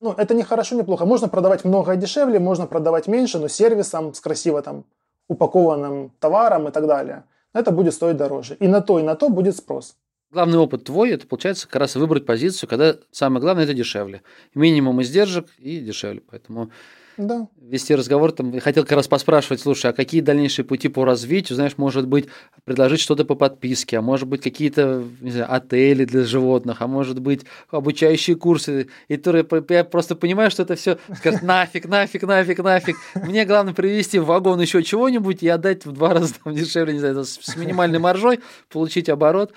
Ну, 0.00 0.12
это 0.12 0.32
не 0.32 0.44
хорошо, 0.44 0.76
не 0.76 0.84
плохо. 0.84 1.06
Можно 1.06 1.26
продавать 1.28 1.64
много 1.64 1.96
дешевле, 1.96 2.38
можно 2.38 2.68
продавать 2.68 3.08
меньше, 3.08 3.40
но 3.40 3.48
сервисом, 3.48 4.14
с 4.14 4.20
красиво 4.20 4.62
там 4.62 4.84
упакованным 5.26 6.12
товаром 6.20 6.68
и 6.68 6.70
так 6.70 6.86
далее. 6.86 7.24
Это 7.54 7.70
будет 7.70 7.94
стоить 7.94 8.16
дороже. 8.16 8.56
И 8.60 8.68
на 8.68 8.80
то, 8.80 8.98
и 8.98 9.02
на 9.02 9.14
то 9.14 9.30
будет 9.30 9.56
спрос. 9.56 9.96
Главный 10.30 10.58
опыт 10.58 10.84
твой, 10.84 11.10
это 11.10 11.28
получается 11.28 11.66
как 11.68 11.76
раз 11.76 11.94
выбрать 11.94 12.26
позицию, 12.26 12.68
когда 12.68 12.96
самое 13.12 13.40
главное 13.40 13.64
это 13.64 13.72
дешевле. 13.72 14.22
Минимум 14.54 15.00
издержек 15.00 15.46
и 15.58 15.78
дешевле. 15.78 16.22
Поэтому 16.28 16.72
да. 17.16 17.48
вести 17.56 17.94
разговор. 17.94 18.32
Там, 18.32 18.58
хотел 18.60 18.84
как 18.84 18.92
раз 18.92 19.08
поспрашивать, 19.08 19.60
слушай, 19.60 19.90
а 19.90 19.92
какие 19.92 20.20
дальнейшие 20.20 20.64
пути 20.64 20.88
по 20.88 21.04
развитию? 21.04 21.56
Знаешь, 21.56 21.76
может 21.76 22.06
быть, 22.06 22.28
предложить 22.64 23.00
что-то 23.00 23.24
по 23.24 23.34
подписке, 23.34 23.98
а 23.98 24.02
может 24.02 24.28
быть, 24.28 24.42
какие-то 24.42 25.04
знаю, 25.20 25.52
отели 25.52 26.04
для 26.04 26.24
животных, 26.24 26.82
а 26.82 26.86
может 26.86 27.20
быть, 27.20 27.44
обучающие 27.70 28.36
курсы. 28.36 28.88
И 29.08 29.16
которые 29.16 29.46
я 29.70 29.84
просто 29.84 30.16
понимаю, 30.16 30.50
что 30.50 30.62
это 30.62 30.76
все 30.76 30.98
скажет, 31.16 31.42
нафиг, 31.42 31.86
нафиг, 31.86 32.22
нафиг, 32.22 32.58
нафиг. 32.58 32.96
Мне 33.14 33.44
главное 33.44 33.74
привезти 33.74 34.18
в 34.18 34.26
вагон 34.26 34.60
еще 34.60 34.82
чего-нибудь 34.82 35.42
и 35.42 35.48
отдать 35.48 35.86
в 35.86 35.92
два 35.92 36.14
раза 36.14 36.34
там, 36.42 36.54
дешевле, 36.54 36.92
не 36.92 37.00
знаю, 37.00 37.24
с 37.24 37.56
минимальной 37.56 37.98
маржой, 37.98 38.40
получить 38.70 39.08
оборот. 39.08 39.52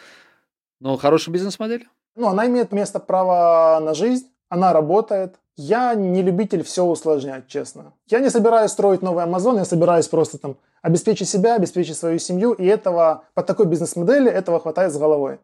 Но 0.80 0.98
хорошая 0.98 1.34
бизнес-модель. 1.34 1.88
Ну, 2.16 2.28
она 2.28 2.48
имеет 2.48 2.72
место 2.72 3.00
права 3.00 3.80
на 3.80 3.94
жизнь, 3.94 4.28
она 4.50 4.74
работает, 4.74 5.36
я 5.56 5.96
не 5.96 6.22
любитель 6.22 6.64
все 6.64 6.86
усложнять, 6.86 7.48
честно. 7.48 7.94
Я 8.08 8.20
не 8.20 8.30
собираюсь 8.30 8.72
строить 8.72 9.02
новый 9.02 9.26
Amazon, 9.26 9.58
я 9.58 9.66
собираюсь 9.66 10.08
просто 10.08 10.38
там 10.38 10.58
обеспечить 10.82 11.28
себя, 11.28 11.56
обеспечить 11.56 11.98
свою 11.98 12.20
семью, 12.20 12.54
и 12.54 12.66
этого, 12.66 13.24
по 13.34 13.44
такой 13.44 13.66
бизнес-модели 13.66 14.30
этого 14.30 14.60
хватает 14.60 14.94
с 14.94 14.98
головой. 14.98 15.40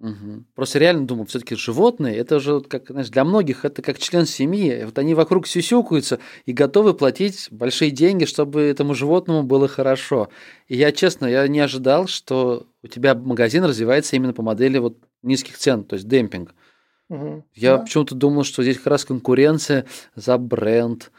Угу. 0.00 0.44
Просто 0.54 0.78
реально 0.78 1.06
думаю, 1.06 1.26
все-таки 1.26 1.54
животные, 1.56 2.16
это 2.16 2.40
же, 2.40 2.62
как, 2.62 2.88
знаешь, 2.88 3.10
для 3.10 3.22
многих 3.22 3.66
это 3.66 3.82
как 3.82 3.98
член 3.98 4.24
семьи. 4.24 4.82
Вот 4.84 4.98
они 4.98 5.14
вокруг 5.14 5.46
сюсюкаются 5.46 6.20
и 6.46 6.52
готовы 6.52 6.94
платить 6.94 7.48
большие 7.50 7.90
деньги, 7.90 8.24
чтобы 8.24 8.62
этому 8.62 8.94
животному 8.94 9.42
было 9.42 9.68
хорошо. 9.68 10.30
И 10.68 10.76
я, 10.76 10.90
честно, 10.92 11.26
я 11.26 11.46
не 11.48 11.60
ожидал, 11.60 12.06
что 12.06 12.66
у 12.82 12.86
тебя 12.86 13.14
магазин 13.14 13.62
развивается 13.64 14.16
именно 14.16 14.32
по 14.32 14.42
модели 14.42 14.78
вот 14.78 14.96
низких 15.22 15.58
цен, 15.58 15.84
то 15.84 15.96
есть 15.96 16.08
демпинг. 16.08 16.54
Угу. 17.10 17.44
Я 17.54 17.76
да. 17.76 17.82
почему-то 17.82 18.14
думал, 18.14 18.44
что 18.44 18.62
здесь 18.62 18.78
как 18.78 18.86
раз 18.86 19.04
конкуренция 19.04 19.84
за 20.14 20.38
бренд, 20.38 21.10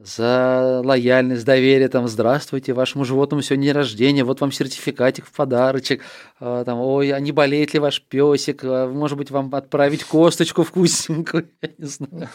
за 0.00 0.82
лояльность, 0.84 1.44
доверие, 1.44 1.88
там, 1.88 2.08
здравствуйте, 2.08 2.72
вашему 2.72 3.04
животному 3.04 3.42
сегодня 3.42 3.66
день 3.66 3.72
рождения, 3.72 4.24
вот 4.24 4.40
вам 4.40 4.52
сертификатик 4.52 5.26
в 5.26 5.32
подарочек, 5.32 6.02
а, 6.40 6.64
там, 6.64 6.80
ой, 6.80 7.12
а 7.12 7.20
не 7.20 7.32
болеет 7.32 7.72
ли 7.72 7.80
ваш 7.80 8.02
песик, 8.02 8.62
а, 8.64 8.88
может 8.88 9.16
быть, 9.16 9.30
вам 9.30 9.54
отправить 9.54 10.04
косточку 10.04 10.64
вкусненькую, 10.64 11.48
я 11.62 11.70
не 11.78 11.86
знаю. 11.86 12.28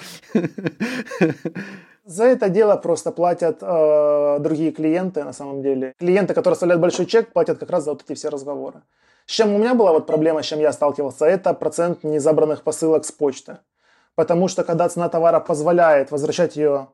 За 2.06 2.26
это 2.26 2.50
дело 2.50 2.76
просто 2.76 3.12
платят 3.12 3.60
э, 3.62 4.38
другие 4.42 4.74
клиенты, 4.74 5.24
на 5.24 5.32
самом 5.32 5.62
деле. 5.62 5.94
Клиенты, 6.00 6.34
которые 6.34 6.56
оставляют 6.56 6.82
большой 6.82 7.06
чек, 7.06 7.32
платят 7.32 7.60
как 7.60 7.70
раз 7.70 7.86
за 7.86 7.92
вот 7.92 8.04
эти 8.04 8.14
все 8.18 8.28
разговоры. 8.28 8.82
С 9.26 9.32
чем 9.32 9.54
у 9.54 9.58
меня 9.58 9.74
была 9.74 9.94
вот 9.94 10.06
проблема, 10.06 10.44
с 10.44 10.46
чем 10.46 10.60
я 10.60 10.74
сталкивался, 10.74 11.26
это 11.26 11.54
процент 11.54 12.04
незабранных 12.04 12.64
посылок 12.64 13.06
с 13.06 13.12
почты. 13.12 13.60
Потому 14.16 14.48
что 14.48 14.64
когда 14.64 14.90
цена 14.90 15.10
товара 15.10 15.40
позволяет 15.40 16.12
возвращать 16.12 16.56
ее 16.56 16.90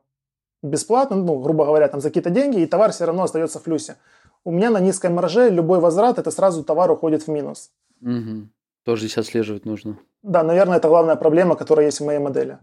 бесплатно, 0.62 1.16
ну, 1.16 1.38
грубо 1.38 1.64
говоря, 1.64 1.88
там 1.88 2.00
за 2.00 2.08
какие-то 2.08 2.30
деньги, 2.30 2.60
и 2.60 2.66
товар 2.66 2.92
все 2.92 3.04
равно 3.04 3.24
остается 3.24 3.58
в 3.58 3.62
плюсе. 3.62 3.96
У 4.44 4.52
меня 4.52 4.70
на 4.70 4.80
низкой 4.80 5.10
марже 5.10 5.50
любой 5.50 5.80
возврат, 5.80 6.18
это 6.18 6.30
сразу 6.30 6.64
товар 6.64 6.90
уходит 6.90 7.24
в 7.24 7.28
минус. 7.28 7.70
Угу. 8.00 8.48
Тоже 8.84 9.02
здесь 9.02 9.18
отслеживать 9.18 9.66
нужно. 9.66 9.98
Да, 10.22 10.42
наверное, 10.42 10.78
это 10.78 10.88
главная 10.88 11.16
проблема, 11.16 11.56
которая 11.56 11.86
есть 11.86 12.00
в 12.00 12.04
моей 12.04 12.18
модели. 12.18 12.58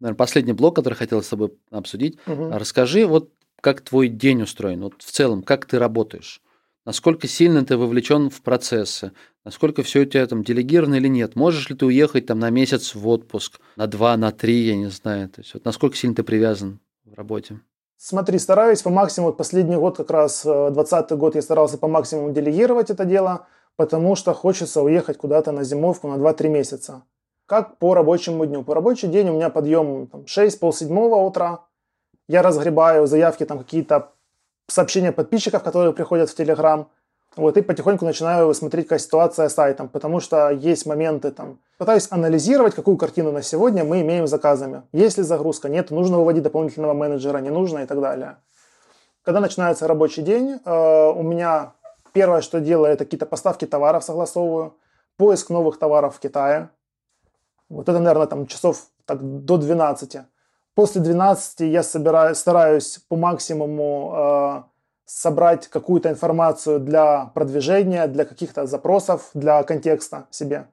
Наверное, 0.00 0.16
последний 0.16 0.52
блок, 0.52 0.76
который 0.76 0.94
хотел 0.94 1.22
с 1.22 1.28
тобой 1.28 1.52
обсудить. 1.70 2.18
Угу. 2.26 2.50
Расскажи, 2.52 3.04
вот 3.06 3.30
как 3.60 3.80
твой 3.80 4.08
день 4.08 4.42
устроен, 4.42 4.82
вот 4.82 4.94
в 4.98 5.10
целом, 5.10 5.42
как 5.42 5.66
ты 5.66 5.78
работаешь? 5.78 6.40
Насколько 6.88 7.28
сильно 7.28 7.66
ты 7.66 7.76
вовлечен 7.76 8.30
в 8.30 8.40
процессы, 8.40 9.12
насколько 9.44 9.82
все 9.82 10.00
у 10.00 10.04
тебя 10.06 10.26
там 10.26 10.42
делегировано 10.42 10.94
или 10.94 11.08
нет. 11.08 11.36
Можешь 11.36 11.68
ли 11.68 11.76
ты 11.76 11.84
уехать 11.84 12.24
там 12.24 12.38
на 12.38 12.48
месяц 12.48 12.94
в 12.94 13.06
отпуск, 13.06 13.60
на 13.76 13.86
два, 13.86 14.16
на 14.16 14.32
три, 14.32 14.60
я 14.60 14.74
не 14.74 14.88
знаю. 14.88 15.28
То 15.28 15.42
есть 15.42 15.52
вот 15.52 15.66
насколько 15.66 15.96
сильно 15.96 16.16
ты 16.16 16.22
привязан 16.22 16.80
в 17.04 17.12
работе? 17.12 17.60
Смотри, 17.98 18.38
стараюсь 18.38 18.80
по 18.80 18.88
максимуму, 18.88 19.34
последний 19.34 19.76
год, 19.76 19.98
как 19.98 20.10
раз 20.10 20.44
20 20.44 21.10
год, 21.18 21.34
я 21.34 21.42
старался 21.42 21.76
по 21.76 21.88
максимуму 21.88 22.32
делегировать 22.32 22.88
это 22.88 23.04
дело, 23.04 23.46
потому 23.76 24.16
что 24.16 24.32
хочется 24.32 24.80
уехать 24.80 25.18
куда-то 25.18 25.52
на 25.52 25.64
зимовку 25.64 26.08
на 26.08 26.14
2-3 26.14 26.48
месяца. 26.48 27.02
Как 27.44 27.76
по 27.76 27.92
рабочему 27.92 28.46
дню? 28.46 28.64
По 28.64 28.74
рабочий 28.74 29.08
день 29.08 29.28
у 29.28 29.34
меня 29.34 29.50
подъем 29.50 30.06
там, 30.06 30.26
6 30.26 30.58
полседьмого 30.58 31.16
утра. 31.16 31.66
Я 32.28 32.40
разгребаю 32.40 33.06
заявки 33.06 33.44
там 33.44 33.58
какие-то 33.58 34.12
сообщения 34.68 35.12
подписчиков, 35.12 35.62
которые 35.62 35.92
приходят 35.92 36.30
в 36.30 36.34
Телеграм. 36.34 36.88
Вот, 37.36 37.56
и 37.56 37.62
потихоньку 37.62 38.04
начинаю 38.04 38.52
смотреть, 38.54 38.86
какая 38.86 38.98
ситуация 38.98 39.48
с 39.48 39.54
сайтом, 39.54 39.88
потому 39.88 40.18
что 40.18 40.50
есть 40.50 40.86
моменты 40.86 41.30
там. 41.30 41.60
Пытаюсь 41.78 42.08
анализировать, 42.10 42.74
какую 42.74 42.96
картину 42.96 43.30
на 43.30 43.42
сегодня 43.42 43.84
мы 43.84 44.00
имеем 44.00 44.26
с 44.26 44.30
заказами. 44.30 44.82
Есть 44.92 45.18
ли 45.18 45.24
загрузка, 45.24 45.68
нет, 45.68 45.90
нужно 45.90 46.18
выводить 46.18 46.42
дополнительного 46.42 46.94
менеджера, 46.94 47.38
не 47.38 47.50
нужно 47.50 47.80
и 47.80 47.86
так 47.86 48.00
далее. 48.00 48.38
Когда 49.22 49.40
начинается 49.40 49.86
рабочий 49.86 50.22
день, 50.22 50.58
э, 50.64 51.12
у 51.14 51.22
меня 51.22 51.74
первое, 52.12 52.40
что 52.40 52.60
делаю, 52.60 52.92
это 52.92 53.04
какие-то 53.04 53.26
поставки 53.26 53.66
товаров 53.66 54.02
согласовываю, 54.02 54.74
поиск 55.16 55.50
новых 55.50 55.78
товаров 55.78 56.16
в 56.16 56.20
Китае. 56.20 56.70
Вот 57.68 57.88
это, 57.88 57.98
наверное, 57.98 58.26
там 58.26 58.46
часов 58.46 58.86
так, 59.04 59.18
до 59.44 59.58
12. 59.58 60.22
После 60.78 61.00
12 61.00 61.60
я 61.60 61.82
собираю, 61.82 62.36
стараюсь 62.36 63.00
по 63.08 63.16
максимуму 63.16 64.12
э, 64.14 64.62
собрать 65.06 65.66
какую-то 65.66 66.08
информацию 66.08 66.78
для 66.78 67.32
продвижения, 67.34 68.06
для 68.06 68.24
каких-то 68.24 68.64
запросов, 68.64 69.30
для 69.34 69.64
контекста 69.64 70.28
себе. 70.30 70.68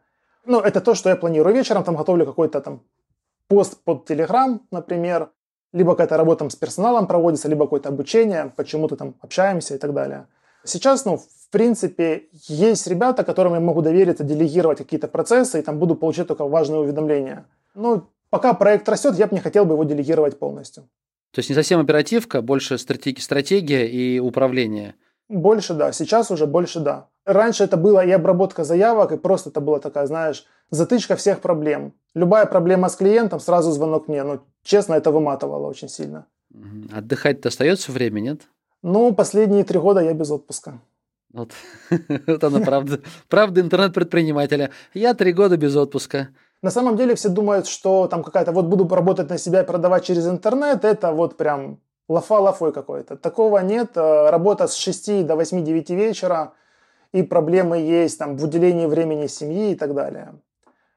Ну, 0.45 0.59
это 0.59 0.79
то, 0.79 0.93
что 0.93 1.09
я 1.09 1.15
планирую. 1.15 1.55
Вечером 1.55 1.83
там 1.83 1.95
готовлю 1.95 2.27
какой-то 2.27 2.61
там 2.61 2.83
пост 3.47 3.83
под 3.83 4.07
Telegram, 4.07 4.59
например, 4.69 5.31
либо 5.73 5.93
какая-то 5.93 6.17
работа 6.17 6.39
там 6.39 6.49
с 6.51 6.55
персоналом 6.55 7.07
проводится, 7.07 7.49
либо 7.49 7.65
какое-то 7.65 7.89
обучение, 7.89 8.53
почему-то 8.55 8.95
там 8.95 9.15
общаемся 9.21 9.73
и 9.73 9.79
так 9.79 9.91
далее. 9.91 10.27
Сейчас, 10.63 11.05
ну, 11.05 11.17
в 11.17 11.49
принципе, 11.49 12.25
есть 12.47 12.85
ребята, 12.85 13.23
которым 13.23 13.55
я 13.55 13.59
могу 13.59 13.81
довериться, 13.81 14.23
делегировать 14.23 14.77
какие-то 14.77 15.07
процессы, 15.07 15.57
и 15.57 15.63
там 15.63 15.79
буду 15.79 15.95
получать 15.95 16.27
только 16.27 16.45
важные 16.45 16.81
уведомления. 16.81 17.47
Ну, 17.73 18.07
пока 18.29 18.53
проект 18.53 18.87
растет, 18.89 19.15
я 19.15 19.27
бы 19.27 19.35
не 19.35 19.41
хотел 19.41 19.65
бы 19.65 19.73
его 19.73 19.83
делегировать 19.83 20.39
полностью. 20.39 20.83
То 21.31 21.39
есть 21.39 21.49
не 21.49 21.55
совсем 21.55 21.79
оперативка, 21.79 22.41
больше 22.41 22.75
стратеги- 22.75 23.19
стратегия 23.19 23.87
и 23.87 24.19
управление. 24.19 24.95
Больше 25.27 25.73
да, 25.73 25.91
сейчас 25.91 26.31
уже 26.31 26.45
больше 26.45 26.79
да. 26.79 27.07
Раньше 27.25 27.63
это 27.63 27.75
было 27.77 28.05
и 28.05 28.11
обработка 28.11 28.63
заявок, 28.63 29.11
и 29.11 29.17
просто 29.17 29.49
это 29.49 29.59
была 29.59 29.79
такая, 29.79 30.05
знаешь, 30.05 30.45
затычка 30.69 31.15
всех 31.15 31.41
проблем. 31.41 31.93
Любая 32.13 32.45
проблема 32.45 32.87
с 32.87 32.95
клиентом, 32.95 33.39
сразу 33.39 33.71
звонок 33.71 34.07
мне. 34.07 34.23
Ну, 34.23 34.41
честно, 34.63 34.93
это 34.93 35.11
выматывало 35.11 35.67
очень 35.67 35.89
сильно. 35.89 36.27
Отдыхать-то 36.93 37.49
остается 37.49 37.91
время, 37.91 38.19
нет? 38.19 38.41
Ну, 38.83 39.13
последние 39.13 39.63
три 39.63 39.79
года 39.79 40.01
я 40.01 40.13
без 40.13 40.29
отпуска. 40.29 40.79
Вот, 41.33 41.51
вот 42.27 42.43
она 42.43 42.59
правда. 42.59 43.01
Правда 43.27 43.59
интернет-предпринимателя. 43.59 44.69
Я 44.93 45.13
три 45.15 45.33
года 45.33 45.57
без 45.57 45.75
отпуска. 45.75 46.29
На 46.65 46.71
самом 46.71 46.97
деле 46.97 47.13
все 47.13 47.29
думают, 47.29 47.67
что 47.67 48.07
там 48.07 48.23
какая-то 48.23 48.51
вот 48.51 48.65
буду 48.65 48.87
работать 48.95 49.29
на 49.29 49.37
себя 49.37 49.61
и 49.61 49.65
продавать 49.65 50.03
через 50.03 50.27
интернет, 50.27 50.83
это 50.83 51.11
вот 51.11 51.37
прям 51.37 51.77
лафа 52.09 52.39
лафой 52.39 52.71
какой-то. 52.71 53.17
Такого 53.17 53.59
нет. 53.59 53.91
Э, 53.95 54.31
работа 54.31 54.67
с 54.67 54.73
6 54.73 55.27
до 55.27 55.35
8-9 55.35 55.95
вечера, 55.95 56.53
и 57.13 57.21
проблемы 57.21 57.77
есть 57.77 58.17
там 58.17 58.35
в 58.35 58.43
уделении 58.43 58.87
времени 58.87 59.27
семьи 59.27 59.73
и 59.73 59.75
так 59.75 59.93
далее. 59.93 60.33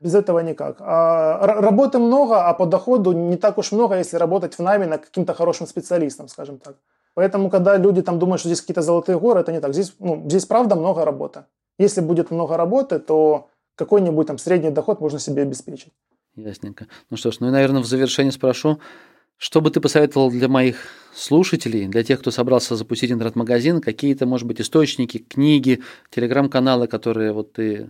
Без 0.01 0.14
этого 0.14 0.39
никак. 0.39 0.77
А, 0.81 1.61
работы 1.61 1.99
много, 1.99 2.47
а 2.49 2.55
по 2.55 2.64
доходу 2.64 3.12
не 3.12 3.37
так 3.37 3.59
уж 3.59 3.73
много, 3.73 3.99
если 3.99 4.16
работать 4.16 4.55
в 4.55 4.62
найме 4.62 4.87
на 4.87 4.97
каким-то 4.97 5.35
хорошим 5.35 5.66
специалистом, 5.66 6.29
скажем 6.29 6.59
так. 6.59 6.77
Поэтому, 7.12 7.51
когда 7.51 7.77
люди 7.77 8.01
там 8.01 8.19
думают, 8.19 8.41
что 8.41 8.49
здесь 8.49 8.62
какие-то 8.62 8.81
золотые 8.81 9.19
горы, 9.19 9.41
это 9.41 9.53
не 9.53 9.61
так. 9.61 9.75
Здесь, 9.75 9.95
ну, 9.99 10.23
здесь 10.29 10.47
правда 10.47 10.77
много 10.77 11.05
работы. 11.05 11.45
Если 11.79 12.01
будет 12.01 12.31
много 12.31 12.57
работы, 12.57 12.99
то 13.01 13.49
какой-нибудь 13.79 14.26
там 14.26 14.39
средний 14.39 14.70
доход 14.70 15.01
можно 15.01 15.18
себе 15.18 15.43
обеспечить. 15.43 15.93
Ясненько. 16.35 16.89
Ну 17.11 17.16
что 17.16 17.31
ж, 17.31 17.37
ну 17.41 17.49
и, 17.49 17.51
наверное, 17.51 17.81
в 17.81 17.87
завершение 17.87 18.33
спрошу, 18.33 18.81
что 19.37 19.61
бы 19.61 19.70
ты 19.70 19.81
посоветовал 19.81 20.31
для 20.31 20.49
моих 20.49 20.89
слушателей, 21.14 21.87
для 21.87 22.03
тех, 22.03 22.20
кто 22.20 22.31
собрался 22.33 22.76
запустить 22.76 23.12
интернет-магазин, 23.12 23.81
какие-то, 23.81 24.26
может 24.26 24.47
быть, 24.47 24.61
источники, 24.61 25.18
книги, 25.18 25.81
телеграм-каналы, 26.11 26.89
которые 26.89 27.33
вот 27.33 27.53
ты, 27.53 27.89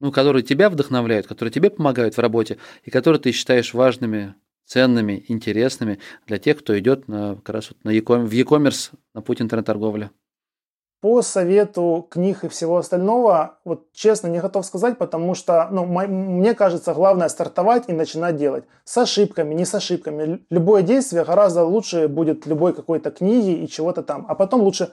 ну, 0.00 0.12
которые 0.12 0.42
тебя 0.42 0.68
вдохновляют, 0.68 1.26
которые 1.26 1.52
тебе 1.52 1.70
помогают 1.70 2.14
в 2.14 2.20
работе 2.20 2.58
и 2.84 2.90
которые 2.90 3.20
ты 3.20 3.32
считаешь 3.32 3.72
важными 3.72 4.34
ценными, 4.66 5.24
интересными 5.28 5.98
для 6.26 6.38
тех, 6.38 6.58
кто 6.58 6.78
идет 6.78 7.08
на, 7.08 7.36
как 7.36 7.50
раз 7.50 7.70
вот 7.70 7.82
на 7.84 7.90
e-commerce, 7.90 8.26
в 8.26 8.32
e-commerce, 8.32 8.90
на 9.14 9.22
путь 9.22 9.40
интернет-торговли? 9.40 10.10
По 11.00 11.22
совету 11.22 12.06
книг 12.10 12.44
и 12.44 12.48
всего 12.48 12.78
остального, 12.78 13.58
вот 13.64 13.92
честно 13.92 14.28
не 14.28 14.40
готов 14.40 14.64
сказать, 14.64 14.98
потому 14.98 15.34
что, 15.34 15.68
ну, 15.70 15.84
мне 15.84 16.54
кажется, 16.54 16.94
главное 16.94 17.28
стартовать 17.28 17.84
и 17.88 17.92
начинать 17.92 18.36
делать. 18.36 18.64
С 18.84 18.96
ошибками, 18.96 19.54
не 19.54 19.64
с 19.64 19.74
ошибками. 19.74 20.44
Любое 20.50 20.82
действие 20.82 21.24
гораздо 21.24 21.64
лучше 21.64 22.08
будет 22.08 22.46
любой 22.46 22.72
какой-то 22.72 23.10
книги 23.10 23.50
и 23.50 23.68
чего-то 23.68 24.02
там. 24.02 24.24
А 24.28 24.34
потом 24.34 24.62
лучше 24.62 24.90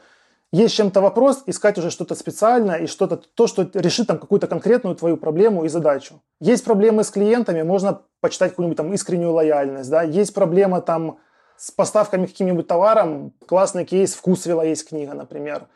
есть 0.54 0.76
чем-то 0.76 1.02
вопрос, 1.02 1.42
искать 1.48 1.80
уже 1.80 1.90
что-то 1.90 2.14
специальное 2.14 2.78
и 2.78 2.86
что-то, 2.86 3.18
то, 3.18 3.48
что 3.48 3.68
решит 3.74 4.06
там 4.06 4.20
какую-то 4.20 4.46
конкретную 4.46 4.96
твою 4.96 5.18
проблему 5.18 5.66
и 5.66 5.68
задачу. 5.68 6.22
Есть 6.40 6.64
проблемы 6.64 7.04
с 7.04 7.10
клиентами, 7.10 7.64
можно 7.64 8.02
почитать 8.22 8.52
какую-нибудь 8.52 8.78
там 8.78 8.94
искреннюю 8.94 9.32
лояльность, 9.32 9.90
да, 9.90 10.04
есть 10.04 10.32
проблема 10.32 10.82
там 10.82 11.18
с 11.58 11.72
поставками 11.72 12.28
каким-нибудь 12.28 12.68
товаром, 12.68 13.34
классный 13.48 13.84
кейс, 13.84 14.14
Вкусвилла 14.14 14.62
есть 14.62 14.88
книга, 14.88 15.16
например, 15.16 15.68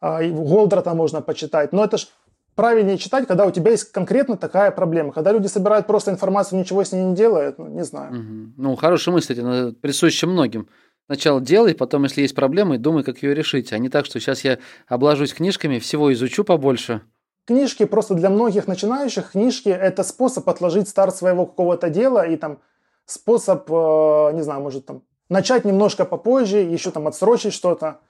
а, 0.00 0.22
Голдра 0.22 0.82
там 0.82 0.96
можно 0.96 1.22
почитать, 1.22 1.72
но 1.72 1.84
это 1.84 1.98
ж 1.98 2.08
правильнее 2.54 2.98
читать, 2.98 3.26
когда 3.26 3.46
у 3.46 3.50
тебя 3.50 3.70
есть 3.70 3.92
конкретно 3.92 4.36
такая 4.36 4.70
проблема. 4.70 5.12
Когда 5.12 5.32
люди 5.32 5.46
собирают 5.46 5.86
просто 5.86 6.10
информацию, 6.10 6.58
ничего 6.58 6.82
с 6.82 6.92
ней 6.92 7.04
не 7.04 7.14
делают, 7.14 7.58
ну, 7.58 7.68
не 7.68 7.84
знаю. 7.84 8.12
Угу. 8.12 8.52
Ну, 8.56 8.76
хорошая 8.76 9.14
мысль, 9.14 9.34
это 9.34 9.74
присуща 9.80 10.26
многим. 10.26 10.68
Сначала 11.06 11.40
делай, 11.40 11.74
потом, 11.74 12.02
если 12.02 12.22
есть 12.22 12.34
проблемы, 12.34 12.78
думай, 12.78 13.04
как 13.04 13.22
ее 13.22 13.32
решить. 13.32 13.72
А 13.72 13.78
не 13.78 13.88
так, 13.88 14.06
что 14.06 14.18
сейчас 14.18 14.42
я 14.42 14.58
обложусь 14.88 15.34
книжками, 15.34 15.78
всего 15.78 16.12
изучу 16.12 16.42
побольше. 16.42 17.02
Книжки 17.46 17.84
просто 17.84 18.14
для 18.14 18.28
многих 18.28 18.66
начинающих, 18.66 19.30
книжки– 19.30 19.68
это 19.70 20.02
способ 20.02 20.48
отложить 20.48 20.88
старт 20.88 21.14
своего 21.14 21.46
какого-то 21.46 21.90
дела 21.90 22.26
и 22.26 22.36
там 22.36 22.58
способ, 23.04 23.70
э, 23.70 24.32
не 24.34 24.42
знаю, 24.42 24.62
может 24.62 24.86
там 24.86 25.02
начать 25.28 25.64
немножко 25.64 26.04
попозже, 26.04 26.58
еще 26.58 26.90
там 26.90 27.06
отсрочить 27.06 27.52
что-то. 27.52 28.00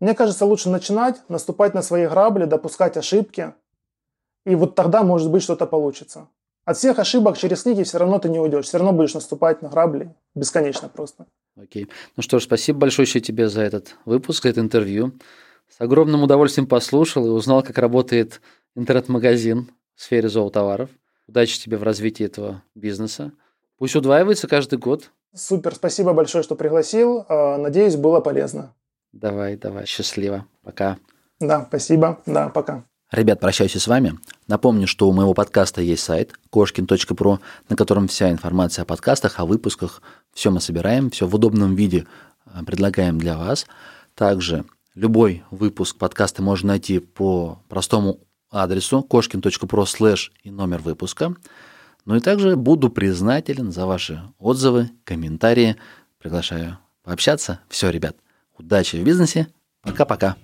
Мне 0.00 0.14
кажется, 0.14 0.44
лучше 0.44 0.70
начинать, 0.70 1.22
наступать 1.28 1.74
на 1.74 1.82
свои 1.82 2.06
грабли, 2.06 2.44
допускать 2.44 2.96
ошибки, 2.96 3.54
и 4.44 4.54
вот 4.54 4.74
тогда, 4.74 5.02
может 5.02 5.30
быть, 5.30 5.42
что-то 5.42 5.66
получится. 5.66 6.28
От 6.64 6.78
всех 6.78 6.98
ошибок 6.98 7.36
через 7.36 7.62
книги 7.62 7.82
все 7.82 7.98
равно 7.98 8.18
ты 8.18 8.28
не 8.28 8.38
уйдешь, 8.38 8.66
все 8.66 8.78
равно 8.78 8.92
будешь 8.92 9.14
наступать 9.14 9.62
на 9.62 9.68
грабли 9.68 10.14
бесконечно 10.34 10.88
просто. 10.88 11.26
Окей. 11.56 11.88
Ну 12.16 12.22
что 12.22 12.38
ж, 12.38 12.44
спасибо 12.44 12.80
большое 12.80 13.06
еще 13.06 13.20
тебе 13.20 13.48
за 13.48 13.62
этот 13.62 13.96
выпуск, 14.04 14.42
за 14.44 14.50
это 14.50 14.60
интервью. 14.60 15.12
С 15.68 15.80
огромным 15.80 16.22
удовольствием 16.22 16.66
послушал 16.66 17.26
и 17.26 17.30
узнал, 17.30 17.62
как 17.62 17.78
работает 17.78 18.40
интернет-магазин 18.74 19.70
в 19.94 20.02
сфере 20.02 20.28
зоотоваров. 20.28 20.90
Удачи 21.26 21.60
тебе 21.60 21.76
в 21.76 21.82
развитии 21.82 22.24
этого 22.24 22.62
бизнеса. 22.74 23.32
Пусть 23.78 23.96
удваивается 23.96 24.48
каждый 24.48 24.78
год. 24.78 25.10
Супер, 25.34 25.74
спасибо 25.74 26.12
большое, 26.12 26.44
что 26.44 26.54
пригласил. 26.54 27.24
А, 27.28 27.56
надеюсь, 27.58 27.96
было 27.96 28.20
полезно. 28.20 28.74
Давай, 29.14 29.56
давай, 29.56 29.86
счастливо. 29.86 30.44
Пока. 30.64 30.98
Да, 31.38 31.64
спасибо. 31.68 32.20
Да, 32.26 32.48
пока. 32.48 32.84
Ребят, 33.12 33.38
прощаюсь 33.38 33.76
с 33.76 33.86
вами. 33.86 34.18
Напомню, 34.48 34.88
что 34.88 35.08
у 35.08 35.12
моего 35.12 35.34
подкаста 35.34 35.80
есть 35.80 36.02
сайт 36.02 36.34
кошкин.про, 36.50 37.38
на 37.68 37.76
котором 37.76 38.08
вся 38.08 38.32
информация 38.32 38.82
о 38.82 38.86
подкастах, 38.86 39.38
о 39.38 39.46
выпусках, 39.46 40.02
все 40.32 40.50
мы 40.50 40.60
собираем, 40.60 41.10
все 41.10 41.28
в 41.28 41.34
удобном 41.34 41.76
виде 41.76 42.06
э, 42.46 42.64
предлагаем 42.66 43.20
для 43.20 43.38
вас. 43.38 43.66
Также 44.16 44.64
любой 44.96 45.44
выпуск 45.52 45.96
подкаста 45.96 46.42
можно 46.42 46.70
найти 46.70 46.98
по 46.98 47.62
простому 47.68 48.18
адресу 48.50 49.04
кошкин.про 49.04 49.86
слэш 49.86 50.32
и 50.42 50.50
номер 50.50 50.80
выпуска. 50.80 51.36
Ну 52.04 52.16
и 52.16 52.20
также 52.20 52.56
буду 52.56 52.90
признателен 52.90 53.70
за 53.70 53.86
ваши 53.86 54.22
отзывы, 54.40 54.90
комментарии. 55.04 55.76
Приглашаю 56.18 56.78
пообщаться. 57.04 57.60
Все, 57.68 57.90
ребят, 57.90 58.16
удачи 58.58 58.96
в 58.96 59.04
бизнесе. 59.04 59.46
Пока-пока. 59.82 60.36